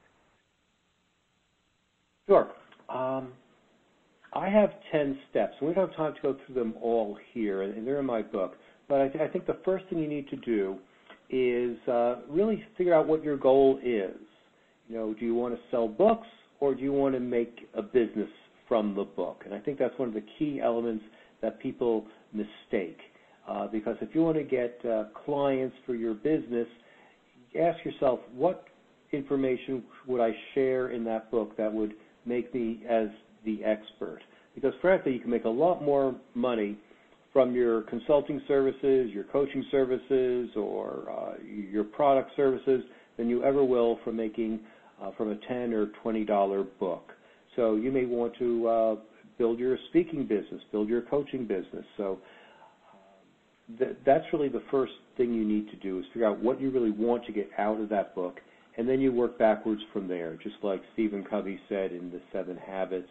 Sure. 2.28 2.50
Um, 2.88 3.32
I 4.32 4.48
have 4.48 4.70
10 4.92 5.18
steps. 5.30 5.54
We 5.62 5.72
don't 5.72 5.88
have 5.88 5.96
time 5.96 6.14
to 6.14 6.20
go 6.20 6.36
through 6.44 6.54
them 6.54 6.74
all 6.80 7.18
here, 7.32 7.62
and 7.62 7.86
they're 7.86 8.00
in 8.00 8.06
my 8.06 8.22
book. 8.22 8.54
But 8.88 9.00
I, 9.00 9.08
th- 9.08 9.20
I 9.20 9.28
think 9.28 9.46
the 9.46 9.58
first 9.64 9.86
thing 9.88 9.98
you 9.98 10.08
need 10.08 10.28
to 10.28 10.36
do 10.36 10.76
is 11.30 11.76
uh, 11.88 12.16
really 12.28 12.62
figure 12.76 12.94
out 12.94 13.06
what 13.06 13.22
your 13.22 13.36
goal 13.36 13.78
is. 13.82 14.16
You 14.88 14.96
know, 14.96 15.14
do 15.14 15.24
you 15.24 15.34
want 15.34 15.54
to 15.54 15.60
sell 15.70 15.88
books 15.88 16.26
or 16.60 16.74
do 16.74 16.82
you 16.82 16.92
want 16.92 17.14
to 17.14 17.20
make 17.20 17.68
a 17.74 17.82
business 17.82 18.28
from 18.68 18.94
the 18.94 19.04
book? 19.04 19.42
And 19.44 19.52
I 19.52 19.58
think 19.58 19.78
that's 19.78 19.98
one 19.98 20.08
of 20.08 20.14
the 20.14 20.24
key 20.38 20.60
elements 20.62 21.04
that 21.42 21.60
people 21.60 22.06
mistake. 22.32 22.98
Uh, 23.48 23.66
because 23.66 23.96
if 24.00 24.14
you 24.14 24.22
want 24.22 24.36
to 24.36 24.44
get 24.44 24.78
uh, 24.84 25.04
clients 25.24 25.76
for 25.84 25.94
your 25.94 26.14
business, 26.14 26.66
ask 27.60 27.84
yourself 27.84 28.20
what 28.34 28.64
information 29.12 29.84
would 30.06 30.20
I 30.20 30.32
share 30.54 30.90
in 30.90 31.04
that 31.04 31.30
book 31.30 31.56
that 31.56 31.72
would 31.72 31.94
make 32.24 32.52
me 32.52 32.82
as 32.88 33.08
the 33.44 33.62
expert? 33.64 34.20
Because 34.54 34.72
frankly, 34.80 35.12
you 35.12 35.20
can 35.20 35.30
make 35.30 35.44
a 35.44 35.48
lot 35.48 35.82
more 35.82 36.16
money 36.34 36.76
from 37.36 37.54
your 37.54 37.82
consulting 37.82 38.40
services, 38.48 39.10
your 39.12 39.24
coaching 39.24 39.62
services, 39.70 40.48
or 40.56 41.04
uh, 41.10 41.34
your 41.44 41.84
product 41.84 42.30
services 42.34 42.82
than 43.18 43.28
you 43.28 43.44
ever 43.44 43.62
will 43.62 43.98
from 44.02 44.16
making 44.16 44.58
uh, 45.02 45.10
from 45.18 45.30
a 45.30 45.36
10 45.46 45.74
or 45.74 45.88
20 46.02 46.24
dollar 46.24 46.64
book. 46.80 47.12
So 47.54 47.76
you 47.76 47.92
may 47.92 48.06
want 48.06 48.32
to 48.38 48.66
uh, 48.66 48.96
build 49.36 49.58
your 49.58 49.76
speaking 49.90 50.26
business, 50.26 50.62
build 50.72 50.88
your 50.88 51.02
coaching 51.02 51.46
business. 51.46 51.84
So 51.98 52.20
th- 53.78 53.96
that's 54.06 54.24
really 54.32 54.48
the 54.48 54.62
first 54.70 54.94
thing 55.18 55.34
you 55.34 55.44
need 55.44 55.68
to 55.68 55.76
do 55.76 55.98
is 55.98 56.06
figure 56.14 56.26
out 56.28 56.42
what 56.42 56.58
you 56.58 56.70
really 56.70 56.90
want 56.90 57.26
to 57.26 57.32
get 57.32 57.50
out 57.58 57.78
of 57.78 57.90
that 57.90 58.14
book, 58.14 58.40
and 58.78 58.88
then 58.88 58.98
you 58.98 59.12
work 59.12 59.38
backwards 59.38 59.82
from 59.92 60.08
there. 60.08 60.38
Just 60.42 60.56
like 60.62 60.80
Stephen 60.94 61.22
Covey 61.22 61.60
said 61.68 61.92
in 61.92 62.10
the 62.10 62.20
Seven 62.32 62.56
Habits 62.56 63.10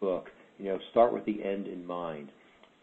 book, 0.00 0.28
you 0.58 0.64
know, 0.64 0.78
start 0.92 1.12
with 1.12 1.26
the 1.26 1.44
end 1.44 1.66
in 1.66 1.84
mind. 1.84 2.30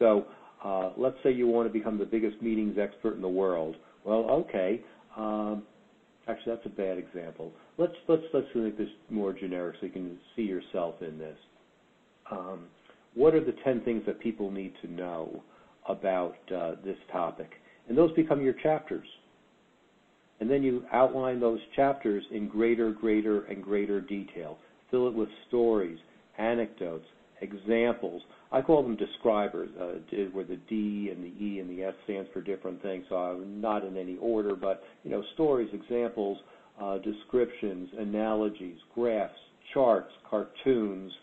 So 0.01 0.25
uh, 0.65 0.91
let's 0.97 1.15
say 1.23 1.31
you 1.31 1.47
want 1.47 1.71
to 1.71 1.73
become 1.73 1.97
the 1.97 2.05
biggest 2.05 2.41
meetings 2.41 2.77
expert 2.81 3.15
in 3.15 3.21
the 3.21 3.29
world. 3.29 3.75
Well, 4.03 4.25
okay. 4.31 4.81
Um, 5.15 5.63
actually, 6.27 6.55
that's 6.55 6.65
a 6.65 6.69
bad 6.69 6.97
example. 6.97 7.51
Let's 7.77 7.93
let's 8.09 8.23
let's 8.33 8.47
make 8.55 8.77
this 8.77 8.89
more 9.09 9.31
generic 9.31 9.75
so 9.79 9.85
you 9.85 9.91
can 9.91 10.17
see 10.35 10.41
yourself 10.41 10.95
in 11.01 11.17
this. 11.19 11.37
Um, 12.31 12.65
what 13.13 13.35
are 13.35 13.45
the 13.45 13.53
ten 13.63 13.81
things 13.81 14.03
that 14.07 14.19
people 14.19 14.49
need 14.49 14.73
to 14.81 14.91
know 14.91 15.43
about 15.87 16.35
uh, 16.53 16.75
this 16.83 16.97
topic? 17.11 17.51
And 17.87 17.97
those 17.97 18.11
become 18.13 18.41
your 18.41 18.55
chapters. 18.63 19.07
And 20.39 20.49
then 20.49 20.63
you 20.63 20.83
outline 20.91 21.39
those 21.39 21.59
chapters 21.75 22.23
in 22.31 22.47
greater, 22.47 22.91
greater, 22.91 23.43
and 23.43 23.63
greater 23.63 24.01
detail. 24.01 24.57
Fill 24.89 25.07
it 25.07 25.13
with 25.13 25.29
stories, 25.47 25.99
anecdotes, 26.39 27.05
examples. 27.41 28.23
I 28.51 28.61
call 28.61 28.83
them 28.83 28.97
describers, 28.97 29.69
uh, 29.79 29.93
where 30.33 30.43
the 30.43 30.57
D 30.67 31.09
and 31.11 31.23
the 31.23 31.31
E 31.43 31.59
and 31.59 31.69
the 31.69 31.83
S 31.85 31.93
stands 32.03 32.29
for 32.33 32.41
different 32.41 32.81
things. 32.81 33.05
So 33.07 33.15
I'm 33.15 33.61
not 33.61 33.85
in 33.85 33.95
any 33.95 34.17
order, 34.17 34.55
but 34.55 34.83
you 35.03 35.11
know, 35.11 35.23
stories, 35.33 35.69
examples, 35.73 36.37
uh, 36.81 36.97
descriptions, 36.97 37.89
analogies, 37.97 38.77
graphs, 38.93 39.39
charts, 39.73 40.11
cartoons, 40.29 41.13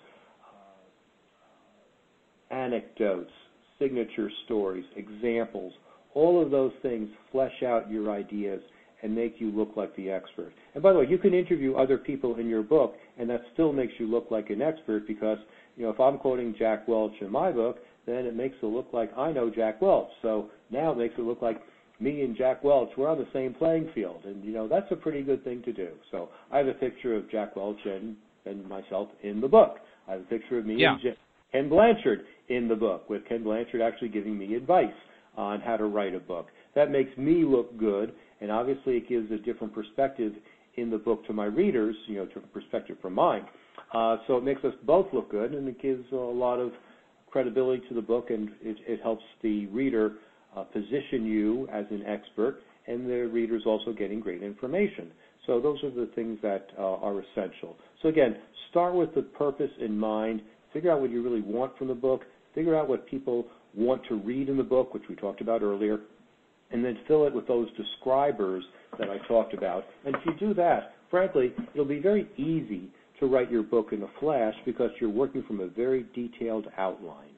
uh, 2.50 2.54
anecdotes, 2.54 3.32
signature 3.78 4.30
stories, 4.46 4.84
examples. 4.96 5.74
All 6.14 6.42
of 6.42 6.50
those 6.50 6.72
things 6.80 7.10
flesh 7.30 7.62
out 7.62 7.90
your 7.90 8.10
ideas 8.10 8.62
and 9.02 9.14
make 9.14 9.34
you 9.38 9.50
look 9.50 9.70
like 9.76 9.94
the 9.96 10.10
expert. 10.10 10.52
And 10.74 10.82
by 10.82 10.92
the 10.92 10.98
way, 10.98 11.06
you 11.08 11.18
can 11.18 11.34
interview 11.34 11.74
other 11.74 11.98
people 11.98 12.36
in 12.36 12.48
your 12.48 12.62
book, 12.62 12.94
and 13.18 13.28
that 13.30 13.42
still 13.52 13.72
makes 13.72 13.92
you 13.98 14.06
look 14.06 14.30
like 14.30 14.50
an 14.50 14.62
expert 14.62 15.06
because 15.06 15.38
you 15.76 15.84
know, 15.84 15.90
if 15.90 16.00
I'm 16.00 16.18
quoting 16.18 16.54
Jack 16.58 16.88
Welch 16.88 17.12
in 17.20 17.30
my 17.30 17.52
book, 17.52 17.78
then 18.06 18.26
it 18.26 18.34
makes 18.34 18.56
it 18.62 18.66
look 18.66 18.88
like 18.92 19.16
I 19.16 19.30
know 19.32 19.50
Jack 19.50 19.80
Welch. 19.80 20.08
So 20.22 20.50
now 20.70 20.92
it 20.92 20.98
makes 20.98 21.14
it 21.18 21.22
look 21.22 21.42
like 21.42 21.60
me 22.00 22.22
and 22.22 22.36
Jack 22.36 22.64
Welch 22.64 22.88
we're 22.96 23.08
on 23.08 23.18
the 23.18 23.28
same 23.32 23.54
playing 23.54 23.90
field, 23.94 24.22
and 24.24 24.44
you 24.44 24.52
know 24.52 24.68
that's 24.68 24.90
a 24.90 24.96
pretty 24.96 25.22
good 25.22 25.44
thing 25.44 25.62
to 25.64 25.72
do. 25.72 25.90
So 26.10 26.28
I 26.50 26.58
have 26.58 26.68
a 26.68 26.74
picture 26.74 27.14
of 27.14 27.30
Jack 27.30 27.56
Welch 27.56 27.78
and 27.84 28.16
and 28.46 28.68
myself 28.68 29.08
in 29.22 29.40
the 29.40 29.48
book. 29.48 29.76
I 30.06 30.12
have 30.12 30.20
a 30.22 30.24
picture 30.24 30.58
of 30.58 30.66
me 30.66 30.76
yeah. 30.78 30.92
and 30.92 31.02
J- 31.02 31.16
Ken 31.52 31.68
Blanchard 31.68 32.20
in 32.48 32.68
the 32.68 32.76
book, 32.76 33.08
with 33.10 33.26
Ken 33.28 33.42
Blanchard 33.42 33.80
actually 33.80 34.08
giving 34.08 34.38
me 34.38 34.54
advice 34.54 34.86
on 35.36 35.60
how 35.60 35.76
to 35.76 35.84
write 35.84 36.14
a 36.14 36.20
book. 36.20 36.46
That 36.74 36.90
makes 36.90 37.16
me 37.16 37.44
look 37.44 37.76
good, 37.78 38.12
and 38.40 38.50
obviously 38.50 38.96
it 38.96 39.08
gives 39.08 39.30
a 39.30 39.38
different 39.38 39.74
perspective 39.74 40.32
in 40.76 40.90
the 40.90 40.98
book 40.98 41.26
to 41.26 41.32
my 41.32 41.46
readers, 41.46 41.96
you 42.06 42.16
know, 42.16 42.26
different 42.26 42.52
perspective 42.52 42.96
from 43.02 43.14
mine. 43.14 43.44
Uh, 43.92 44.16
so 44.26 44.36
it 44.36 44.44
makes 44.44 44.62
us 44.64 44.72
both 44.84 45.06
look 45.12 45.30
good, 45.30 45.52
and 45.52 45.66
it 45.66 45.80
gives 45.80 46.04
a 46.12 46.16
lot 46.16 46.58
of 46.58 46.72
credibility 47.30 47.82
to 47.88 47.94
the 47.94 48.02
book, 48.02 48.30
and 48.30 48.50
it, 48.62 48.76
it 48.86 49.00
helps 49.02 49.24
the 49.42 49.66
reader 49.66 50.14
uh, 50.56 50.62
position 50.62 51.24
you 51.24 51.68
as 51.72 51.84
an 51.90 52.04
expert, 52.06 52.60
and 52.86 53.08
the 53.08 53.28
reader 53.32 53.56
is 53.56 53.62
also 53.66 53.92
getting 53.92 54.20
great 54.20 54.42
information. 54.42 55.10
So 55.46 55.60
those 55.60 55.82
are 55.82 55.90
the 55.90 56.10
things 56.14 56.38
that 56.42 56.68
uh, 56.78 56.82
are 56.82 57.22
essential. 57.22 57.76
So 58.02 58.08
again, 58.08 58.36
start 58.70 58.94
with 58.94 59.14
the 59.14 59.22
purpose 59.22 59.70
in 59.80 59.98
mind. 59.98 60.42
Figure 60.72 60.92
out 60.92 61.00
what 61.00 61.10
you 61.10 61.22
really 61.22 61.40
want 61.40 61.76
from 61.78 61.88
the 61.88 61.94
book. 61.94 62.22
Figure 62.54 62.76
out 62.76 62.88
what 62.88 63.06
people 63.06 63.46
want 63.74 64.02
to 64.08 64.16
read 64.16 64.48
in 64.48 64.56
the 64.56 64.62
book, 64.62 64.92
which 64.92 65.04
we 65.08 65.14
talked 65.14 65.40
about 65.40 65.62
earlier, 65.62 66.00
and 66.70 66.84
then 66.84 66.98
fill 67.06 67.26
it 67.26 67.34
with 67.34 67.46
those 67.46 67.68
describers 67.76 68.64
that 68.98 69.08
I 69.08 69.18
talked 69.26 69.54
about. 69.54 69.84
And 70.04 70.14
if 70.14 70.20
you 70.26 70.48
do 70.48 70.54
that, 70.54 70.94
frankly, 71.10 71.52
it'll 71.74 71.86
be 71.86 72.00
very 72.00 72.28
easy 72.36 72.90
to 73.20 73.26
write 73.26 73.50
your 73.50 73.62
book 73.62 73.88
in 73.92 74.02
a 74.02 74.08
flash 74.20 74.54
because 74.64 74.90
you're 75.00 75.10
working 75.10 75.42
from 75.46 75.60
a 75.60 75.66
very 75.66 76.06
detailed 76.14 76.66
outline. 76.76 77.30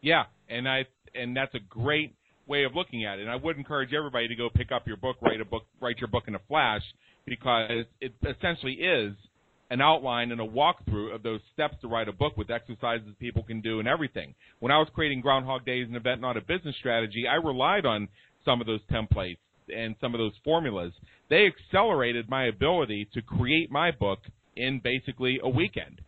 Yeah, 0.00 0.24
and 0.48 0.68
I 0.68 0.86
and 1.14 1.36
that's 1.36 1.54
a 1.54 1.60
great 1.68 2.14
way 2.46 2.64
of 2.64 2.74
looking 2.74 3.04
at 3.04 3.18
it. 3.18 3.22
And 3.22 3.30
I 3.30 3.36
would 3.36 3.56
encourage 3.56 3.92
everybody 3.92 4.28
to 4.28 4.36
go 4.36 4.48
pick 4.54 4.70
up 4.70 4.86
your 4.86 4.96
book, 4.96 5.16
write 5.20 5.40
a 5.40 5.44
book, 5.44 5.66
write 5.80 5.98
your 5.98 6.08
book 6.08 6.24
in 6.28 6.34
a 6.34 6.40
flash 6.48 6.82
because 7.26 7.84
it 8.00 8.14
essentially 8.24 8.74
is 8.74 9.14
an 9.70 9.80
outline 9.80 10.30
and 10.32 10.40
a 10.40 10.46
walkthrough 10.46 11.14
of 11.14 11.22
those 11.22 11.40
steps 11.52 11.74
to 11.80 11.88
write 11.88 12.08
a 12.08 12.12
book 12.12 12.36
with 12.36 12.50
exercises 12.50 13.08
people 13.18 13.42
can 13.42 13.60
do 13.60 13.80
and 13.80 13.88
everything. 13.88 14.34
When 14.60 14.72
I 14.72 14.78
was 14.78 14.88
creating 14.94 15.20
Groundhog 15.20 15.64
Days 15.64 15.86
and 15.86 15.96
Event 15.96 16.20
Not 16.20 16.36
a 16.36 16.40
Business 16.40 16.76
Strategy, 16.78 17.26
I 17.28 17.34
relied 17.36 17.84
on 17.84 18.08
some 18.44 18.60
of 18.60 18.66
those 18.66 18.80
templates 18.90 19.38
and 19.74 19.96
some 20.00 20.14
of 20.14 20.18
those 20.18 20.34
formulas. 20.44 20.92
They 21.28 21.46
accelerated 21.46 22.30
my 22.30 22.46
ability 22.46 23.08
to 23.14 23.22
create 23.22 23.70
my 23.70 23.90
book 23.90 24.20
in 24.54 24.80
basically 24.82 25.40
a 25.42 25.48
weekend. 25.48 26.00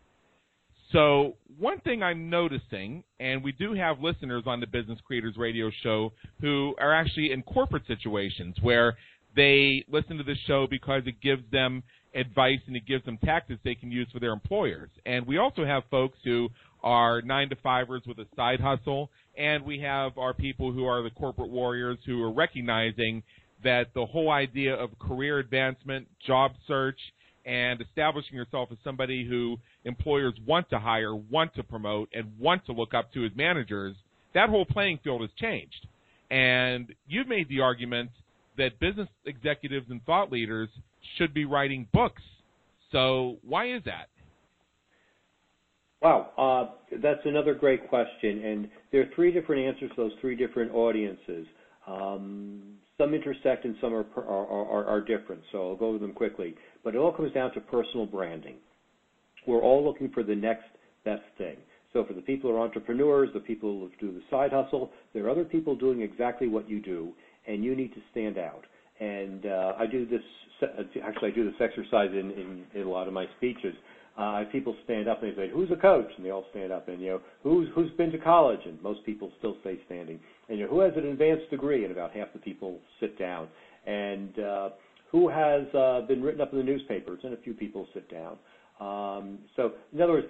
So, 0.93 1.35
one 1.59 1.81
thing 1.81 2.03
I'm 2.03 2.31
noticing, 2.31 3.05
and 3.21 3.45
we 3.45 3.53
do 3.53 3.75
have 3.75 4.01
listeners 4.01 4.45
on 4.47 4.61
the 4.61 4.67
Business 4.67 4.99
Creators 5.07 5.37
Radio 5.37 5.71
Show 5.83 6.13
who 6.41 6.75
are 6.81 6.95
actually 6.95 7.33
in 7.33 7.43
corporate 7.43 7.87
situations 7.87 8.57
where 8.63 8.97
they 9.39 9.85
listen 9.89 10.19
to 10.19 10.25
the 10.25 10.35
show 10.49 10.67
because 10.69 11.03
it 11.07 11.21
gives 11.23 11.45
them 11.53 11.85
advice 12.13 12.59
and 12.67 12.75
it 12.75 12.85
gives 12.87 13.05
them 13.05 13.17
tactics 13.25 13.61
they 13.65 13.77
can 13.77 13.93
use 13.93 14.09
for 14.13 14.19
their 14.19 14.33
employers. 14.33 14.91
And 15.07 15.25
we 15.27 15.39
also 15.39 15.65
have 15.65 15.85
folks 15.93 16.19
who 16.25 16.49
are 16.83 17.23
nine 17.23 17.49
to 17.51 17.57
fivers 17.63 18.03
with 18.05 18.19
a 18.19 18.27
side 18.35 18.59
hustle, 18.61 19.11
and 19.37 19.65
we 19.65 19.79
have 19.81 20.19
our 20.19 20.35
people 20.35 20.73
who 20.73 20.87
are 20.87 21.03
the 21.03 21.11
corporate 21.11 21.51
warriors 21.51 21.99
who 22.05 22.21
are 22.23 22.33
recognizing 22.33 23.23
that 23.63 23.95
the 23.95 24.05
whole 24.05 24.31
idea 24.31 24.75
of 24.75 24.91
career 24.99 25.39
advancement, 25.39 26.09
job 26.27 26.51
search, 26.67 26.99
and 27.47 27.81
establishing 27.81 28.37
yourself 28.37 28.71
as 28.73 28.79
somebody 28.83 29.25
who 29.25 29.57
employers 29.85 30.35
want 30.47 30.69
to 30.71 30.81
hire, 30.81 31.15
want 31.15 31.55
to 31.55 31.63
promote, 31.63 32.09
and 32.13 32.27
want 32.41 32.67
to 32.67 32.73
look 32.73 32.93
up 32.93 33.13
to 33.13 33.25
as 33.25 33.31
managers, 33.37 33.95
that 34.35 34.49
whole 34.49 34.67
playing 34.67 34.99
field 35.05 35.21
has 35.21 35.31
changed. 35.39 35.87
And 36.29 36.93
you've 37.07 37.29
made 37.29 37.49
the 37.49 37.61
argument 37.61 38.11
that 38.59 38.79
business 38.79 39.09
executives 39.25 39.87
and 39.89 40.05
thought 40.05 40.31
leaders 40.31 40.69
should 41.17 41.33
be 41.33 41.45
writing 41.45 41.89
books. 41.93 42.23
So 42.93 43.37
why 43.43 43.75
is 43.75 43.83
that? 43.85 44.09
Wow, 46.01 46.31
uh, 46.39 46.97
that's 47.03 47.21
another 47.25 47.55
great 47.55 47.89
question, 47.89 48.45
and 48.45 48.69
there 48.93 49.01
are 49.01 49.11
three 49.17 49.33
different 49.33 49.67
answers 49.67 49.91
to 49.91 49.97
those 49.97 50.13
three 50.21 50.37
different 50.37 50.73
audiences. 50.73 51.47
Um, 51.89 52.63
some 52.99 53.15
intersect 53.15 53.65
and 53.65 53.75
some 53.81 53.95
are, 53.95 54.07
are, 54.17 54.47
are, 54.47 54.85
are 54.85 55.01
different, 55.01 55.41
so 55.51 55.71
I'll 55.71 55.77
go 55.77 55.87
over 55.87 55.99
them 55.99 56.13
quickly. 56.13 56.55
But 56.85 56.95
it 56.95 56.99
all 56.99 57.13
comes 57.13 57.33
down 57.33 57.53
to 57.55 57.61
personal 57.61 58.07
branding. 58.07 58.57
We're 59.47 59.63
all 59.63 59.85
looking 59.85 60.11
for 60.11 60.23
the 60.23 60.35
next 60.35 60.67
best 61.05 61.23
thing. 61.37 61.57
So 61.93 62.05
for 62.05 62.13
the 62.13 62.21
people 62.21 62.51
who 62.51 62.57
are 62.57 62.61
entrepreneurs, 62.61 63.31
the 63.35 63.41
people 63.41 63.71
who 63.71 64.07
do 64.07 64.13
the 64.13 64.23
side 64.31 64.53
hustle, 64.53 64.91
there 65.15 65.25
are 65.27 65.31
other 65.31 65.45
people 65.45 65.75
doing 65.75 66.03
exactly 66.03 66.47
what 66.47 66.69
you 66.69 66.81
do, 66.81 67.13
and 67.49 67.65
you 67.65 67.75
need 67.75 67.93
to 67.95 68.01
stand 68.11 68.39
out. 68.39 68.65
And 69.01 69.47
uh, 69.47 69.73
I 69.79 69.87
do 69.87 70.07
this, 70.07 70.21
actually 71.05 71.33
I 71.33 71.35
do 71.35 71.45
this 71.45 71.61
exercise 71.61 72.11
in, 72.13 72.31
in, 72.33 72.65
in 72.75 72.87
a 72.87 72.91
lot 72.91 73.09
of 73.09 73.15
my 73.15 73.27
speeches. 73.37 73.75
Uh, 74.17 74.43
people 74.51 74.75
stand 74.85 75.09
up 75.09 75.23
and 75.23 75.33
they 75.33 75.37
say, 75.37 75.49
"Who's 75.49 75.71
a 75.71 75.77
coach?" 75.77 76.11
And 76.17 76.27
they 76.27 76.31
all 76.31 76.45
stand 76.51 76.73
up. 76.73 76.89
And 76.89 77.01
you 77.01 77.09
know, 77.11 77.21
who's 77.45 77.69
who's 77.73 77.91
been 77.93 78.11
to 78.11 78.19
college? 78.19 78.59
And 78.65 78.83
most 78.83 79.07
people 79.07 79.31
still 79.39 79.57
stay 79.61 79.79
standing. 79.87 80.19
And 80.49 80.59
you 80.59 80.65
know, 80.65 80.71
who 80.71 80.81
has 80.81 80.93
an 80.97 81.07
advanced 81.07 81.49
degree? 81.51 81.85
And 81.85 81.93
about 81.93 82.13
half 82.13 82.33
the 82.33 82.41
people 82.41 82.81
sit 82.99 83.17
down. 83.17 83.47
And 83.87 84.37
uh, 84.41 84.69
who 85.13 85.29
has 85.29 85.73
uh, 85.73 86.01
been 86.09 86.21
written 86.21 86.41
up 86.41 86.53
in 86.53 86.59
the 86.59 86.65
newspapers? 86.65 87.21
And 87.23 87.33
a 87.33 87.37
few 87.37 87.55
people 87.55 87.87
sit 87.95 88.11
down. 88.11 88.39
Um, 88.81 89.39
so, 89.55 89.73
in 89.93 90.03
other 90.03 90.15
words, 90.15 90.27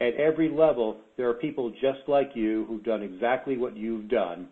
at 0.00 0.14
every 0.14 0.50
level, 0.50 0.96
there 1.16 1.28
are 1.28 1.34
people 1.34 1.70
just 1.70 2.00
like 2.08 2.30
you 2.34 2.64
who've 2.66 2.82
done 2.82 3.02
exactly 3.02 3.56
what 3.56 3.76
you've 3.76 4.08
done. 4.08 4.48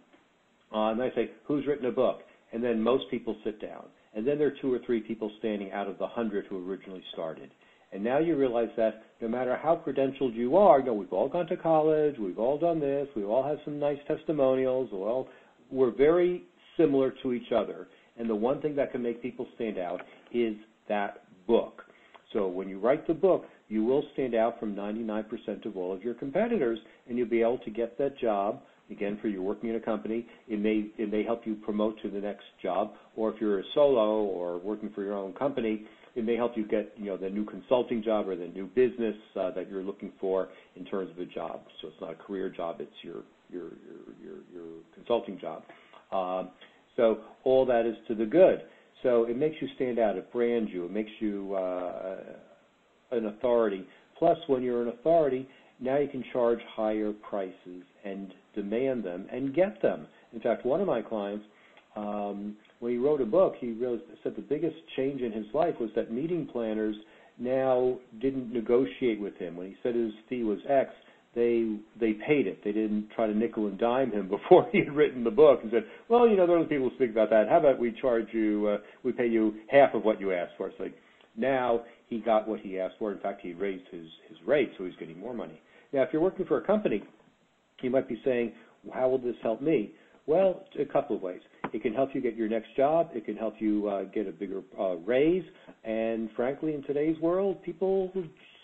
Uh, 0.72 0.90
and 0.90 1.02
I 1.02 1.10
say, 1.14 1.30
"Who's 1.44 1.66
written 1.66 1.86
a 1.86 1.92
book?" 1.92 2.22
And 2.52 2.62
then 2.62 2.82
most 2.82 3.10
people 3.10 3.36
sit 3.44 3.60
down. 3.60 3.86
And 4.14 4.26
then 4.26 4.38
there 4.38 4.48
are 4.48 4.56
two 4.62 4.72
or 4.72 4.78
three 4.80 5.00
people 5.00 5.30
standing 5.38 5.70
out 5.72 5.86
of 5.86 5.98
the 5.98 6.06
hundred 6.06 6.46
who 6.46 6.68
originally 6.68 7.04
started. 7.12 7.50
And 7.92 8.04
now 8.04 8.18
you 8.18 8.36
realize 8.36 8.68
that 8.76 9.02
no 9.20 9.28
matter 9.28 9.56
how 9.56 9.76
credentialed 9.76 10.34
you 10.34 10.56
are, 10.56 10.80
you 10.80 10.86
know, 10.86 10.94
we've 10.94 11.12
all 11.12 11.28
gone 11.28 11.46
to 11.46 11.56
college, 11.56 12.16
we've 12.18 12.38
all 12.38 12.58
done 12.58 12.80
this, 12.80 13.08
we 13.16 13.24
all 13.24 13.42
have 13.42 13.58
some 13.64 13.78
nice 13.78 13.98
testimonials, 14.06 14.90
well, 14.92 15.28
we're 15.70 15.90
very 15.90 16.42
similar 16.76 17.12
to 17.22 17.32
each 17.32 17.52
other. 17.52 17.88
And 18.18 18.28
the 18.28 18.34
one 18.34 18.60
thing 18.60 18.74
that 18.76 18.92
can 18.92 19.02
make 19.02 19.22
people 19.22 19.46
stand 19.54 19.78
out 19.78 20.02
is 20.32 20.54
that 20.88 21.24
book. 21.46 21.82
So 22.32 22.46
when 22.46 22.68
you 22.68 22.78
write 22.78 23.06
the 23.06 23.14
book, 23.14 23.46
you 23.68 23.84
will 23.84 24.04
stand 24.12 24.34
out 24.34 24.60
from 24.60 24.74
99% 24.74 25.64
of 25.64 25.76
all 25.76 25.92
of 25.92 26.02
your 26.02 26.14
competitors, 26.14 26.78
and 27.08 27.16
you'll 27.16 27.28
be 27.28 27.40
able 27.40 27.58
to 27.58 27.70
get 27.70 27.96
that 27.98 28.18
job. 28.18 28.62
Again, 28.90 29.18
for 29.20 29.28
you 29.28 29.42
working 29.42 29.68
in 29.68 29.76
a 29.76 29.80
company, 29.80 30.24
it 30.48 30.58
may 30.58 30.86
it 30.96 31.10
may 31.10 31.22
help 31.22 31.46
you 31.46 31.54
promote 31.56 32.00
to 32.02 32.10
the 32.10 32.20
next 32.20 32.44
job. 32.62 32.92
Or 33.16 33.28
if 33.28 33.40
you're 33.40 33.60
a 33.60 33.64
solo 33.74 34.22
or 34.22 34.58
working 34.58 34.90
for 34.94 35.02
your 35.02 35.14
own 35.14 35.32
company, 35.34 35.82
it 36.14 36.24
may 36.24 36.36
help 36.36 36.56
you 36.56 36.66
get 36.66 36.90
you 36.96 37.06
know 37.06 37.16
the 37.16 37.28
new 37.28 37.44
consulting 37.44 38.02
job 38.02 38.28
or 38.28 38.36
the 38.36 38.48
new 38.48 38.66
business 38.66 39.14
uh, 39.36 39.50
that 39.50 39.68
you're 39.68 39.82
looking 39.82 40.12
for 40.20 40.48
in 40.76 40.84
terms 40.84 41.10
of 41.10 41.18
a 41.18 41.26
job. 41.26 41.60
So 41.80 41.88
it's 41.88 42.00
not 42.00 42.12
a 42.12 42.16
career 42.16 42.48
job; 42.48 42.76
it's 42.80 42.90
your 43.02 43.22
your 43.50 43.64
your 43.64 44.14
your, 44.22 44.36
your 44.52 44.72
consulting 44.94 45.38
job. 45.38 45.62
Um, 46.12 46.50
so 46.96 47.18
all 47.44 47.64
that 47.66 47.86
is 47.86 47.94
to 48.08 48.14
the 48.14 48.26
good. 48.26 48.62
So 49.02 49.24
it 49.24 49.36
makes 49.36 49.56
you 49.60 49.68
stand 49.76 49.98
out. 49.98 50.16
It 50.16 50.32
brands 50.32 50.70
you. 50.72 50.84
It 50.84 50.90
makes 50.90 51.10
you 51.20 51.54
uh, 51.54 52.16
an 53.12 53.26
authority. 53.26 53.84
Plus, 54.18 54.36
when 54.48 54.62
you're 54.62 54.82
an 54.82 54.88
authority, 54.88 55.46
now 55.80 55.96
you 55.96 56.08
can 56.08 56.24
charge 56.32 56.58
higher 56.74 57.12
prices 57.12 57.84
and 58.04 58.32
demand 58.62 59.04
them 59.04 59.26
and 59.32 59.54
get 59.54 59.80
them. 59.82 60.06
In 60.32 60.40
fact, 60.40 60.66
one 60.66 60.80
of 60.80 60.86
my 60.86 61.02
clients 61.02 61.44
um, 61.96 62.56
when 62.80 62.92
he 62.92 62.98
wrote 62.98 63.20
a 63.20 63.26
book, 63.26 63.54
he 63.58 63.72
really 63.72 64.00
said 64.22 64.36
the 64.36 64.42
biggest 64.42 64.76
change 64.96 65.20
in 65.20 65.32
his 65.32 65.46
life 65.52 65.74
was 65.80 65.90
that 65.96 66.12
meeting 66.12 66.48
planners 66.50 66.94
now 67.38 67.98
didn't 68.20 68.52
negotiate 68.52 69.20
with 69.20 69.36
him. 69.36 69.56
When 69.56 69.66
he 69.68 69.76
said 69.82 69.94
his 69.94 70.12
fee 70.28 70.44
was 70.44 70.58
X, 70.68 70.90
they 71.34 71.76
they 72.00 72.12
paid 72.26 72.46
it. 72.46 72.62
They 72.64 72.72
didn't 72.72 73.10
try 73.14 73.26
to 73.26 73.34
nickel 73.34 73.66
and 73.66 73.78
dime 73.78 74.12
him 74.12 74.28
before 74.36 74.68
he 74.72 74.78
had 74.78 74.94
written 74.94 75.24
the 75.24 75.30
book 75.30 75.60
and 75.62 75.70
said, 75.72 75.84
well, 76.08 76.28
you 76.28 76.36
know, 76.36 76.46
there 76.46 76.58
are 76.58 76.64
people 76.64 76.88
who 76.88 76.94
speak 76.96 77.10
about 77.10 77.30
that. 77.30 77.48
How 77.48 77.58
about 77.58 77.78
we 77.78 77.92
charge 78.00 78.28
you, 78.32 78.68
uh, 78.68 78.78
we 79.02 79.12
pay 79.12 79.26
you 79.26 79.54
half 79.68 79.94
of 79.94 80.04
what 80.04 80.20
you 80.20 80.32
asked 80.32 80.52
for? 80.56 80.70
Like 80.78 80.94
now 81.36 81.82
he 82.08 82.20
got 82.20 82.48
what 82.48 82.60
he 82.60 82.78
asked 82.78 82.94
for. 82.98 83.12
In 83.12 83.18
fact, 83.18 83.40
he 83.42 83.54
raised 83.54 83.84
his 83.90 84.06
his 84.28 84.38
rate, 84.46 84.70
so 84.78 84.84
he's 84.84 84.96
getting 84.98 85.18
more 85.18 85.34
money. 85.34 85.60
Now, 85.92 86.02
if 86.02 86.10
you're 86.12 86.22
working 86.22 86.46
for 86.46 86.58
a 86.58 86.66
company, 86.66 87.02
you 87.82 87.90
might 87.90 88.08
be 88.08 88.20
saying, 88.24 88.52
how 88.92 89.08
will 89.08 89.18
this 89.18 89.36
help 89.42 89.60
me? 89.60 89.92
Well, 90.26 90.64
a 90.78 90.84
couple 90.84 91.16
of 91.16 91.22
ways. 91.22 91.40
It 91.72 91.82
can 91.82 91.94
help 91.94 92.10
you 92.14 92.20
get 92.20 92.36
your 92.36 92.48
next 92.48 92.76
job. 92.76 93.10
It 93.14 93.24
can 93.24 93.36
help 93.36 93.54
you 93.58 93.88
uh, 93.88 94.04
get 94.04 94.26
a 94.26 94.30
bigger 94.30 94.60
uh, 94.78 94.96
raise. 94.96 95.44
And 95.84 96.28
frankly, 96.36 96.74
in 96.74 96.82
today's 96.82 97.18
world, 97.20 97.62
people 97.62 98.12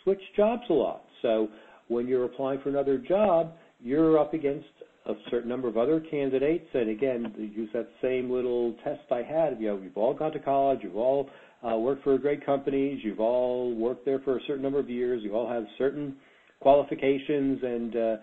switch 0.03 0.21
jobs 0.37 0.62
a 0.69 0.75
lot. 0.75 1.05
So 1.23 1.49
when 1.89 2.07
you're 2.07 2.25
applying 2.25 2.61
for 2.61 2.69
another 2.69 2.99
job, 2.99 3.55
you're 3.81 4.19
up 4.19 4.35
against 4.35 4.67
a 5.07 5.15
certain 5.31 5.49
number 5.49 5.69
of 5.69 5.77
other 5.77 6.01
candidates. 6.01 6.67
And 6.75 6.91
again, 6.91 7.33
use 7.55 7.71
that 7.73 7.89
same 8.03 8.31
little 8.31 8.75
test 8.85 9.01
I 9.11 9.23
had. 9.23 9.59
You 9.59 9.69
know, 9.69 9.81
you've 9.83 9.97
all 9.97 10.15
gone 10.15 10.33
to 10.33 10.39
college. 10.39 10.81
You've 10.83 10.97
all 10.97 11.31
uh, 11.67 11.77
worked 11.77 12.05
for 12.05 12.17
great 12.19 12.45
companies. 12.45 13.01
You've 13.03 13.21
all 13.21 13.75
worked 13.75 14.05
there 14.05 14.19
for 14.21 14.37
a 14.37 14.41
certain 14.47 14.62
number 14.62 14.79
of 14.79 14.91
years. 14.91 15.23
You 15.23 15.35
all 15.35 15.49
have 15.49 15.65
certain 15.79 16.17
qualifications 16.61 17.61
and 17.62 17.97
uh, 17.97 18.17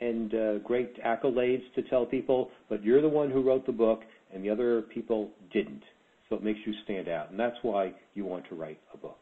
and 0.00 0.34
uh, 0.34 0.58
great 0.58 1.02
accolades 1.02 1.62
to 1.74 1.82
tell 1.82 2.06
people, 2.06 2.50
but 2.68 2.82
you're 2.82 3.02
the 3.02 3.08
one 3.08 3.30
who 3.30 3.42
wrote 3.42 3.66
the 3.66 3.72
book, 3.72 4.00
and 4.32 4.44
the 4.44 4.50
other 4.50 4.82
people 4.82 5.30
didn't. 5.52 5.82
So 6.28 6.36
it 6.36 6.42
makes 6.42 6.60
you 6.66 6.74
stand 6.84 7.08
out, 7.08 7.30
and 7.30 7.40
that's 7.40 7.56
why 7.62 7.92
you 8.14 8.24
want 8.24 8.48
to 8.50 8.54
write 8.54 8.78
a 8.92 8.96
book. 8.98 9.18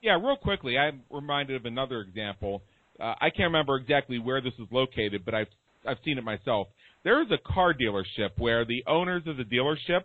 Yeah, 0.00 0.12
real 0.12 0.36
quickly, 0.36 0.78
I'm 0.78 1.02
reminded 1.10 1.56
of 1.56 1.64
another 1.64 2.00
example. 2.00 2.62
Uh, 3.00 3.14
I 3.20 3.30
can't 3.30 3.48
remember 3.48 3.76
exactly 3.76 4.18
where 4.18 4.40
this 4.40 4.52
is 4.58 4.66
located, 4.70 5.24
but 5.24 5.34
I've 5.34 5.48
I've 5.86 5.98
seen 6.04 6.18
it 6.18 6.24
myself. 6.24 6.68
There 7.04 7.22
is 7.22 7.28
a 7.30 7.38
car 7.52 7.72
dealership 7.74 8.30
where 8.38 8.64
the 8.64 8.84
owners 8.86 9.22
of 9.26 9.36
the 9.36 9.44
dealership 9.44 10.02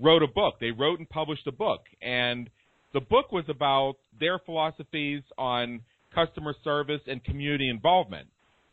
wrote 0.00 0.22
a 0.22 0.28
book. 0.28 0.54
They 0.60 0.70
wrote 0.70 0.98
and 0.98 1.08
published 1.08 1.46
a 1.46 1.52
book, 1.52 1.82
and 2.00 2.48
the 2.92 3.00
book 3.00 3.32
was 3.32 3.44
about 3.48 3.94
their 4.18 4.38
philosophies 4.38 5.22
on 5.38 5.80
customer 6.14 6.54
service 6.62 7.00
and 7.06 7.22
community 7.24 7.68
involvement. 7.68 8.28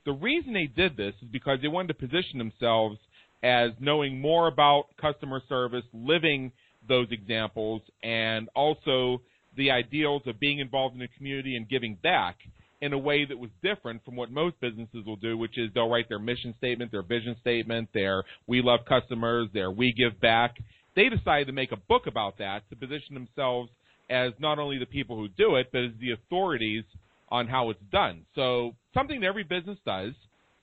The 0.05 0.13
reason 0.13 0.53
they 0.53 0.67
did 0.67 0.97
this 0.97 1.13
is 1.21 1.27
because 1.31 1.59
they 1.61 1.67
wanted 1.67 1.89
to 1.89 2.07
position 2.07 2.37
themselves 2.37 2.97
as 3.43 3.71
knowing 3.79 4.19
more 4.19 4.47
about 4.47 4.85
customer 4.99 5.41
service, 5.47 5.83
living 5.93 6.51
those 6.87 7.07
examples, 7.11 7.81
and 8.03 8.49
also 8.55 9.21
the 9.57 9.71
ideals 9.71 10.23
of 10.25 10.39
being 10.39 10.59
involved 10.59 10.93
in 10.93 10.99
the 10.99 11.07
community 11.17 11.55
and 11.55 11.67
giving 11.69 11.95
back 12.01 12.37
in 12.81 12.93
a 12.93 12.97
way 12.97 13.25
that 13.25 13.37
was 13.37 13.49
different 13.61 14.03
from 14.05 14.15
what 14.15 14.31
most 14.31 14.59
businesses 14.61 15.05
will 15.05 15.17
do, 15.17 15.37
which 15.37 15.57
is 15.57 15.69
they'll 15.73 15.89
write 15.89 16.07
their 16.07 16.19
mission 16.19 16.53
statement, 16.57 16.91
their 16.91 17.03
vision 17.03 17.35
statement, 17.41 17.89
their 17.93 18.23
we 18.47 18.61
love 18.61 18.79
customers, 18.87 19.49
their 19.53 19.69
we 19.69 19.91
give 19.91 20.19
back. 20.21 20.55
They 20.95 21.09
decided 21.09 21.47
to 21.47 21.53
make 21.53 21.71
a 21.71 21.77
book 21.77 22.07
about 22.07 22.37
that 22.37 22.69
to 22.69 22.75
position 22.75 23.13
themselves 23.13 23.69
as 24.09 24.31
not 24.39 24.59
only 24.59 24.79
the 24.79 24.85
people 24.85 25.17
who 25.17 25.27
do 25.27 25.55
it, 25.55 25.69
but 25.71 25.83
as 25.83 25.91
the 25.99 26.11
authorities 26.11 26.83
on 27.31 27.47
how 27.47 27.69
it's 27.69 27.83
done. 27.91 28.25
So 28.35 28.75
something 28.93 29.19
that 29.21 29.27
every 29.27 29.43
business 29.43 29.77
does, 29.85 30.13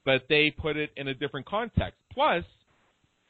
but 0.05 0.23
they 0.29 0.51
put 0.51 0.77
it 0.77 0.91
in 0.97 1.09
a 1.09 1.15
different 1.15 1.47
context. 1.47 1.99
Plus, 2.13 2.45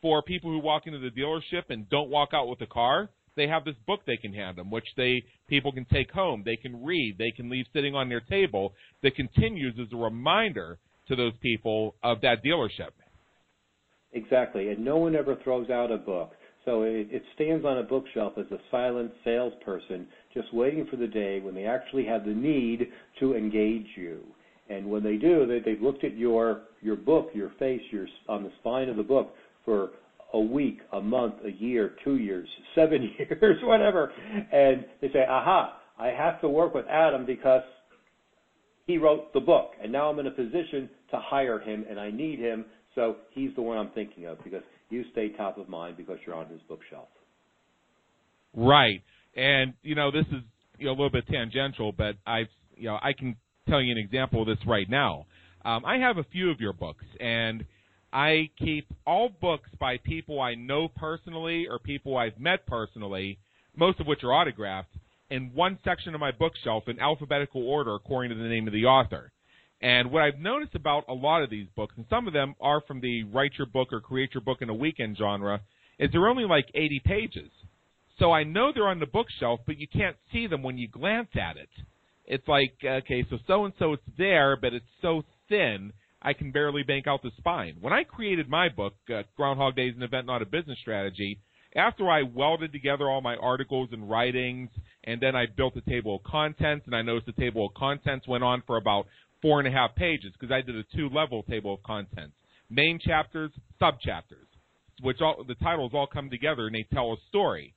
for 0.03 0.23
people 0.23 0.51
who 0.51 0.59
walk 0.59 0.87
into 0.87 0.99
the 0.99 1.11
dealership 1.11 1.65
and 1.71 1.89
don't 1.89 2.11
walk 2.11 2.31
out 2.33 2.49
with 2.49 2.61
a 2.61 2.67
car, 2.67 3.11
they 3.37 3.47
have 3.47 3.65
this 3.65 3.75
book 3.87 4.01
they 4.07 4.17
can 4.17 4.33
hand 4.33 4.57
them, 4.57 4.71
which 4.71 4.87
they 4.97 5.23
people 5.49 5.73
can 5.73 5.85
take 5.87 6.11
home, 6.11 6.43
they 6.45 6.57
can 6.57 6.85
read, 6.85 7.17
they 7.19 7.31
can 7.31 7.51
leave 7.51 7.67
sitting 7.73 7.95
on 7.95 8.09
their 8.09 8.21
table 8.21 8.73
that 9.03 9.15
continues 9.15 9.75
as 9.81 9.93
a 9.93 9.97
reminder 9.97 10.79
to 11.09 11.17
those 11.17 11.35
people 11.41 11.95
of 12.03 12.21
that 12.23 12.43
dealership. 12.45 12.91
Exactly, 14.13 14.71
and 14.71 14.85
no 14.85 14.97
one 14.97 15.15
ever 15.15 15.37
throws 15.45 15.69
out 15.71 15.93
a 15.93 15.99
book. 15.99 16.33
So 16.65 16.83
it, 16.83 17.09
it 17.11 17.23
stands 17.35 17.65
on 17.65 17.79
a 17.79 17.83
bookshelf 17.83 18.33
as 18.39 18.47
a 18.51 18.59
silent 18.71 19.13
salesperson, 19.25 20.09
just 20.37 20.53
waiting 20.53 20.87
for 20.91 20.97
the 20.97 21.07
day 21.07 21.41
when 21.41 21.55
they 21.55 21.65
actually 21.65 22.05
have 22.05 22.25
the 22.25 22.31
need 22.31 22.89
to 23.21 23.35
engage 23.35 23.87
you. 23.97 24.21
And 24.69 24.87
when 24.91 25.03
they 25.03 25.17
do, 25.17 25.47
they, 25.47 25.61
they've 25.61 25.81
looked 25.81 26.05
at 26.05 26.17
your 26.17 26.63
your 26.83 26.97
book, 26.97 27.31
your 27.35 27.53
face, 27.59 27.81
your 27.91 28.07
on 28.29 28.43
the 28.43 28.51
spine 28.61 28.89
of 28.89 28.97
the 28.97 29.03
book 29.03 29.35
for 29.65 29.91
a 30.33 30.41
week, 30.41 30.79
a 30.93 31.01
month, 31.01 31.35
a 31.45 31.51
year, 31.51 31.95
two 32.05 32.17
years, 32.17 32.49
seven 32.75 33.03
years, 33.19 33.59
whatever, 33.63 34.13
and 34.53 34.85
they 35.01 35.09
say, 35.09 35.25
"Aha! 35.29 35.81
I 35.99 36.09
have 36.09 36.41
to 36.43 36.49
work 36.49 36.75
with 36.75 36.85
Adam 36.89 37.25
because 37.25 37.63
he 38.87 38.99
wrote 38.99 39.33
the 39.33 39.41
book, 39.41 39.71
and 39.83 39.91
now 39.91 40.11
I'm 40.11 40.19
in 40.19 40.27
a 40.27 40.31
position 40.31 40.91
to 41.11 41.19
hire 41.19 41.59
him, 41.59 41.87
and 41.89 41.99
I 41.99 42.11
need 42.11 42.39
him, 42.39 42.67
so 42.95 43.17
he's 43.31 43.51
the 43.57 43.63
one 43.63 43.79
I'm 43.79 43.91
thinking 43.95 44.27
of 44.27 44.43
because 44.45 44.63
you 44.91 45.05
stay 45.13 45.31
top 45.31 45.59
of 45.59 45.69
mind 45.69 45.97
because 45.97 46.19
you're 46.27 46.37
on 46.37 46.49
his 46.49 46.61
bookshelf." 46.69 47.09
Right, 48.55 49.03
and 49.37 49.75
you 49.83 49.95
know 49.95 50.11
this 50.11 50.27
is 50.33 50.43
you 50.79 50.87
know, 50.87 50.93
a 50.93 50.97
little 50.97 51.11
bit 51.11 51.27
tangential, 51.29 51.93
but 51.93 52.17
I've 52.27 52.49
you 52.77 52.87
know 52.87 52.99
I 53.01 53.13
can 53.13 53.37
tell 53.69 53.81
you 53.81 53.93
an 53.93 53.99
example 53.99 54.43
of 54.43 54.49
this 54.49 54.67
right 54.67 54.89
now. 54.89 55.27
Um, 55.65 55.85
I 55.85 55.99
have 55.99 56.19
a 56.19 56.25
few 56.25 56.51
of 56.51 56.61
your 56.61 56.73
books, 56.73 57.05
and 57.21 57.65
I 58.13 58.51
keep 58.59 58.87
all 59.07 59.29
books 59.41 59.69
by 59.81 59.99
people 59.99 60.41
I 60.41 60.55
know 60.55 60.89
personally 60.89 61.67
or 61.69 61.79
people 61.79 62.17
I've 62.17 62.39
met 62.39 62.67
personally, 62.67 63.39
most 63.77 64.01
of 64.01 64.07
which 64.07 64.23
are 64.23 64.33
autographed, 64.33 64.97
in 65.31 65.51
one 65.55 65.79
section 65.85 66.15
of 66.15 66.21
my 66.21 66.31
bookshelf 66.31 66.85
in 66.87 67.01
alphabetical 67.01 67.69
order 67.69 67.95
according 67.95 68.31
to 68.31 68.37
the 68.37 68.49
name 68.49 68.67
of 68.67 68.73
the 68.73 68.85
author. 68.85 69.33
And 69.83 70.11
what 70.11 70.23
I've 70.23 70.39
noticed 70.39 70.75
about 70.75 71.05
a 71.09 71.13
lot 71.13 71.43
of 71.43 71.51
these 71.51 71.67
books, 71.77 71.95
and 71.97 72.07
some 72.09 72.27
of 72.27 72.33
them 72.33 72.55
are 72.61 72.81
from 72.81 73.01
the 73.01 73.25
write 73.25 73.53
your 73.59 73.67
book 73.67 73.93
or 73.93 74.01
create 74.01 74.33
your 74.33 74.41
book 74.41 74.63
in 74.63 74.71
a 74.71 74.75
weekend 74.75 75.19
genre, 75.19 75.61
is 75.99 76.11
they're 76.13 76.29
only 76.29 76.45
like 76.45 76.71
80 76.75 77.03
pages. 77.05 77.51
So 78.19 78.33
I 78.33 78.45
know 78.45 78.73
they're 78.75 78.89
on 78.89 79.01
the 79.01 79.07
bookshelf, 79.07 79.61
but 79.67 79.79
you 79.79 79.87
can't 79.87 80.17
see 80.33 80.47
them 80.47 80.63
when 80.63 80.79
you 80.79 80.89
glance 80.89 81.29
at 81.35 81.57
it. 81.57 81.69
It's 82.25 82.47
like, 82.49 82.75
okay, 82.85 83.25
so 83.31 83.39
so 83.47 83.65
and 83.65 83.75
so 83.79 83.93
it's 83.93 84.03
there, 84.19 84.57
but 84.57 84.73
it's 84.73 84.87
so 85.03 85.23
thin 85.49 85.93
I 86.23 86.33
can 86.33 86.51
barely 86.51 86.83
bank 86.83 87.07
out 87.07 87.23
the 87.23 87.31
spine. 87.37 87.77
When 87.81 87.93
I 87.93 88.03
created 88.03 88.49
my 88.49 88.69
book, 88.69 88.95
uh, 89.15 89.23
Groundhog 89.37 89.77
Days, 89.77 89.95
an 89.97 90.03
event, 90.03 90.27
not 90.27 90.43
a 90.43 90.47
business 90.47 90.79
strategy, 90.81 91.39
after 91.77 92.11
I 92.11 92.23
welded 92.23 92.73
together 92.73 93.09
all 93.09 93.21
my 93.21 93.37
articles 93.37 93.91
and 93.93 94.09
writings, 94.09 94.71
and 95.05 95.21
then 95.21 95.37
I 95.37 95.45
built 95.47 95.77
a 95.77 95.83
table 95.83 96.17
of 96.17 96.23
contents, 96.25 96.87
and 96.87 96.97
I 96.97 97.03
noticed 97.03 97.27
the 97.27 97.41
table 97.41 97.67
of 97.67 97.75
contents 97.75 98.27
went 98.27 98.43
on 98.43 98.63
for 98.67 98.77
about 98.77 99.07
four 99.43 99.61
and 99.61 99.69
a 99.69 99.71
half 99.71 99.95
pages 99.95 100.33
because 100.33 100.53
I 100.53 100.63
did 100.63 100.75
a 100.75 100.97
two-level 100.97 101.45
table 101.45 101.75
of 101.75 101.83
contents: 101.83 102.35
main 102.71 102.99
chapters, 102.99 103.53
sub 103.79 104.01
chapters, 104.01 104.47
which 105.03 105.21
all 105.21 105.45
the 105.47 105.55
titles 105.57 105.93
all 105.95 106.07
come 106.07 106.31
together 106.31 106.67
and 106.67 106.75
they 106.75 106.87
tell 106.93 107.13
a 107.13 107.17
story. 107.29 107.75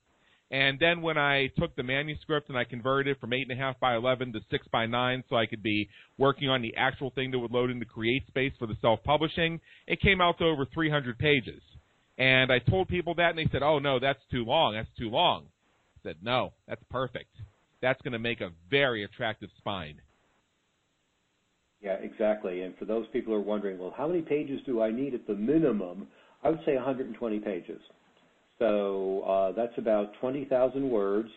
And 0.52 0.80
then 0.80 1.02
when 1.02 1.18
I 1.18 1.48
took 1.60 1.76
the 1.76 1.84
manuscript 1.84 2.50
and 2.50 2.58
I 2.58 2.64
converted 2.64 3.12
it 3.12 3.22
from 3.22 3.34
eight 3.34 3.48
and 3.48 3.52
a 3.52 3.62
half 3.62 3.80
by 3.80 3.96
eleven 3.96 4.34
to 4.34 4.40
six 4.50 4.68
by 4.72 4.88
nine, 4.88 5.24
so 5.30 5.36
I 5.36 5.46
could 5.46 5.62
be 5.62 5.88
working 6.18 6.50
on 6.50 6.62
the 6.62 6.74
actual 6.76 7.12
thing 7.12 7.30
that 7.32 7.40
would 7.40 7.52
load 7.52 7.70
into 7.70 7.86
CreateSpace 7.86 8.58
for 8.58 8.66
the 8.66 8.76
self-publishing, 8.82 9.60
it 9.86 10.02
came 10.02 10.22
out 10.22 10.40
to 10.40 10.46
over 10.46 10.66
300 10.74 11.20
pages. 11.20 11.62
And 12.18 12.52
I 12.52 12.60
told 12.60 12.88
people 12.88 13.14
that, 13.16 13.30
and 13.30 13.38
they 13.38 13.48
said, 13.52 13.62
"Oh 13.62 13.80
no, 13.80 14.00
that's 14.00 14.20
too 14.32 14.44
long. 14.44 14.74
That's 14.74 14.90
too 14.98 15.10
long." 15.10 15.46
I 15.98 16.10
said, 16.10 16.18
"No, 16.24 16.54
that's 16.68 16.84
perfect. 16.90 17.30
That's 17.82 18.02
going 18.02 18.14
to 18.14 18.20
make 18.20 18.42
a 18.42 18.50
very 18.70 19.04
attractive 19.04 19.50
spine." 19.58 20.02
Yeah, 21.82 21.94
exactly. 21.94 22.64
And 22.64 22.76
for 22.78 22.86
those 22.86 23.06
people 23.14 23.34
who 23.34 23.40
are 23.40 23.44
wondering, 23.44 23.78
well, 23.78 23.94
how 23.96 24.08
many 24.08 24.22
pages 24.22 24.60
do 24.66 24.82
I 24.82 24.92
need 24.92 25.14
at 25.14 25.26
the 25.28 25.36
minimum? 25.36 26.08
I 26.44 26.50
would 26.50 26.60
say 26.66 26.76
120 26.76 27.40
pages. 27.40 27.80
So 28.60 29.22
uh, 29.22 29.52
that's 29.54 29.78
about 29.78 30.12
20,000 30.20 30.90
words, 30.90 31.30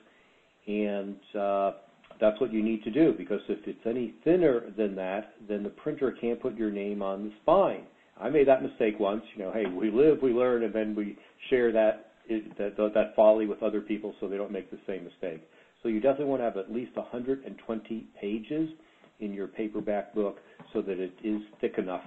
and 0.67 1.17
uh, 1.39 1.73
that's 2.21 2.41
what 2.41 2.53
you 2.53 2.63
need 2.63 2.83
to 2.85 2.91
do 2.91 3.15
because 3.17 3.41
if 3.49 3.67
it's 3.67 3.87
any 3.87 4.15
thinner 4.25 4.73
than 4.77 4.95
that, 4.97 5.33
then 5.49 5.63
the 5.63 5.71
printer 5.71 6.15
can't 6.21 6.41
put 6.41 6.57
your 6.57 6.71
name 6.71 7.01
on 7.01 7.25
the 7.25 7.31
spine. 7.43 7.85
I 8.21 8.29
made 8.29 8.49
that 8.49 8.63
mistake 8.63 9.01
once. 9.01 9.23
You 9.35 9.45
know, 9.45 9.53
hey, 9.53 9.67
we 9.67 9.91
live, 9.91 10.19
we 10.23 10.33
learn, 10.33 10.65
and 10.65 10.75
then 10.75 10.95
we 10.95 11.17
share 11.51 11.73
that 11.73 12.09
that 12.59 12.77
that 12.95 13.17
folly 13.17 13.47
with 13.47 13.63
other 13.63 13.81
people 13.81 14.15
so 14.21 14.29
they 14.29 14.37
don't 14.37 14.53
make 14.53 14.71
the 14.71 14.79
same 14.87 15.05
mistake. 15.05 15.43
So 15.83 15.89
you 15.89 16.01
definitely 16.01 16.27
want 16.27 16.41
to 16.41 16.45
have 16.45 16.57
at 16.57 16.73
least 16.73 16.97
120 16.97 18.07
pages 18.21 18.69
in 19.21 19.33
your 19.33 19.49
paperback 19.49 20.15
book 20.15 20.37
so 20.73 20.83
that 20.83 21.01
it 21.01 21.13
is 21.25 21.41
thick 21.61 21.79
enough 21.79 22.03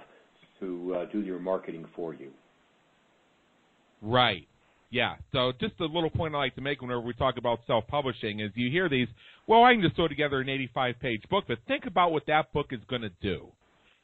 to 0.60 0.96
uh, 0.96 1.12
do 1.12 1.20
your 1.20 1.38
marketing 1.38 1.84
for 1.94 2.14
you. 2.14 2.30
Right. 4.00 4.48
Yeah. 4.90 5.16
So 5.32 5.52
just 5.60 5.74
a 5.80 5.84
little 5.84 6.10
point 6.10 6.34
I 6.34 6.38
like 6.38 6.54
to 6.54 6.60
make 6.60 6.80
whenever 6.80 7.00
we 7.00 7.12
talk 7.14 7.36
about 7.38 7.60
self-publishing 7.66 8.40
is 8.40 8.52
you 8.54 8.70
hear 8.70 8.88
these, 8.88 9.08
well, 9.46 9.64
I 9.64 9.72
can 9.72 9.82
just 9.82 9.96
throw 9.96 10.08
together 10.08 10.40
an 10.40 10.46
85-page 10.46 11.24
book, 11.28 11.44
but 11.48 11.58
think 11.66 11.86
about 11.86 12.12
what 12.12 12.26
that 12.26 12.52
book 12.52 12.66
is 12.70 12.80
going 12.88 13.02
to 13.02 13.10
do. 13.20 13.48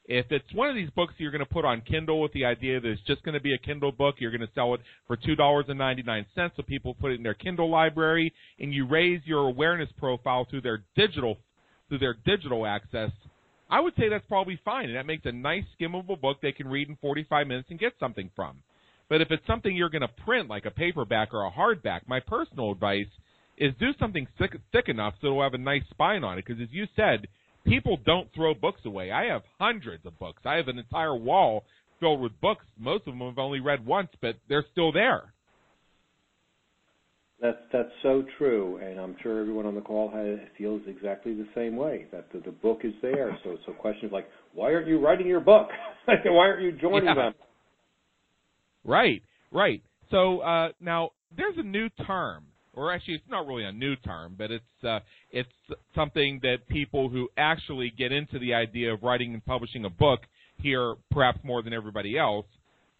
If 0.07 0.27
it's 0.31 0.53
one 0.53 0.69
of 0.69 0.75
these 0.75 0.91
books 0.91 1.15
you're 1.19 1.31
going 1.31 1.45
to 1.45 1.47
put 1.47 1.65
on 1.65 1.81
Kindle 1.83 2.21
with 2.21 2.33
the 2.33 2.45
idea 2.45 2.81
that 2.81 2.89
it's 2.89 3.03
just 3.07 3.23
going 3.23 3.35
to 3.35 3.41
be 3.41 3.55
a 3.55 3.59
Kindle 3.59 3.93
book, 3.93 4.17
you're 4.19 4.33
going 4.33 4.41
to 4.41 4.53
sell 4.55 4.75
it 4.75 4.81
for 5.07 5.17
$2.99 5.17 6.25
so 6.35 6.63
people 6.65 6.95
put 6.95 7.13
it 7.13 7.17
in 7.17 7.23
their 7.23 7.35
Kindle 7.35 7.71
library 7.71 8.33
and 8.59 8.75
you 8.75 8.87
raise 8.87 9.21
your 9.25 9.49
awareness 9.49 9.89
profile 9.99 10.47
through 10.51 10.63
their 10.63 10.83
digital 10.97 11.39
through 11.89 11.99
their 11.99 12.17
digital 12.25 12.67
access, 12.67 13.11
I 13.71 13.79
would 13.81 13.93
say 13.99 14.09
that's 14.09 14.25
probably 14.27 14.59
fine 14.65 14.87
and 14.87 14.97
that 14.97 15.07
makes 15.07 15.27
a 15.27 15.33
nice 15.33 15.65
skimmable 15.79 16.21
book 16.21 16.39
they 16.43 16.53
can 16.53 16.67
read 16.67 16.89
in 16.89 16.97
45 16.97 17.47
minutes 17.47 17.69
and 17.71 17.79
get 17.79 17.93
something 18.01 18.31
from. 18.35 18.63
But 19.13 19.21
if 19.21 19.31
it's 19.31 19.47
something 19.47 19.77
you're 19.77 19.91
going 19.91 20.01
to 20.01 20.25
print, 20.25 20.49
like 20.49 20.65
a 20.65 20.71
paperback 20.71 21.35
or 21.35 21.45
a 21.45 21.51
hardback, 21.51 22.01
my 22.07 22.19
personal 22.19 22.73
advice 22.73 23.13
is 23.59 23.75
do 23.79 23.91
something 24.01 24.27
thick, 24.39 24.53
thick 24.73 24.89
enough 24.89 25.13
so 25.21 25.27
it'll 25.27 25.43
have 25.43 25.53
a 25.53 25.59
nice 25.59 25.83
spine 25.91 26.25
on 26.25 26.39
it. 26.39 26.47
Because 26.47 26.63
as 26.63 26.69
you 26.71 26.87
said, 26.97 27.27
people 27.67 27.99
don't 28.07 28.33
throw 28.35 28.55
books 28.55 28.81
away. 28.87 29.11
I 29.11 29.27
have 29.27 29.43
hundreds 29.61 30.07
of 30.07 30.19
books. 30.19 30.41
I 30.47 30.55
have 30.55 30.69
an 30.69 30.79
entire 30.79 31.15
wall 31.15 31.65
filled 32.01 32.23
with 32.23 32.33
books. 32.41 32.65
Most 32.79 33.07
of 33.07 33.13
them 33.13 33.21
I've 33.21 33.37
only 33.37 33.61
read 33.61 33.85
once, 33.85 34.09
but 34.23 34.37
they're 34.49 34.65
still 34.73 34.93
there. 34.93 35.35
That's 37.39 37.59
that's 37.71 37.93
so 38.03 38.25
true, 38.39 38.79
and 38.79 38.99
I'm 38.99 39.17
sure 39.23 39.41
everyone 39.41 39.67
on 39.67 39.75
the 39.75 39.83
call 39.83 40.11
has, 40.11 40.39
feels 40.57 40.81
exactly 40.87 41.35
the 41.35 41.49
same 41.55 41.77
way. 41.77 42.07
That 42.13 42.33
the, 42.33 42.39
the 42.39 42.53
book 42.53 42.79
is 42.83 42.95
there. 43.03 43.37
So 43.45 43.59
so 43.67 43.73
questions 43.73 44.11
like, 44.11 44.29
why 44.55 44.73
aren't 44.73 44.87
you 44.87 45.05
writing 45.05 45.27
your 45.27 45.41
book? 45.41 45.69
why 46.07 46.15
aren't 46.25 46.63
you 46.63 46.73
joining 46.73 47.09
yeah. 47.09 47.15
them? 47.15 47.35
Right, 48.85 49.23
right. 49.51 49.83
So 50.11 50.41
uh, 50.41 50.69
now 50.81 51.11
there's 51.37 51.57
a 51.57 51.63
new 51.63 51.89
term, 52.07 52.45
or 52.75 52.93
actually 52.93 53.15
it's 53.15 53.31
not 53.31 53.47
really 53.47 53.65
a 53.65 53.73
new 53.73 53.97
term, 53.97 54.35
but 54.37 54.51
it's 54.51 54.85
uh, 54.87 55.01
it's 55.31 55.49
something 55.95 56.41
that 56.43 56.67
people 56.69 57.09
who 57.09 57.29
actually 57.37 57.93
get 57.97 58.13
into 58.13 58.39
the 58.39 58.55
idea 58.55 58.93
of 58.93 59.03
writing 59.03 59.35
and 59.35 59.45
publishing 59.45 59.85
a 59.85 59.91
book 59.91 60.21
hear 60.57 60.95
perhaps 61.11 61.39
more 61.43 61.63
than 61.63 61.73
everybody 61.73 62.19
else. 62.19 62.47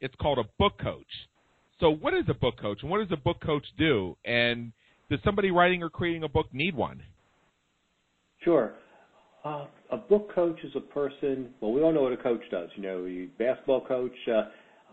It's 0.01 0.15
called 0.21 0.39
a 0.39 0.45
book 0.59 0.79
coach. 0.81 1.07
So 1.81 1.91
what 1.91 2.15
is 2.15 2.25
a 2.29 2.35
book 2.35 2.61
coach, 2.61 2.79
and 2.83 2.91
what 2.91 2.99
does 2.99 3.13
a 3.13 3.21
book 3.21 3.41
coach 3.45 3.65
do? 3.77 4.17
And 4.25 4.73
does 5.11 5.21
somebody 5.25 5.51
writing 5.51 5.83
or 5.83 5.91
creating 5.91 6.23
a 6.23 6.29
book 6.29 6.47
need 6.53 6.75
one? 6.75 7.03
Sure. 8.45 8.73
Uh, 9.45 9.67
a 9.91 9.97
book 9.97 10.33
coach 10.35 10.59
is 10.63 10.71
a 10.77 10.81
person. 10.81 11.49
Well, 11.61 11.73
we 11.73 11.83
all 11.83 11.93
know 11.93 12.03
what 12.03 12.13
a 12.13 12.17
coach 12.17 12.43
does. 12.51 12.69
You 12.77 12.83
know, 12.83 13.07
a 13.07 13.27
basketball 13.39 13.85
coach. 13.85 14.13
Uh, 14.29 14.45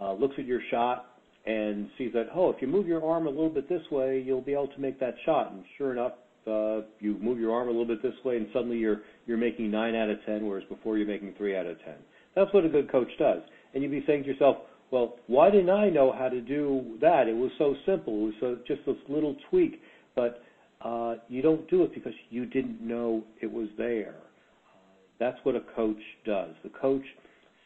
uh, 0.01 0.13
looks 0.13 0.35
at 0.37 0.45
your 0.45 0.61
shot 0.71 1.05
and 1.45 1.89
sees 1.97 2.11
that, 2.13 2.27
oh, 2.33 2.49
if 2.49 2.61
you 2.61 2.67
move 2.67 2.87
your 2.87 3.05
arm 3.05 3.27
a 3.27 3.29
little 3.29 3.49
bit 3.49 3.67
this 3.69 3.81
way, 3.91 4.21
you'll 4.25 4.41
be 4.41 4.53
able 4.53 4.67
to 4.67 4.79
make 4.79 4.99
that 4.99 5.15
shot. 5.25 5.51
And 5.51 5.63
sure 5.77 5.91
enough, 5.91 6.13
uh, 6.47 6.81
you 6.99 7.17
move 7.21 7.39
your 7.39 7.53
arm 7.53 7.67
a 7.67 7.71
little 7.71 7.85
bit 7.85 8.01
this 8.01 8.13
way, 8.23 8.37
and 8.37 8.47
suddenly 8.53 8.77
you're 8.77 9.01
you're 9.27 9.37
making 9.37 9.69
nine 9.69 9.95
out 9.95 10.09
of 10.09 10.17
ten, 10.25 10.45
whereas 10.47 10.63
before 10.69 10.97
you're 10.97 11.07
making 11.07 11.33
three 11.37 11.55
out 11.55 11.65
of 11.65 11.77
ten. 11.79 11.95
That's 12.35 12.51
what 12.53 12.65
a 12.65 12.69
good 12.69 12.91
coach 12.91 13.09
does. 13.19 13.41
And 13.73 13.83
you'd 13.83 13.91
be 13.91 14.03
saying 14.07 14.23
to 14.23 14.29
yourself, 14.29 14.57
well, 14.91 15.15
why 15.27 15.51
didn't 15.51 15.69
I 15.69 15.89
know 15.89 16.11
how 16.11 16.29
to 16.29 16.41
do 16.41 16.97
that? 17.01 17.27
It 17.27 17.35
was 17.35 17.51
so 17.57 17.75
simple. 17.85 18.13
It 18.13 18.25
was 18.25 18.33
so, 18.39 18.57
just 18.67 18.85
this 18.85 18.95
little 19.07 19.35
tweak. 19.49 19.81
But 20.15 20.41
uh, 20.81 21.15
you 21.27 21.41
don't 21.41 21.69
do 21.69 21.83
it 21.83 21.93
because 21.93 22.13
you 22.29 22.45
didn't 22.45 22.81
know 22.81 23.23
it 23.41 23.51
was 23.51 23.67
there. 23.77 24.15
That's 25.19 25.37
what 25.43 25.55
a 25.55 25.61
coach 25.75 26.01
does. 26.25 26.55
The 26.63 26.69
coach 26.69 27.03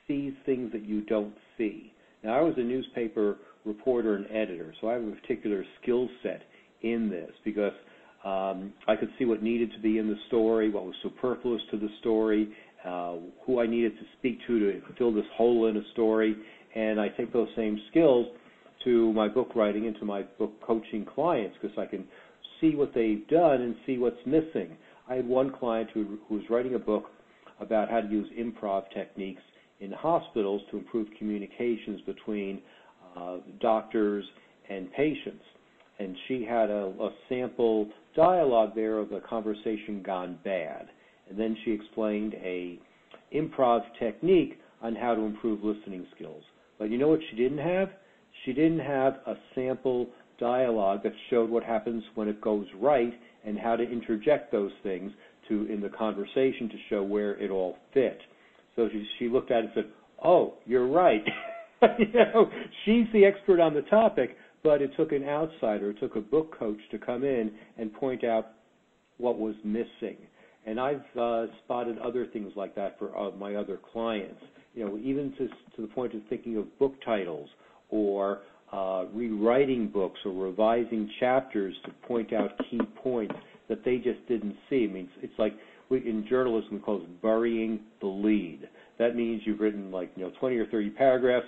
sees 0.07 0.33
things 0.45 0.71
that 0.73 0.83
you 0.83 1.01
don't 1.01 1.35
see. 1.57 1.92
Now, 2.23 2.37
I 2.37 2.41
was 2.41 2.53
a 2.57 2.63
newspaper 2.63 3.37
reporter 3.65 4.15
and 4.15 4.25
editor, 4.27 4.73
so 4.79 4.89
I 4.89 4.93
have 4.93 5.03
a 5.03 5.11
particular 5.11 5.65
skill 5.81 6.07
set 6.21 6.41
in 6.81 7.09
this 7.09 7.31
because 7.43 7.73
um, 8.23 8.73
I 8.87 8.95
could 8.95 9.09
see 9.19 9.25
what 9.25 9.43
needed 9.43 9.71
to 9.73 9.79
be 9.79 9.97
in 9.97 10.07
the 10.07 10.15
story, 10.27 10.69
what 10.69 10.85
was 10.85 10.95
superfluous 11.03 11.61
to 11.71 11.77
the 11.77 11.89
story, 11.99 12.49
uh, 12.85 13.15
who 13.45 13.59
I 13.59 13.67
needed 13.67 13.93
to 13.97 14.05
speak 14.19 14.39
to 14.47 14.59
to 14.59 14.81
fill 14.97 15.13
this 15.13 15.25
hole 15.35 15.67
in 15.67 15.77
a 15.77 15.81
story, 15.91 16.35
and 16.75 16.99
I 16.99 17.09
take 17.09 17.33
those 17.33 17.49
same 17.55 17.79
skills 17.91 18.27
to 18.85 19.11
my 19.13 19.27
book 19.27 19.55
writing 19.55 19.87
and 19.87 19.95
to 19.99 20.05
my 20.05 20.23
book 20.37 20.53
coaching 20.61 21.05
clients 21.05 21.57
because 21.61 21.77
I 21.77 21.85
can 21.85 22.05
see 22.59 22.75
what 22.75 22.93
they've 22.93 23.27
done 23.27 23.61
and 23.61 23.75
see 23.85 23.97
what's 23.97 24.17
missing. 24.25 24.77
I 25.09 25.15
had 25.15 25.27
one 25.27 25.51
client 25.51 25.89
who, 25.93 26.17
who 26.27 26.35
was 26.35 26.43
writing 26.49 26.75
a 26.75 26.79
book 26.79 27.05
about 27.59 27.89
how 27.89 28.01
to 28.01 28.07
use 28.07 28.27
improv 28.37 28.83
techniques 28.93 29.41
in 29.79 29.91
hospitals 29.91 30.61
to 30.71 30.77
improve 30.77 31.07
communications 31.17 32.01
between 32.05 32.61
uh, 33.17 33.37
doctors 33.59 34.25
and 34.69 34.91
patients. 34.93 35.43
and 35.99 36.15
she 36.27 36.43
had 36.43 36.69
a, 36.69 36.93
a 36.99 37.09
sample 37.29 37.87
dialogue 38.15 38.73
there 38.75 38.97
of 38.97 39.11
a 39.11 39.19
conversation 39.21 40.01
gone 40.03 40.37
bad, 40.43 40.87
and 41.29 41.39
then 41.39 41.55
she 41.63 41.71
explained 41.71 42.33
a 42.35 42.79
improv 43.33 43.81
technique 43.99 44.59
on 44.81 44.95
how 44.95 45.15
to 45.15 45.21
improve 45.21 45.63
listening 45.63 46.05
skills. 46.15 46.43
But 46.77 46.89
you 46.89 46.97
know 46.97 47.07
what 47.07 47.19
she 47.29 47.35
didn't 47.35 47.59
have? 47.59 47.89
She 48.45 48.53
didn't 48.53 48.79
have 48.79 49.19
a 49.25 49.35
sample 49.55 50.07
dialogue 50.39 51.03
that 51.03 51.13
showed 51.29 51.49
what 51.49 51.63
happens 51.63 52.03
when 52.15 52.27
it 52.27 52.41
goes 52.41 52.65
right 52.79 53.13
and 53.45 53.57
how 53.57 53.75
to 53.75 53.83
interject 53.83 54.51
those 54.51 54.71
things 54.81 55.11
to 55.47 55.65
in 55.67 55.81
the 55.81 55.89
conversation 55.89 56.69
to 56.69 56.75
show 56.89 57.03
where 57.03 57.35
it 57.37 57.51
all 57.51 57.77
fit. 57.93 58.19
So 58.75 58.89
she, 58.91 59.05
she 59.19 59.29
looked 59.29 59.51
at 59.51 59.59
it 59.59 59.63
and 59.65 59.71
said, 59.75 59.85
"Oh, 60.23 60.55
you're 60.65 60.87
right." 60.87 61.23
you 61.99 62.07
know, 62.13 62.49
she's 62.85 63.05
the 63.13 63.25
expert 63.25 63.59
on 63.59 63.73
the 63.73 63.81
topic, 63.83 64.37
but 64.63 64.81
it 64.81 64.91
took 64.97 65.11
an 65.11 65.25
outsider, 65.27 65.91
it 65.91 65.99
took 65.99 66.15
a 66.15 66.21
book 66.21 66.57
coach 66.57 66.79
to 66.91 66.97
come 66.97 67.23
in 67.23 67.51
and 67.77 67.93
point 67.93 68.23
out 68.23 68.53
what 69.17 69.37
was 69.37 69.55
missing. 69.63 70.17
And 70.65 70.79
I've 70.79 71.03
uh, 71.19 71.47
spotted 71.63 71.97
other 71.99 72.25
things 72.27 72.53
like 72.55 72.73
that 72.75 72.97
for 72.97 73.15
uh, 73.17 73.31
my 73.31 73.55
other 73.55 73.79
clients. 73.91 74.41
You 74.73 74.85
know, 74.85 74.97
even 74.97 75.33
to 75.37 75.47
to 75.47 75.81
the 75.81 75.87
point 75.87 76.15
of 76.15 76.21
thinking 76.29 76.57
of 76.57 76.79
book 76.79 76.93
titles 77.05 77.49
or 77.89 78.39
uh, 78.71 79.05
rewriting 79.13 79.89
books 79.89 80.19
or 80.25 80.31
revising 80.31 81.09
chapters 81.19 81.75
to 81.85 81.91
point 82.07 82.33
out 82.33 82.49
key 82.71 82.79
points 83.03 83.35
that 83.69 83.85
they 83.85 83.97
just 83.97 84.25
didn't 84.27 84.55
see. 84.69 84.87
I 84.89 84.93
mean, 84.93 85.09
it's, 85.17 85.31
it's 85.31 85.39
like 85.39 85.53
we, 85.89 85.99
in 85.99 86.25
journalism 86.29 86.73
we 86.73 86.79
call 86.79 86.97
it 87.01 87.21
burying 87.21 87.79
the 88.01 88.07
lead. 88.07 88.69
That 88.99 89.15
means 89.15 89.41
you've 89.45 89.59
written 89.59 89.91
like 89.91 90.11
you 90.15 90.23
know 90.23 90.31
20 90.39 90.57
or 90.57 90.65
30 90.67 90.89
paragraphs, 90.91 91.47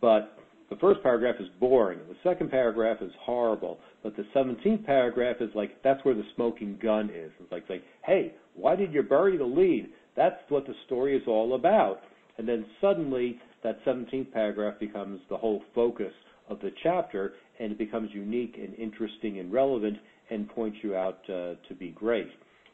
but 0.00 0.38
the 0.72 0.78
first 0.78 1.02
paragraph 1.02 1.36
is 1.38 1.48
boring. 1.60 1.98
The 2.08 2.16
second 2.22 2.50
paragraph 2.50 3.02
is 3.02 3.12
horrible. 3.20 3.78
But 4.02 4.16
the 4.16 4.24
17th 4.34 4.86
paragraph 4.86 5.36
is 5.40 5.50
like, 5.54 5.82
that's 5.84 6.02
where 6.02 6.14
the 6.14 6.24
smoking 6.34 6.78
gun 6.82 7.10
is. 7.10 7.30
It's 7.40 7.52
like, 7.52 7.68
like, 7.68 7.82
hey, 8.06 8.32
why 8.54 8.74
did 8.74 8.94
you 8.94 9.02
bury 9.02 9.36
the 9.36 9.44
lead? 9.44 9.90
That's 10.16 10.40
what 10.48 10.66
the 10.66 10.72
story 10.86 11.14
is 11.14 11.22
all 11.26 11.56
about. 11.56 12.00
And 12.38 12.48
then 12.48 12.64
suddenly 12.80 13.38
that 13.62 13.84
17th 13.84 14.32
paragraph 14.32 14.80
becomes 14.80 15.20
the 15.28 15.36
whole 15.36 15.62
focus 15.74 16.12
of 16.48 16.58
the 16.60 16.70
chapter 16.82 17.34
and 17.60 17.72
it 17.72 17.78
becomes 17.78 18.08
unique 18.14 18.56
and 18.56 18.74
interesting 18.76 19.40
and 19.40 19.52
relevant 19.52 19.98
and 20.30 20.48
points 20.48 20.78
you 20.82 20.96
out 20.96 21.18
uh, 21.28 21.54
to 21.68 21.74
be 21.78 21.90
great. 21.90 22.28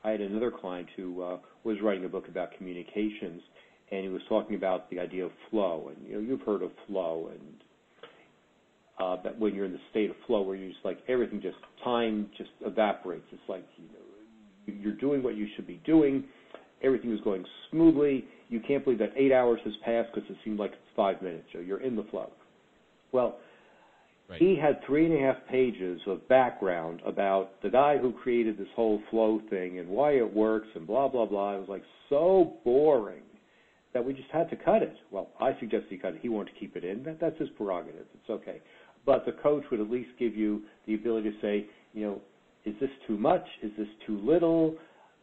I 0.05 0.11
had 0.11 0.20
another 0.20 0.51
client 0.51 0.88
who 0.96 1.22
uh, 1.22 1.38
was 1.64 1.76
writing 1.82 2.05
a 2.05 2.09
book 2.09 2.28
about 2.28 2.53
communications 2.57 3.42
and 3.90 4.03
he 4.03 4.09
was 4.09 4.22
talking 4.28 4.57
about 4.57 4.90
the 4.90 4.99
idea 4.99 5.24
of 5.24 5.32
flow 5.51 5.90
and 5.94 6.07
you 6.07 6.14
know 6.14 6.20
you've 6.20 6.42
heard 6.42 6.62
of 6.62 6.70
flow 6.86 7.30
and 7.30 7.55
uh, 9.01 9.22
that 9.22 9.38
when 9.38 9.55
you're 9.55 9.64
in 9.64 9.72
the 9.72 9.80
state 9.90 10.11
of 10.11 10.16
flow 10.26 10.42
where 10.42 10.57
you're 10.57 10.70
just 10.70 10.84
like 10.84 10.99
everything 11.09 11.40
just 11.40 11.57
time 11.82 12.28
just 12.36 12.51
evaporates 12.64 13.24
it's 13.32 13.42
like 13.49 13.64
you 13.76 13.84
know 13.84 14.80
you're 14.82 14.96
doing 14.96 15.22
what 15.22 15.36
you 15.36 15.46
should 15.57 15.66
be 15.66 15.80
doing 15.86 16.24
everything 16.82 17.12
is 17.12 17.20
going 17.22 17.44
smoothly 17.70 18.24
you 18.49 18.61
can't 18.66 18.84
believe 18.84 18.99
that 18.99 19.12
eight 19.16 19.32
hours 19.32 19.61
has 19.64 19.74
passed 19.84 20.09
because 20.14 20.28
it 20.30 20.36
seemed 20.44 20.59
like 20.59 20.72
it's 20.72 20.80
five 20.96 21.20
minutes 21.22 21.44
so 21.53 21.59
you're 21.59 21.82
in 21.82 21.96
the 21.96 22.05
flow. 22.11 22.30
Well 23.12 23.36
Right. 24.29 24.39
He 24.39 24.57
had 24.57 24.85
three 24.85 25.07
and 25.07 25.14
a 25.14 25.20
half 25.26 25.37
pages 25.49 26.01
of 26.07 26.29
background 26.29 27.01
about 27.07 27.62
the 27.62 27.70
guy 27.70 27.97
who 27.97 28.12
created 28.12 28.59
this 28.59 28.68
whole 28.76 29.01
flow 29.11 29.41
thing 29.49 29.79
and 29.79 29.89
why 29.89 30.12
it 30.12 30.35
works 30.35 30.68
and 30.74 30.87
blah 30.87 31.09
blah 31.09 31.24
blah. 31.24 31.55
It 31.55 31.61
was 31.61 31.68
like 31.68 31.85
so 32.11 32.55
boring 32.62 33.22
that 33.95 34.05
we 34.05 34.12
just 34.12 34.31
had 34.31 34.51
to 34.51 34.57
cut 34.57 34.83
it. 34.83 34.95
Well, 35.11 35.31
I 35.41 35.59
suggested 35.59 35.89
he 35.89 35.97
cut 35.97 36.14
it. 36.14 36.20
He 36.20 36.29
wanted 36.29 36.53
to 36.53 36.61
keep 36.61 36.76
it 36.76 36.85
in. 36.85 37.03
That, 37.05 37.18
that's 37.20 37.39
his 37.39 37.49
prerogative. 37.57 38.07
It's 38.14 38.29
okay. 38.29 38.61
But 39.07 39.24
the 39.24 39.33
coach 39.33 39.64
would 39.70 39.81
at 39.81 39.91
least 39.91 40.11
give 40.18 40.37
you 40.37 40.62
the 40.87 40.95
ability 40.95 41.31
to 41.31 41.37
say, 41.41 41.66
you 41.95 42.07
know, 42.07 42.20
is 42.66 42.74
this 42.81 42.91
too 43.07 43.16
much? 43.16 43.45
Is 43.62 43.72
this 43.79 43.89
too 44.07 44.20
little? 44.22 44.76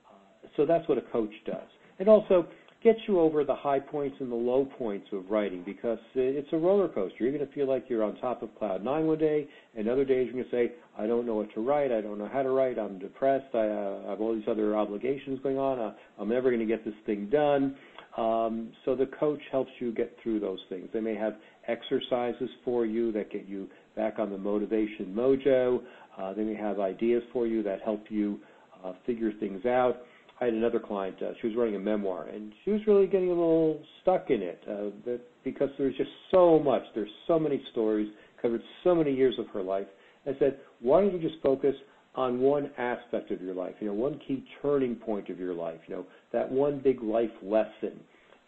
Uh, 0.09 0.47
so 0.57 0.65
that's 0.65 0.87
what 0.89 0.97
a 0.97 1.01
coach 1.01 1.29
does. 1.45 1.67
And 1.99 2.09
also, 2.09 2.47
gets 2.85 2.99
you 3.07 3.19
over 3.19 3.43
the 3.43 3.55
high 3.55 3.79
points 3.79 4.15
and 4.19 4.31
the 4.31 4.35
low 4.35 4.63
points 4.77 5.07
of 5.11 5.23
writing 5.27 5.63
because 5.65 5.97
it's 6.13 6.47
a 6.53 6.55
roller 6.55 6.87
coaster. 6.87 7.15
You're 7.17 7.31
going 7.31 7.45
to 7.45 7.51
feel 7.51 7.67
like 7.67 7.85
you're 7.89 8.03
on 8.03 8.15
top 8.17 8.43
of 8.43 8.55
cloud 8.59 8.83
nine 8.83 9.07
one 9.07 9.17
day, 9.17 9.47
and 9.75 9.89
other 9.89 10.05
days 10.05 10.27
you're 10.31 10.43
going 10.43 10.45
to 10.45 10.51
say, 10.51 10.73
I 10.95 11.07
don't 11.07 11.25
know 11.25 11.33
what 11.33 11.51
to 11.55 11.65
write, 11.65 11.91
I 11.91 11.99
don't 11.99 12.19
know 12.19 12.29
how 12.31 12.43
to 12.43 12.51
write, 12.51 12.77
I'm 12.77 12.99
depressed, 12.99 13.55
I, 13.55 13.67
uh, 13.67 14.01
I 14.05 14.09
have 14.11 14.21
all 14.21 14.35
these 14.35 14.47
other 14.47 14.77
obligations 14.77 15.39
going 15.41 15.57
on, 15.57 15.79
uh, 15.79 15.93
I'm 16.19 16.29
never 16.29 16.51
going 16.51 16.59
to 16.59 16.67
get 16.67 16.85
this 16.85 16.93
thing 17.07 17.27
done. 17.31 17.75
Um, 18.17 18.69
so 18.85 18.95
the 18.95 19.07
coach 19.19 19.41
helps 19.51 19.71
you 19.79 19.91
get 19.91 20.15
through 20.21 20.39
those 20.39 20.59
things. 20.69 20.87
They 20.93 21.01
may 21.01 21.15
have 21.15 21.33
exercises 21.67 22.49
for 22.63 22.85
you 22.85 23.11
that 23.13 23.31
get 23.31 23.47
you 23.47 23.67
back 23.95 24.19
on 24.19 24.29
the 24.29 24.37
motivation 24.37 25.07
mojo. 25.07 25.81
Uh, 26.17 26.33
they 26.33 26.43
may 26.43 26.55
have 26.55 26.79
ideas 26.79 27.23
for 27.33 27.47
you 27.47 27.63
that 27.63 27.81
help 27.81 28.05
you 28.09 28.39
uh, 28.85 28.93
figure 29.07 29.31
things 29.39 29.65
out. 29.65 30.03
I 30.41 30.45
had 30.45 30.53
another 30.53 30.79
client. 30.79 31.15
Uh, 31.21 31.31
she 31.41 31.47
was 31.47 31.55
writing 31.55 31.75
a 31.75 31.79
memoir, 31.79 32.27
and 32.27 32.51
she 32.63 32.71
was 32.71 32.81
really 32.87 33.07
getting 33.07 33.27
a 33.29 33.33
little 33.33 33.81
stuck 34.01 34.29
in 34.29 34.41
it 34.41 34.61
uh, 34.67 34.89
that, 35.05 35.21
because 35.43 35.69
there's 35.77 35.95
just 35.95 36.09
so 36.31 36.59
much. 36.59 36.83
There's 36.93 37.09
so 37.27 37.39
many 37.39 37.61
stories 37.71 38.09
covered 38.41 38.61
so 38.83 38.93
many 38.93 39.13
years 39.13 39.35
of 39.39 39.47
her 39.49 39.61
life. 39.61 39.87
I 40.25 40.31
said, 40.39 40.59
why 40.81 41.01
don't 41.01 41.13
you 41.13 41.19
just 41.19 41.41
focus 41.41 41.75
on 42.15 42.39
one 42.39 42.71
aspect 42.77 43.31
of 43.31 43.41
your 43.41 43.53
life? 43.53 43.75
You 43.79 43.87
know, 43.87 43.93
one 43.93 44.19
key 44.27 44.43
turning 44.61 44.95
point 44.95 45.29
of 45.29 45.39
your 45.39 45.53
life. 45.53 45.79
You 45.87 45.95
know, 45.95 46.05
that 46.33 46.51
one 46.51 46.79
big 46.83 47.01
life 47.01 47.31
lesson. 47.41 47.99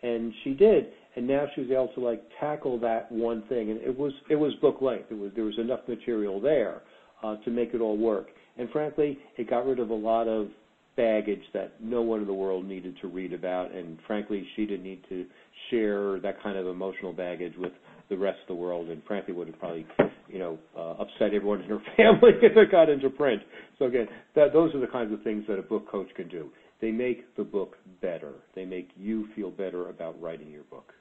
And 0.04 0.34
she 0.44 0.54
did, 0.54 0.88
and 1.16 1.28
now 1.28 1.46
she 1.56 1.62
was 1.62 1.72
able 1.72 1.90
to 1.96 2.00
like 2.02 2.22
tackle 2.40 2.80
that 2.82 3.12
one 3.12 3.44
thing. 3.50 3.72
And 3.72 3.82
it 3.82 3.98
was 3.98 4.14
it 4.30 4.36
was 4.36 4.54
book 4.62 4.82
length. 4.82 5.06
It 5.10 5.18
was 5.18 5.32
there 5.36 5.46
was 5.46 5.58
enough 5.58 5.80
material 5.88 6.40
there 6.40 6.82
uh, 7.24 7.38
to 7.38 7.50
make 7.50 7.74
it 7.74 7.82
all 7.82 7.98
work. 7.98 8.28
And 8.58 8.70
frankly, 8.70 9.18
it 9.38 9.50
got 9.50 9.66
rid 9.66 9.80
of 9.80 9.90
a 9.90 9.96
lot 9.96 10.28
of 10.28 10.50
baggage 10.98 11.44
that 11.54 11.74
no 11.80 12.02
one 12.02 12.20
in 12.22 12.28
the 12.28 12.34
world 12.34 12.66
needed 12.66 12.98
to 13.02 13.08
read 13.08 13.32
about, 13.32 13.72
and 13.72 13.98
frankly, 14.06 14.46
she 14.56 14.66
didn't 14.66 14.84
need 14.84 15.02
to 15.08 15.26
share 15.70 16.20
that 16.20 16.42
kind 16.44 16.58
of 16.58 16.68
emotional 16.68 17.14
baggage 17.14 17.54
with 17.58 17.72
the 18.10 18.18
rest 18.18 18.40
of 18.42 18.48
the 18.48 18.62
world, 18.62 18.90
and 18.90 19.02
frankly, 19.06 19.34
would 19.34 19.48
have 19.48 19.60
probably, 19.60 19.86
you 20.28 20.40
know, 20.40 20.58
uh, 20.76 20.96
upset 21.00 21.34
everyone 21.34 21.62
in 21.62 21.70
her 21.70 21.80
family 21.98 22.32
if 22.42 22.58
it 22.58 22.72
got 22.72 22.90
into 22.90 23.10
print. 23.10 23.42
So 23.80 23.86
again, 23.86 24.08
that, 24.36 24.54
those 24.54 24.74
are 24.74 24.80
the 24.80 24.88
kinds 24.88 25.14
of 25.14 25.22
things 25.24 25.46
that 25.48 25.60
a 25.60 25.62
book 25.62 25.90
coach 25.90 26.08
can 26.16 26.28
do. 26.28 26.50
They 26.82 26.92
make 26.92 27.36
the 27.36 27.44
book 27.44 27.76
better. 28.02 28.34
They 28.56 28.66
make 28.66 28.90
you 28.98 29.28
feel 29.36 29.52
better 29.52 29.90
about 29.90 30.20
writing 30.22 30.52
your 30.52 30.64
book. 30.64 30.94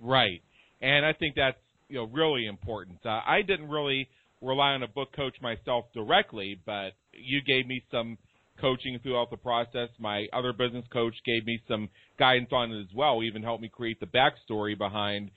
Right, 0.00 0.42
and 0.80 1.04
I 1.04 1.12
think 1.12 1.36
that's 1.36 1.58
you 1.88 1.96
know 1.96 2.04
really 2.04 2.46
important. 2.46 2.98
Uh, 3.04 3.20
I 3.26 3.42
didn't 3.46 3.68
really 3.68 4.08
rely 4.40 4.70
on 4.70 4.82
a 4.82 4.88
book 4.88 5.14
coach 5.14 5.36
myself 5.40 5.84
directly, 5.94 6.58
but 6.66 6.90
you 7.12 7.40
gave 7.40 7.66
me 7.66 7.82
some 7.90 8.18
coaching 8.62 8.98
throughout 9.02 9.30
the 9.30 9.36
process. 9.36 9.88
My 9.98 10.26
other 10.32 10.54
business 10.54 10.86
coach 10.90 11.14
gave 11.26 11.44
me 11.44 11.60
some 11.68 11.90
guidance 12.18 12.50
on 12.52 12.72
it 12.72 12.80
as 12.80 12.94
well, 12.94 13.22
even 13.22 13.42
helped 13.42 13.60
me 13.60 13.68
create 13.68 14.00
the 14.00 14.06
backstory 14.06 14.78
behind 14.78 15.30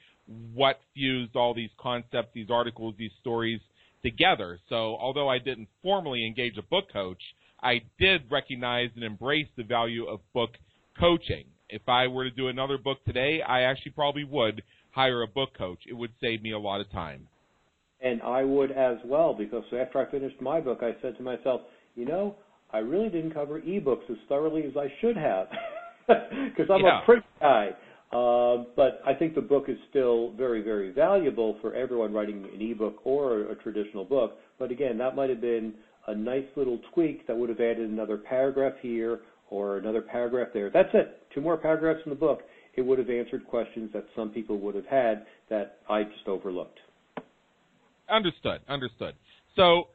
what 0.53 0.79
fused 0.93 1.35
all 1.35 1.53
these 1.53 1.71
concepts, 1.77 2.29
these 2.33 2.49
articles, 2.49 2.95
these 2.97 3.11
stories 3.19 3.59
together. 4.03 4.59
So 4.69 4.95
although 4.95 5.27
I 5.27 5.39
didn't 5.39 5.67
formally 5.83 6.25
engage 6.25 6.57
a 6.57 6.61
book 6.61 6.85
coach, 6.93 7.21
I 7.61 7.81
did 7.99 8.31
recognize 8.31 8.89
and 8.95 9.03
embrace 9.03 9.47
the 9.57 9.63
value 9.63 10.05
of 10.05 10.19
book 10.33 10.51
coaching. 10.99 11.45
If 11.67 11.81
I 11.87 12.07
were 12.07 12.25
to 12.25 12.31
do 12.31 12.47
another 12.47 12.77
book 12.77 13.03
today, 13.05 13.41
I 13.41 13.61
actually 13.61 13.93
probably 13.93 14.23
would 14.23 14.61
hire 14.91 15.23
a 15.23 15.27
book 15.27 15.57
coach. 15.57 15.79
It 15.89 15.93
would 15.93 16.11
save 16.21 16.43
me 16.43 16.51
a 16.51 16.59
lot 16.59 16.79
of 16.79 16.91
time. 16.91 17.27
And 18.01 18.21
I 18.21 18.43
would 18.43 18.71
as 18.71 18.97
well, 19.03 19.33
because 19.33 19.63
after 19.73 19.99
I 19.99 20.11
finished 20.11 20.39
my 20.39 20.61
book, 20.61 20.79
I 20.81 20.95
said 21.01 21.17
to 21.17 21.23
myself, 21.23 21.61
you 21.95 22.05
know, 22.05 22.35
I 22.71 22.79
really 22.79 23.09
didn't 23.09 23.33
cover 23.33 23.61
ebooks 23.61 24.09
as 24.09 24.17
thoroughly 24.27 24.63
as 24.63 24.75
I 24.77 24.87
should 25.01 25.17
have 25.17 25.47
because 26.07 26.69
I'm 26.69 26.81
yeah. 26.81 27.01
a 27.01 27.05
print 27.05 27.23
guy. 27.39 27.69
Uh, 28.11 28.63
but 28.75 29.01
I 29.05 29.13
think 29.13 29.35
the 29.35 29.41
book 29.41 29.65
is 29.67 29.77
still 29.89 30.31
very, 30.33 30.61
very 30.61 30.91
valuable 30.91 31.57
for 31.61 31.73
everyone 31.73 32.13
writing 32.13 32.47
an 32.53 32.61
ebook 32.61 32.97
or 33.03 33.41
a, 33.41 33.51
a 33.51 33.55
traditional 33.55 34.05
book. 34.05 34.37
But 34.59 34.71
again, 34.71 34.97
that 34.99 35.15
might 35.15 35.29
have 35.29 35.41
been 35.41 35.73
a 36.07 36.15
nice 36.15 36.45
little 36.55 36.79
tweak 36.93 37.25
that 37.27 37.35
would 37.35 37.49
have 37.49 37.59
added 37.59 37.89
another 37.89 38.17
paragraph 38.17 38.73
here 38.81 39.21
or 39.49 39.77
another 39.77 40.01
paragraph 40.01 40.49
there. 40.53 40.69
That's 40.69 40.89
it. 40.93 41.23
Two 41.33 41.41
more 41.41 41.57
paragraphs 41.57 42.01
in 42.05 42.09
the 42.09 42.15
book. 42.15 42.41
It 42.75 42.81
would 42.81 42.99
have 42.99 43.09
answered 43.09 43.45
questions 43.47 43.89
that 43.93 44.05
some 44.15 44.29
people 44.29 44.59
would 44.59 44.75
have 44.75 44.85
had 44.85 45.25
that 45.49 45.79
I 45.89 46.03
just 46.03 46.27
overlooked. 46.27 46.79
Understood. 48.09 48.61
Understood. 48.67 49.15
So, 49.55 49.87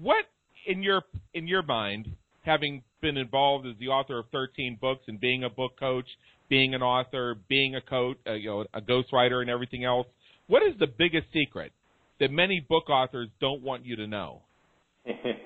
what 0.00 0.24
in 0.68 0.82
your 0.82 1.02
in 1.34 1.48
your 1.48 1.62
mind, 1.62 2.06
having 2.42 2.82
been 3.00 3.16
involved 3.16 3.66
as 3.66 3.74
the 3.80 3.88
author 3.88 4.18
of 4.18 4.26
13 4.30 4.78
books 4.80 5.02
and 5.08 5.18
being 5.18 5.44
a 5.44 5.50
book 5.50 5.72
coach, 5.78 6.06
being 6.48 6.74
an 6.74 6.82
author, 6.82 7.36
being 7.48 7.74
a 7.74 7.80
coach, 7.80 8.16
uh, 8.26 8.34
you 8.34 8.48
know, 8.48 8.64
a 8.74 8.80
ghostwriter, 8.80 9.40
and 9.40 9.50
everything 9.50 9.84
else, 9.84 10.06
what 10.46 10.62
is 10.62 10.78
the 10.78 10.86
biggest 10.86 11.26
secret 11.32 11.72
that 12.20 12.30
many 12.30 12.60
book 12.60 12.88
authors 12.90 13.28
don't 13.40 13.62
want 13.62 13.84
you 13.84 13.96
to 13.96 14.06
know? 14.06 14.42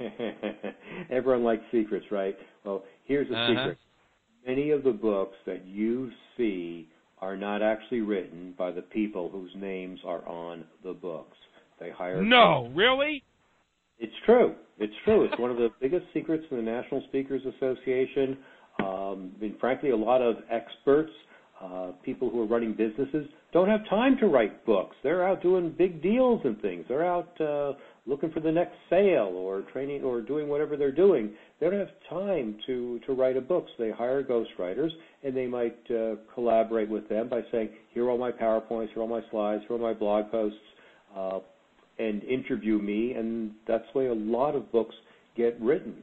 Everyone 1.11 1.45
likes 1.45 1.63
secrets, 1.71 2.07
right? 2.11 2.37
Well, 2.65 2.85
here's 3.05 3.31
a 3.31 3.35
uh-huh. 3.35 3.49
secret. 3.49 3.79
Many 4.47 4.71
of 4.71 4.83
the 4.83 4.91
books 4.91 5.37
that 5.47 5.65
you 5.67 6.11
see 6.37 6.89
are 7.21 7.37
not 7.37 7.63
actually 7.63 8.01
written 8.01 8.55
by 8.59 8.73
the 8.73 8.83
people 8.83 9.29
whose 9.31 9.53
names 9.55 10.01
are 10.05 10.27
on 10.27 10.65
the 10.83 10.93
books. 10.93 11.37
They 11.79 11.91
hire. 11.91 12.23
No, 12.23 12.71
really? 12.75 13.23
It's 14.03 14.13
true. 14.27 14.57
It's 14.79 14.93
true. 15.05 15.25
It's 15.25 15.39
one 15.39 15.53
of 15.53 15.59
the 15.59 15.69
biggest 15.81 16.05
secrets 16.13 16.43
in 16.51 16.57
the 16.57 16.63
National 16.63 17.05
Speakers 17.09 17.41
Association. 17.57 18.37
Um, 18.83 19.31
mean, 19.41 19.55
frankly, 19.61 19.91
a 19.91 19.97
lot 19.97 20.21
of 20.21 20.39
experts, 20.51 21.13
uh, 21.63 21.93
people 22.05 22.29
who 22.29 22.43
are 22.43 22.47
running 22.47 22.73
businesses, 22.73 23.29
don't 23.53 23.69
have 23.69 23.89
time 23.89 24.17
to 24.19 24.27
write 24.27 24.67
books. 24.67 24.97
They're 25.05 25.25
out 25.25 25.41
doing 25.41 25.73
big 25.79 26.03
deals 26.03 26.41
and 26.45 26.61
things. 26.61 26.85
They're 26.89 27.07
out 27.07 27.41
uh, 27.41 27.75
looking 28.05 28.33
for 28.33 28.41
the 28.41 28.51
next 28.51 28.75
sale 28.91 29.35
or 29.37 29.63
training 29.73 30.03
or 30.03 30.21
doing 30.21 30.49
whatever 30.49 30.77
they're 30.77 30.91
doing. 30.91 31.31
They 31.61 31.71
don't 31.71 31.79
have 31.79 31.95
time 32.11 32.57
to 32.67 32.99
to 33.07 33.13
write 33.13 33.37
a 33.37 33.41
book, 33.41 33.67
so 33.77 33.85
they 33.85 33.93
hire 33.93 34.25
ghostwriters, 34.25 34.91
and 35.23 35.37
they 35.37 35.47
might 35.47 35.79
uh, 35.93 36.17
collaborate 36.35 36.89
with 36.89 37.09
them 37.09 37.29
by 37.29 37.43
saying, 37.53 37.69
"Here 37.95 38.05
are 38.07 38.11
all 38.11 38.19
my 38.19 38.33
powerpoints, 38.33 38.89
here 38.89 38.99
are 38.99 39.03
all 39.03 39.09
my 39.09 39.23
slides, 39.31 39.63
here 39.69 39.77
are 39.77 39.79
my 39.79 39.95
blog 39.95 40.29
posts." 40.33 40.59
Uh, 41.17 41.39
and 42.03 42.23
interview 42.25 42.79
me, 42.79 43.13
and 43.13 43.53
that's 43.67 43.85
the 43.93 43.99
way 44.01 44.07
a 44.07 44.15
lot 44.15 44.55
of 44.55 44.71
books 44.73 44.95
get 45.37 45.61
written. 45.61 45.95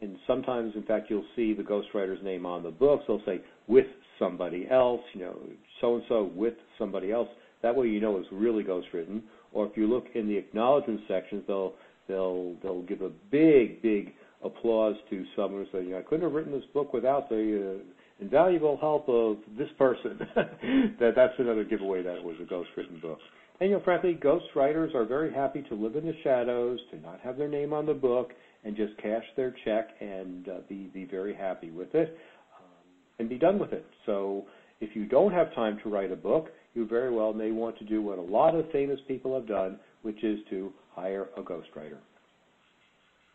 And 0.00 0.16
sometimes, 0.26 0.72
in 0.74 0.82
fact, 0.82 1.10
you'll 1.10 1.24
see 1.36 1.54
the 1.54 1.62
ghostwriter's 1.62 2.22
name 2.24 2.44
on 2.44 2.62
the 2.62 2.70
books. 2.70 3.04
They'll 3.06 3.22
say 3.24 3.40
with 3.68 3.86
somebody 4.18 4.66
else, 4.70 5.00
you 5.14 5.20
know, 5.20 5.38
so 5.80 5.94
and 5.96 6.04
so 6.08 6.30
with 6.34 6.54
somebody 6.78 7.12
else. 7.12 7.28
That 7.62 7.76
way, 7.76 7.86
you 7.86 8.00
know 8.00 8.16
it's 8.16 8.26
really 8.32 8.64
ghostwritten. 8.64 9.22
Or 9.52 9.66
if 9.66 9.76
you 9.76 9.86
look 9.86 10.06
in 10.14 10.26
the 10.26 10.36
acknowledgement 10.36 11.00
sections, 11.06 11.44
they'll 11.46 11.74
they'll 12.08 12.54
they'll 12.62 12.82
give 12.82 13.02
a 13.02 13.10
big 13.30 13.80
big 13.82 14.14
applause 14.42 14.96
to 15.10 15.24
someone 15.36 15.66
who 15.70 15.82
know, 15.84 15.98
I 15.98 16.02
couldn't 16.02 16.24
have 16.24 16.32
written 16.32 16.52
this 16.52 16.64
book 16.74 16.92
without 16.92 17.28
the 17.28 17.76
uh, 17.78 17.82
invaluable 18.20 18.76
help 18.80 19.08
of 19.08 19.36
this 19.56 19.68
person. 19.78 20.18
that 20.98 21.12
that's 21.14 21.34
another 21.38 21.62
giveaway 21.62 22.02
that 22.02 22.16
it 22.16 22.24
was 22.24 22.36
a 22.40 22.52
ghostwritten 22.52 23.00
book. 23.00 23.18
And 23.62 23.70
you 23.70 23.76
know, 23.76 23.84
frankly, 23.84 24.18
ghostwriters 24.20 24.92
are 24.92 25.04
very 25.04 25.32
happy 25.32 25.62
to 25.68 25.76
live 25.76 25.94
in 25.94 26.04
the 26.04 26.16
shadows, 26.24 26.80
to 26.90 26.98
not 26.98 27.20
have 27.20 27.38
their 27.38 27.46
name 27.46 27.72
on 27.72 27.86
the 27.86 27.94
book, 27.94 28.32
and 28.64 28.74
just 28.74 28.96
cash 28.96 29.22
their 29.36 29.54
check 29.64 29.90
and 30.00 30.48
uh, 30.48 30.52
be 30.68 30.90
be 30.92 31.04
very 31.04 31.32
happy 31.32 31.70
with 31.70 31.94
it, 31.94 32.18
um, 32.58 32.66
and 33.20 33.28
be 33.28 33.38
done 33.38 33.60
with 33.60 33.72
it. 33.72 33.86
So, 34.04 34.46
if 34.80 34.96
you 34.96 35.06
don't 35.06 35.30
have 35.30 35.54
time 35.54 35.78
to 35.84 35.88
write 35.88 36.10
a 36.10 36.16
book, 36.16 36.48
you 36.74 36.88
very 36.88 37.14
well 37.14 37.32
may 37.32 37.52
want 37.52 37.78
to 37.78 37.84
do 37.84 38.02
what 38.02 38.18
a 38.18 38.22
lot 38.22 38.56
of 38.56 38.68
famous 38.72 38.98
people 39.06 39.32
have 39.38 39.46
done, 39.46 39.78
which 40.02 40.24
is 40.24 40.40
to 40.50 40.72
hire 40.90 41.28
a 41.36 41.42
ghostwriter. 41.42 41.98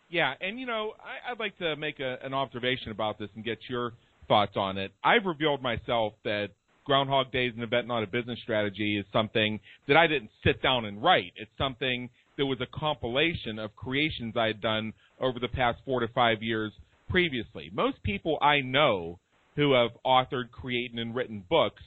Yeah, 0.09 0.33
and 0.41 0.59
you 0.59 0.65
know, 0.65 0.91
I, 1.25 1.31
would 1.31 1.39
like 1.39 1.57
to 1.59 1.77
make 1.77 2.01
a, 2.01 2.17
an 2.21 2.33
observation 2.33 2.91
about 2.91 3.17
this 3.17 3.29
and 3.35 3.45
get 3.45 3.59
your 3.69 3.93
thoughts 4.27 4.57
on 4.57 4.77
it. 4.77 4.91
I've 5.05 5.23
revealed 5.23 5.61
myself 5.61 6.15
that 6.25 6.49
Groundhog 6.87 7.33
Days 7.33 7.51
and 7.53 7.63
Event 7.63 7.85
Not 7.85 8.01
a 8.01 8.07
Business 8.07 8.39
Strategy 8.41 8.97
is 8.97 9.05
something 9.11 9.59
that 9.89 9.97
I 9.97 10.07
didn't 10.07 10.31
sit 10.41 10.63
down 10.63 10.85
and 10.85 11.03
write. 11.03 11.33
It's 11.35 11.51
something 11.57 12.09
that 12.37 12.45
was 12.45 12.59
a 12.61 12.79
compilation 12.79 13.59
of 13.59 13.75
creations 13.75 14.35
I 14.37 14.47
had 14.47 14.61
done 14.61 14.93
over 15.19 15.37
the 15.37 15.49
past 15.49 15.79
four 15.83 15.99
to 15.99 16.07
five 16.07 16.41
years 16.41 16.71
previously. 17.09 17.69
Most 17.73 18.01
people 18.03 18.37
I 18.41 18.61
know 18.61 19.19
who 19.57 19.73
have 19.73 19.91
authored, 20.05 20.49
created, 20.51 20.97
and 20.97 21.13
written 21.13 21.43
books 21.49 21.83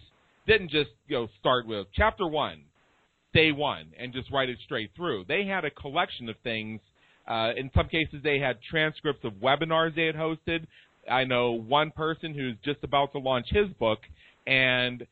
didn't 0.46 0.70
just 0.70 0.90
you 1.08 1.16
know 1.16 1.28
start 1.40 1.66
with 1.66 1.86
chapter 1.94 2.26
one, 2.26 2.60
day 3.32 3.52
one, 3.52 3.86
and 3.98 4.12
just 4.12 4.30
write 4.30 4.50
it 4.50 4.58
straight 4.66 4.90
through. 4.94 5.24
They 5.28 5.46
had 5.46 5.64
a 5.64 5.70
collection 5.70 6.28
of 6.28 6.36
things. 6.44 6.78
Uh, 7.26 7.52
in 7.56 7.70
some 7.74 7.88
cases, 7.88 8.20
they 8.22 8.38
had 8.38 8.58
transcripts 8.70 9.24
of 9.24 9.32
webinars 9.34 9.94
they 9.94 10.04
had 10.04 10.16
hosted. 10.16 10.66
I 11.10 11.24
know 11.24 11.52
one 11.52 11.90
person 11.90 12.34
who's 12.34 12.56
just 12.62 12.84
about 12.84 13.12
to 13.12 13.18
launch 13.18 13.46
his 13.48 13.68
book, 13.78 14.00
and 14.46 15.06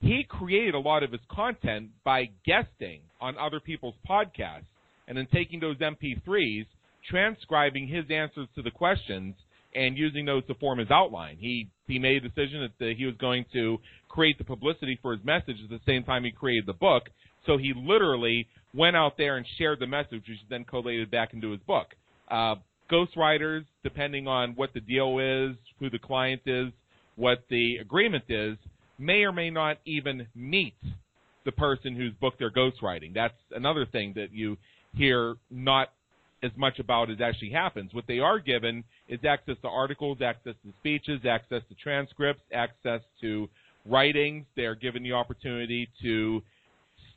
he 0.00 0.24
created 0.28 0.74
a 0.74 0.78
lot 0.78 1.02
of 1.02 1.12
his 1.12 1.20
content 1.30 1.90
by 2.04 2.30
guesting 2.44 3.00
on 3.20 3.36
other 3.38 3.60
people's 3.60 3.94
podcasts 4.08 4.64
and 5.06 5.16
then 5.16 5.28
taking 5.32 5.60
those 5.60 5.76
MP3s, 5.78 6.66
transcribing 7.08 7.86
his 7.86 8.04
answers 8.10 8.48
to 8.54 8.62
the 8.62 8.70
questions, 8.70 9.34
and 9.74 9.96
using 9.96 10.24
those 10.24 10.44
to 10.46 10.54
form 10.54 10.78
his 10.78 10.90
outline. 10.90 11.36
He 11.38 11.68
he 11.86 11.98
made 11.98 12.24
a 12.24 12.28
decision 12.28 12.68
that 12.78 12.94
he 12.96 13.06
was 13.06 13.14
going 13.16 13.44
to 13.52 13.78
create 14.08 14.38
the 14.38 14.44
publicity 14.44 14.98
for 15.00 15.12
his 15.12 15.24
message 15.24 15.56
at 15.62 15.70
the 15.70 15.80
same 15.86 16.04
time 16.04 16.24
he 16.24 16.30
created 16.30 16.66
the 16.66 16.74
book. 16.74 17.04
So 17.46 17.56
he 17.56 17.72
literally 17.74 18.46
went 18.74 18.96
out 18.96 19.16
there 19.16 19.36
and 19.36 19.46
shared 19.58 19.80
the 19.80 19.86
message, 19.86 20.22
which 20.28 20.38
then 20.48 20.64
collated 20.64 21.10
back 21.10 21.32
into 21.32 21.50
his 21.50 21.60
book. 21.60 21.88
Uh, 22.30 22.56
ghostwriters, 22.90 23.64
depending 23.82 24.28
on 24.28 24.52
what 24.52 24.72
the 24.74 24.80
deal 24.80 25.18
is, 25.18 25.56
who 25.80 25.90
the 25.90 25.98
client 25.98 26.42
is, 26.46 26.68
what 27.16 27.44
the 27.50 27.76
agreement 27.76 28.24
is 28.28 28.56
may 28.98 29.22
or 29.22 29.32
may 29.32 29.50
not 29.50 29.78
even 29.84 30.26
meet 30.34 30.74
the 31.44 31.52
person 31.52 31.96
whose 31.96 32.12
book 32.20 32.34
they're 32.38 32.52
ghostwriting. 32.52 33.14
That's 33.14 33.34
another 33.50 33.86
thing 33.86 34.12
that 34.16 34.32
you 34.32 34.56
hear 34.94 35.34
not 35.50 35.88
as 36.42 36.50
much 36.56 36.78
about 36.78 37.10
as 37.10 37.20
actually 37.20 37.50
happens. 37.50 37.92
What 37.94 38.04
they 38.06 38.18
are 38.18 38.38
given 38.38 38.84
is 39.08 39.20
access 39.28 39.56
to 39.62 39.68
articles, 39.68 40.18
access 40.22 40.54
to 40.64 40.72
speeches, 40.80 41.20
access 41.28 41.62
to 41.68 41.74
transcripts, 41.82 42.42
access 42.52 43.00
to 43.20 43.48
writings. 43.86 44.44
They're 44.56 44.74
given 44.74 45.02
the 45.02 45.12
opportunity 45.12 45.88
to 46.02 46.42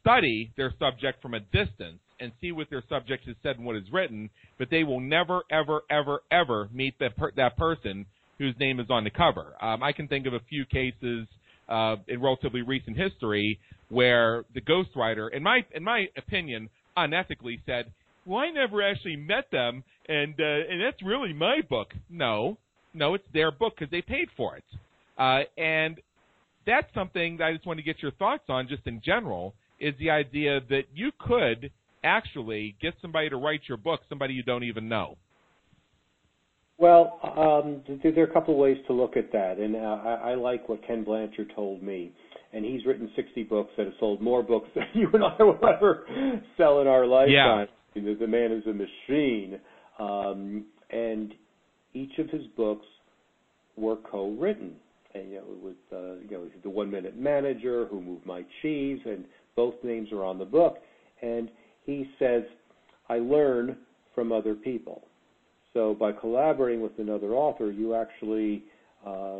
study 0.01 0.51
their 0.57 0.73
subject 0.79 1.21
from 1.21 1.33
a 1.33 1.39
distance 1.39 1.99
and 2.19 2.31
see 2.39 2.51
what 2.51 2.69
their 2.69 2.83
subject 2.87 3.25
has 3.25 3.35
said 3.43 3.57
and 3.57 3.65
what 3.65 3.75
is 3.75 3.83
written, 3.91 4.29
but 4.57 4.69
they 4.69 4.83
will 4.83 4.99
never, 4.99 5.41
ever, 5.51 5.81
ever, 5.89 6.21
ever 6.31 6.69
meet 6.71 6.97
that 6.99 7.17
per- 7.17 7.31
that 7.35 7.57
person 7.57 8.05
whose 8.37 8.55
name 8.59 8.79
is 8.79 8.87
on 8.89 9.03
the 9.03 9.09
cover. 9.09 9.53
Um, 9.61 9.83
I 9.83 9.91
can 9.91 10.07
think 10.07 10.25
of 10.25 10.33
a 10.33 10.39
few 10.49 10.65
cases 10.65 11.27
uh, 11.69 11.95
in 12.07 12.21
relatively 12.21 12.61
recent 12.61 12.97
history 12.97 13.59
where 13.89 14.45
the 14.53 14.61
ghostwriter, 14.61 15.33
in 15.33 15.43
my 15.43 15.61
in 15.73 15.83
my 15.83 16.07
opinion, 16.17 16.69
unethically 16.97 17.59
said, 17.65 17.91
"Well, 18.25 18.39
I 18.39 18.51
never 18.51 18.81
actually 18.81 19.15
met 19.15 19.49
them, 19.51 19.83
and 20.07 20.33
uh, 20.39 20.43
and 20.43 20.81
that's 20.81 21.01
really 21.03 21.33
my 21.33 21.61
book." 21.69 21.93
No, 22.09 22.57
no, 22.93 23.13
it's 23.13 23.27
their 23.33 23.51
book 23.51 23.73
because 23.77 23.91
they 23.91 24.01
paid 24.01 24.29
for 24.35 24.57
it, 24.57 24.63
uh, 25.17 25.43
and 25.59 25.99
that's 26.65 26.91
something 26.93 27.37
that 27.37 27.45
I 27.45 27.53
just 27.53 27.65
want 27.65 27.77
to 27.77 27.83
get 27.83 28.01
your 28.01 28.11
thoughts 28.11 28.43
on, 28.49 28.67
just 28.67 28.85
in 28.87 29.01
general, 29.03 29.53
is 29.79 29.93
the 29.99 30.09
idea 30.09 30.59
that 30.69 30.83
you 30.93 31.11
could 31.19 31.71
actually 32.03 32.75
get 32.81 32.93
somebody 33.01 33.29
to 33.29 33.37
write 33.37 33.61
your 33.67 33.77
book, 33.77 34.01
somebody 34.09 34.33
you 34.33 34.43
don't 34.43 34.63
even 34.63 34.87
know. 34.89 35.17
Well, 36.77 37.19
um, 37.37 37.81
there 38.03 38.23
are 38.25 38.29
a 38.29 38.33
couple 38.33 38.53
of 38.53 38.59
ways 38.59 38.77
to 38.87 38.93
look 38.93 39.15
at 39.15 39.31
that, 39.31 39.57
and 39.59 39.75
uh, 39.75 39.79
I, 39.79 40.31
I 40.31 40.35
like 40.35 40.67
what 40.67 40.85
Ken 40.85 41.03
Blanchard 41.03 41.53
told 41.55 41.81
me. 41.81 42.11
And 42.51 42.63
he's 42.63 42.85
written 42.85 43.09
60 43.15 43.43
books 43.43 43.71
that 43.77 43.85
have 43.85 43.95
sold 43.99 44.21
more 44.21 44.41
books 44.41 44.69
than 44.75 44.85
you 44.93 45.09
and 45.13 45.23
I 45.23 45.43
will 45.43 45.59
ever 45.67 46.05
sell 46.57 46.81
in 46.81 46.87
our 46.87 47.05
lifetime. 47.05 47.67
Yeah. 47.95 48.01
The, 48.01 48.13
the 48.19 48.27
man 48.27 48.51
is 48.51 48.63
a 48.65 48.73
machine. 48.73 49.59
Um, 49.99 50.65
and 50.89 51.33
each 51.93 52.17
of 52.17 52.29
his 52.29 52.43
books 52.55 52.85
were 53.75 53.97
co-written. 54.09 54.73
And 55.13 55.31
you 55.31 55.35
know, 55.37 55.43
with 55.61 55.75
uh, 55.91 56.15
you 56.29 56.31
know, 56.31 56.49
the 56.63 56.69
One 56.69 56.91
Minute 56.91 57.17
Manager, 57.17 57.87
Who 57.87 58.01
Moved 58.01 58.25
My 58.25 58.43
Cheese, 58.61 58.99
and 59.05 59.25
both 59.55 59.75
names 59.83 60.11
are 60.11 60.23
on 60.23 60.37
the 60.37 60.45
book. 60.45 60.77
And 61.21 61.49
he 61.85 62.09
says, 62.19 62.43
I 63.09 63.19
learn 63.19 63.77
from 64.13 64.31
other 64.31 64.55
people. 64.55 65.03
So 65.75 65.93
by 65.93 66.13
collaborating 66.13 66.81
with 66.81 66.97
another 66.99 67.33
author, 67.33 67.69
you 67.69 67.93
actually 67.95 68.63
uh, 69.05 69.39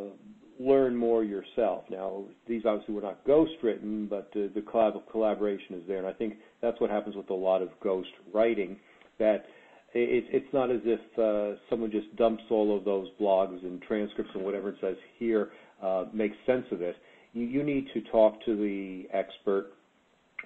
learn 0.60 0.94
more 0.94 1.24
yourself. 1.24 1.84
Now, 1.90 2.24
these 2.46 2.62
obviously 2.66 2.94
were 2.94 3.00
not 3.00 3.24
ghost 3.26 3.52
written, 3.62 4.06
but 4.06 4.28
uh, 4.36 4.52
the 4.54 4.60
collab- 4.60 5.00
collaboration 5.10 5.76
is 5.76 5.82
there, 5.88 5.98
and 5.98 6.06
I 6.06 6.12
think 6.12 6.34
that's 6.60 6.78
what 6.78 6.90
happens 6.90 7.16
with 7.16 7.30
a 7.30 7.34
lot 7.34 7.62
of 7.62 7.70
ghost 7.82 8.10
writing. 8.34 8.76
That 9.18 9.46
it, 9.94 10.24
it's 10.30 10.52
not 10.52 10.70
as 10.70 10.80
if 10.84 11.00
uh, 11.18 11.58
someone 11.70 11.90
just 11.90 12.14
dumps 12.16 12.42
all 12.50 12.76
of 12.76 12.84
those 12.84 13.08
blogs 13.18 13.64
and 13.64 13.80
transcripts 13.80 14.30
and 14.34 14.44
whatever 14.44 14.68
it 14.68 14.76
says 14.82 14.96
here 15.18 15.50
uh, 15.82 16.04
makes 16.12 16.36
sense 16.44 16.66
of 16.70 16.82
it. 16.82 16.96
You, 17.32 17.46
you 17.46 17.62
need 17.62 17.86
to 17.94 18.02
talk 18.12 18.44
to 18.44 18.56
the 18.56 19.08
expert 19.10 19.72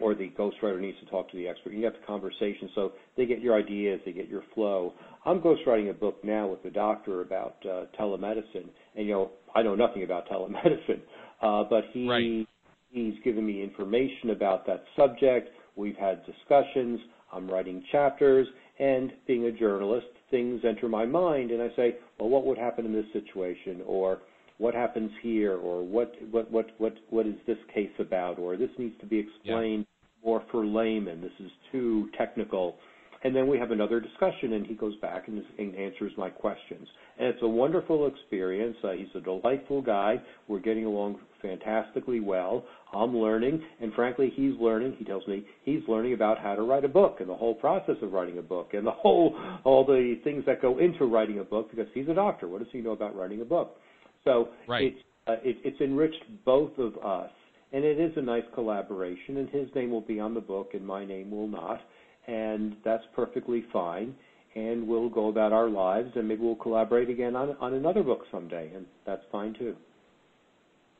or 0.00 0.14
the 0.14 0.30
ghostwriter 0.38 0.80
needs 0.80 0.98
to 1.00 1.06
talk 1.06 1.30
to 1.30 1.36
the 1.36 1.46
expert. 1.46 1.72
You 1.72 1.84
have 1.84 1.94
the 1.94 2.06
conversation 2.06 2.70
so 2.74 2.92
they 3.16 3.26
get 3.26 3.40
your 3.40 3.56
ideas, 3.56 4.00
they 4.04 4.12
get 4.12 4.28
your 4.28 4.42
flow. 4.54 4.94
I'm 5.24 5.40
ghostwriting 5.40 5.90
a 5.90 5.94
book 5.94 6.24
now 6.24 6.46
with 6.46 6.62
the 6.62 6.70
doctor 6.70 7.20
about 7.20 7.56
uh, 7.64 7.84
telemedicine, 7.98 8.68
and 8.96 9.06
you 9.06 9.12
know 9.12 9.30
I 9.54 9.62
know 9.62 9.74
nothing 9.74 10.02
about 10.02 10.28
telemedicine, 10.32 11.00
uh, 11.42 11.64
but 11.68 11.84
he 11.92 12.08
right. 12.08 12.48
he's 12.90 13.14
given 13.24 13.46
me 13.46 13.62
information 13.62 14.30
about 14.30 14.66
that 14.66 14.84
subject. 14.96 15.50
We've 15.76 15.96
had 15.96 16.22
discussions. 16.24 17.00
I'm 17.32 17.48
writing 17.48 17.84
chapters, 17.92 18.48
and 18.78 19.12
being 19.26 19.44
a 19.44 19.52
journalist, 19.52 20.06
things 20.30 20.62
enter 20.66 20.88
my 20.88 21.06
mind, 21.06 21.50
and 21.50 21.62
I 21.62 21.68
say, 21.76 21.96
well, 22.18 22.28
what 22.28 22.44
would 22.46 22.58
happen 22.58 22.86
in 22.86 22.92
this 22.92 23.06
situation, 23.12 23.82
or 23.86 24.20
what 24.58 24.74
happens 24.74 25.10
here, 25.22 25.56
or 25.56 25.82
what 25.82 26.14
what 26.30 26.50
what 26.50 26.70
what 26.78 26.94
what 27.10 27.26
is 27.26 27.34
this 27.46 27.58
case 27.72 27.92
about, 27.98 28.38
or 28.38 28.56
this 28.56 28.70
needs 28.78 28.98
to 29.00 29.06
be 29.06 29.18
explained. 29.18 29.86
More 30.24 30.42
for 30.50 30.64
laymen. 30.64 31.20
This 31.20 31.32
is 31.40 31.50
too 31.72 32.08
technical. 32.16 32.76
And 33.22 33.36
then 33.36 33.48
we 33.48 33.58
have 33.58 33.70
another 33.70 34.00
discussion, 34.00 34.54
and 34.54 34.66
he 34.66 34.74
goes 34.74 34.96
back 34.96 35.28
and, 35.28 35.42
and 35.58 35.74
answers 35.74 36.12
my 36.16 36.30
questions. 36.30 36.88
And 37.18 37.28
it's 37.28 37.42
a 37.42 37.48
wonderful 37.48 38.06
experience. 38.06 38.76
Uh, 38.82 38.92
he's 38.92 39.08
a 39.14 39.20
delightful 39.20 39.82
guy. 39.82 40.16
We're 40.48 40.60
getting 40.60 40.86
along 40.86 41.16
fantastically 41.42 42.20
well. 42.20 42.64
I'm 42.94 43.14
learning, 43.14 43.62
and 43.80 43.92
frankly, 43.92 44.32
he's 44.34 44.54
learning. 44.58 44.96
He 44.98 45.04
tells 45.04 45.26
me 45.26 45.44
he's 45.64 45.82
learning 45.86 46.14
about 46.14 46.38
how 46.38 46.54
to 46.54 46.62
write 46.62 46.84
a 46.84 46.88
book 46.88 47.18
and 47.20 47.28
the 47.28 47.36
whole 47.36 47.54
process 47.54 47.96
of 48.00 48.12
writing 48.12 48.38
a 48.38 48.42
book 48.42 48.70
and 48.72 48.86
the 48.86 48.90
whole 48.90 49.38
all 49.64 49.84
the 49.84 50.18
things 50.24 50.44
that 50.46 50.62
go 50.62 50.78
into 50.78 51.04
writing 51.04 51.40
a 51.40 51.44
book 51.44 51.70
because 51.70 51.86
he's 51.92 52.08
a 52.08 52.14
doctor. 52.14 52.48
What 52.48 52.60
does 52.60 52.68
he 52.72 52.80
know 52.80 52.92
about 52.92 53.14
writing 53.14 53.42
a 53.42 53.44
book? 53.44 53.76
So 54.24 54.48
right. 54.66 54.84
it's 54.84 55.02
uh, 55.26 55.32
it, 55.44 55.58
it's 55.64 55.80
enriched 55.80 56.24
both 56.44 56.72
of 56.78 56.96
us, 57.04 57.30
and 57.72 57.84
it 57.84 57.98
is 58.00 58.12
a 58.16 58.22
nice 58.22 58.44
collaboration. 58.54 59.38
And 59.38 59.48
his 59.48 59.68
name 59.74 59.90
will 59.90 60.00
be 60.00 60.20
on 60.20 60.34
the 60.34 60.40
book, 60.40 60.70
and 60.74 60.86
my 60.86 61.04
name 61.04 61.30
will 61.30 61.48
not, 61.48 61.80
and 62.26 62.76
that's 62.84 63.04
perfectly 63.14 63.64
fine. 63.72 64.14
And 64.54 64.88
we'll 64.88 65.08
go 65.08 65.28
about 65.28 65.52
our 65.52 65.68
lives, 65.68 66.10
and 66.16 66.26
maybe 66.26 66.42
we'll 66.42 66.56
collaborate 66.56 67.08
again 67.08 67.36
on 67.36 67.56
on 67.60 67.74
another 67.74 68.02
book 68.02 68.22
someday, 68.32 68.70
and 68.74 68.86
that's 69.06 69.22
fine 69.30 69.54
too. 69.58 69.76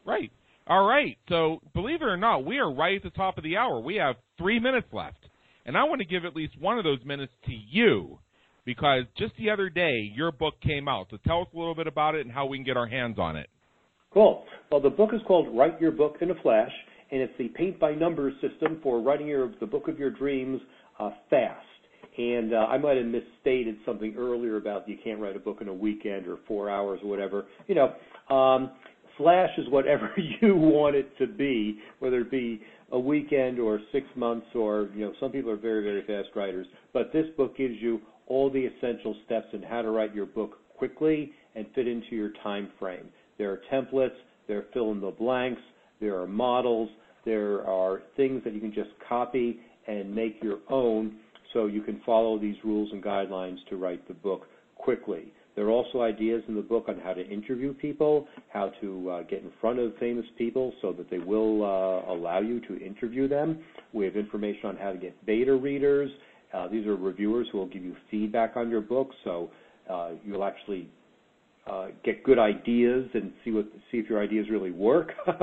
Right. 0.04 0.30
All 0.66 0.86
right. 0.86 1.18
So, 1.28 1.60
believe 1.74 2.02
it 2.02 2.06
or 2.06 2.16
not, 2.16 2.44
we 2.44 2.58
are 2.58 2.72
right 2.72 2.96
at 2.96 3.02
the 3.02 3.10
top 3.10 3.38
of 3.38 3.44
the 3.44 3.56
hour. 3.56 3.80
We 3.80 3.96
have 3.96 4.16
three 4.38 4.60
minutes 4.60 4.86
left. 4.92 5.18
And 5.66 5.76
I 5.76 5.84
want 5.84 6.00
to 6.00 6.06
give 6.06 6.24
at 6.24 6.34
least 6.34 6.58
one 6.58 6.78
of 6.78 6.84
those 6.84 7.04
minutes 7.04 7.32
to 7.46 7.52
you 7.52 8.18
because 8.64 9.04
just 9.18 9.34
the 9.36 9.50
other 9.50 9.68
day, 9.68 10.10
your 10.14 10.32
book 10.32 10.54
came 10.62 10.88
out. 10.88 11.08
So, 11.10 11.18
tell 11.26 11.42
us 11.42 11.48
a 11.54 11.58
little 11.58 11.74
bit 11.74 11.86
about 11.86 12.14
it 12.14 12.24
and 12.24 12.32
how 12.32 12.46
we 12.46 12.56
can 12.56 12.64
get 12.64 12.76
our 12.76 12.86
hands 12.86 13.18
on 13.18 13.36
it. 13.36 13.48
Cool. 14.12 14.44
Well, 14.72 14.80
the 14.80 14.90
book 14.90 15.10
is 15.12 15.20
called 15.24 15.56
Write 15.56 15.80
Your 15.80 15.92
Book 15.92 16.16
in 16.20 16.32
a 16.32 16.34
Flash, 16.42 16.72
and 17.12 17.20
it's 17.20 17.32
the 17.38 17.46
paint 17.46 17.78
by 17.78 17.92
numbers 17.94 18.34
system 18.40 18.80
for 18.82 19.00
writing 19.00 19.28
your, 19.28 19.52
the 19.60 19.66
book 19.66 19.86
of 19.86 20.00
your 20.00 20.10
dreams 20.10 20.60
uh, 20.98 21.10
fast. 21.30 21.64
And 22.18 22.52
uh, 22.52 22.66
I 22.68 22.76
might 22.76 22.96
have 22.96 23.06
misstated 23.06 23.76
something 23.86 24.16
earlier 24.18 24.56
about 24.56 24.88
you 24.88 24.98
can't 25.02 25.20
write 25.20 25.36
a 25.36 25.38
book 25.38 25.58
in 25.60 25.68
a 25.68 25.72
weekend 25.72 26.26
or 26.26 26.38
four 26.48 26.68
hours 26.68 26.98
or 27.04 27.08
whatever. 27.08 27.46
You 27.68 27.76
know, 27.76 28.34
um, 28.34 28.72
Flash 29.16 29.50
is 29.58 29.68
whatever 29.68 30.10
you 30.40 30.56
want 30.56 30.96
it 30.96 31.16
to 31.18 31.28
be, 31.28 31.78
whether 32.00 32.22
it 32.22 32.32
be 32.32 32.60
a 32.90 32.98
weekend 32.98 33.60
or 33.60 33.78
six 33.92 34.08
months 34.16 34.46
or, 34.56 34.88
you 34.92 35.04
know, 35.04 35.12
some 35.20 35.30
people 35.30 35.52
are 35.52 35.56
very, 35.56 35.84
very 35.84 36.04
fast 36.04 36.34
writers. 36.34 36.66
But 36.92 37.12
this 37.12 37.26
book 37.36 37.56
gives 37.56 37.76
you 37.78 38.00
all 38.26 38.50
the 38.50 38.66
essential 38.66 39.14
steps 39.24 39.46
in 39.52 39.62
how 39.62 39.82
to 39.82 39.90
write 39.90 40.16
your 40.16 40.26
book 40.26 40.58
quickly 40.76 41.30
and 41.54 41.64
fit 41.76 41.86
into 41.86 42.16
your 42.16 42.32
time 42.42 42.70
frame. 42.76 43.08
There 43.40 43.50
are 43.50 43.60
templates, 43.72 44.16
there 44.48 44.58
are 44.58 44.66
fill 44.74 44.92
in 44.92 45.00
the 45.00 45.12
blanks, 45.12 45.62
there 45.98 46.20
are 46.20 46.26
models, 46.26 46.90
there 47.24 47.66
are 47.66 48.02
things 48.14 48.44
that 48.44 48.52
you 48.52 48.60
can 48.60 48.70
just 48.70 48.90
copy 49.08 49.60
and 49.88 50.14
make 50.14 50.42
your 50.42 50.58
own 50.68 51.14
so 51.54 51.64
you 51.64 51.80
can 51.80 52.02
follow 52.04 52.38
these 52.38 52.56
rules 52.62 52.90
and 52.92 53.02
guidelines 53.02 53.56
to 53.70 53.78
write 53.78 54.06
the 54.08 54.12
book 54.12 54.42
quickly. 54.76 55.32
There 55.56 55.64
are 55.64 55.70
also 55.70 56.02
ideas 56.02 56.42
in 56.48 56.54
the 56.54 56.60
book 56.60 56.84
on 56.88 57.00
how 57.00 57.14
to 57.14 57.26
interview 57.26 57.72
people, 57.72 58.28
how 58.52 58.72
to 58.82 59.10
uh, 59.10 59.22
get 59.22 59.42
in 59.42 59.50
front 59.58 59.78
of 59.78 59.96
famous 59.96 60.26
people 60.36 60.74
so 60.82 60.92
that 60.92 61.08
they 61.08 61.18
will 61.18 61.64
uh, 61.64 62.12
allow 62.12 62.40
you 62.40 62.60
to 62.68 62.78
interview 62.78 63.26
them. 63.26 63.60
We 63.94 64.04
have 64.04 64.16
information 64.16 64.66
on 64.66 64.76
how 64.76 64.92
to 64.92 64.98
get 64.98 65.14
beta 65.24 65.54
readers. 65.54 66.10
Uh, 66.52 66.68
these 66.68 66.86
are 66.86 66.94
reviewers 66.94 67.46
who 67.52 67.56
will 67.56 67.68
give 67.68 67.84
you 67.84 67.96
feedback 68.10 68.58
on 68.58 68.68
your 68.68 68.82
book, 68.82 69.08
so 69.24 69.50
uh, 69.88 70.10
you'll 70.26 70.44
actually 70.44 70.90
uh, 71.70 71.88
get 72.04 72.24
good 72.24 72.38
ideas 72.38 73.08
and 73.14 73.32
see 73.44 73.52
what 73.52 73.66
see 73.90 73.98
if 73.98 74.10
your 74.10 74.20
ideas 74.20 74.46
really 74.50 74.72
work. 74.72 75.12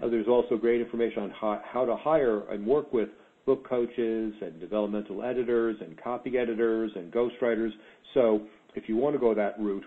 There's 0.00 0.26
also 0.26 0.56
great 0.56 0.80
information 0.80 1.22
on 1.24 1.30
how, 1.30 1.62
how 1.64 1.84
to 1.84 1.94
hire 1.94 2.50
and 2.50 2.66
work 2.66 2.92
with 2.92 3.08
book 3.46 3.68
coaches 3.68 4.34
and 4.42 4.58
developmental 4.58 5.22
editors 5.22 5.76
and 5.80 6.00
copy 6.02 6.36
editors 6.36 6.90
and 6.96 7.12
ghostwriters. 7.12 7.70
So 8.14 8.42
if 8.74 8.88
you 8.88 8.96
want 8.96 9.14
to 9.14 9.20
go 9.20 9.34
that 9.34 9.58
route, 9.60 9.84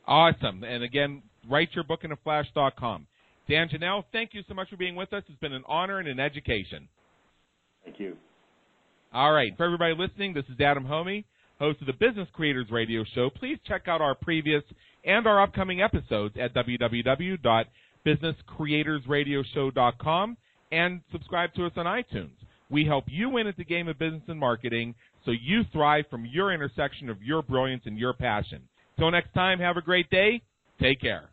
Awesome. 0.06 0.64
And 0.64 0.82
again, 0.82 1.22
writeyourbookinaflash.com. 1.48 3.06
Dan 3.48 3.68
Janal, 3.68 4.04
thank 4.12 4.30
you 4.32 4.42
so 4.48 4.54
much 4.54 4.68
for 4.68 4.76
being 4.76 4.96
with 4.96 5.12
us. 5.12 5.22
It's 5.28 5.38
been 5.40 5.52
an 5.52 5.64
honor 5.66 5.98
and 5.98 6.08
an 6.08 6.20
education. 6.20 6.88
Thank 7.84 7.98
you. 7.98 8.16
All 9.12 9.32
right. 9.32 9.56
For 9.56 9.64
everybody 9.64 9.94
listening, 9.96 10.34
this 10.34 10.44
is 10.44 10.60
Adam 10.60 10.84
Hommey, 10.84 11.24
host 11.60 11.80
of 11.80 11.86
the 11.86 11.92
Business 11.92 12.28
Creators 12.32 12.66
Radio 12.70 13.04
Show. 13.14 13.30
Please 13.30 13.58
check 13.66 13.86
out 13.86 14.00
our 14.00 14.14
previous 14.14 14.62
and 15.04 15.26
our 15.26 15.42
upcoming 15.42 15.82
episodes 15.82 16.34
at 16.40 16.54
www 16.54 17.64
businesscreatorsradioshow.com, 18.06 20.36
and 20.72 21.00
subscribe 21.10 21.52
to 21.54 21.66
us 21.66 21.72
on 21.76 21.86
iTunes. 21.86 22.30
We 22.70 22.84
help 22.84 23.06
you 23.08 23.30
win 23.30 23.48
at 23.48 23.56
the 23.56 23.64
game 23.64 23.88
of 23.88 23.98
business 23.98 24.22
and 24.28 24.38
marketing 24.38 24.94
so 25.24 25.32
you 25.32 25.64
thrive 25.72 26.04
from 26.08 26.24
your 26.24 26.52
intersection 26.52 27.10
of 27.10 27.20
your 27.22 27.42
brilliance 27.42 27.82
and 27.84 27.98
your 27.98 28.12
passion. 28.12 28.62
Till 28.98 29.10
next 29.10 29.34
time, 29.34 29.58
have 29.58 29.76
a 29.76 29.82
great 29.82 30.08
day. 30.10 30.40
Take 30.80 31.00
care. 31.00 31.30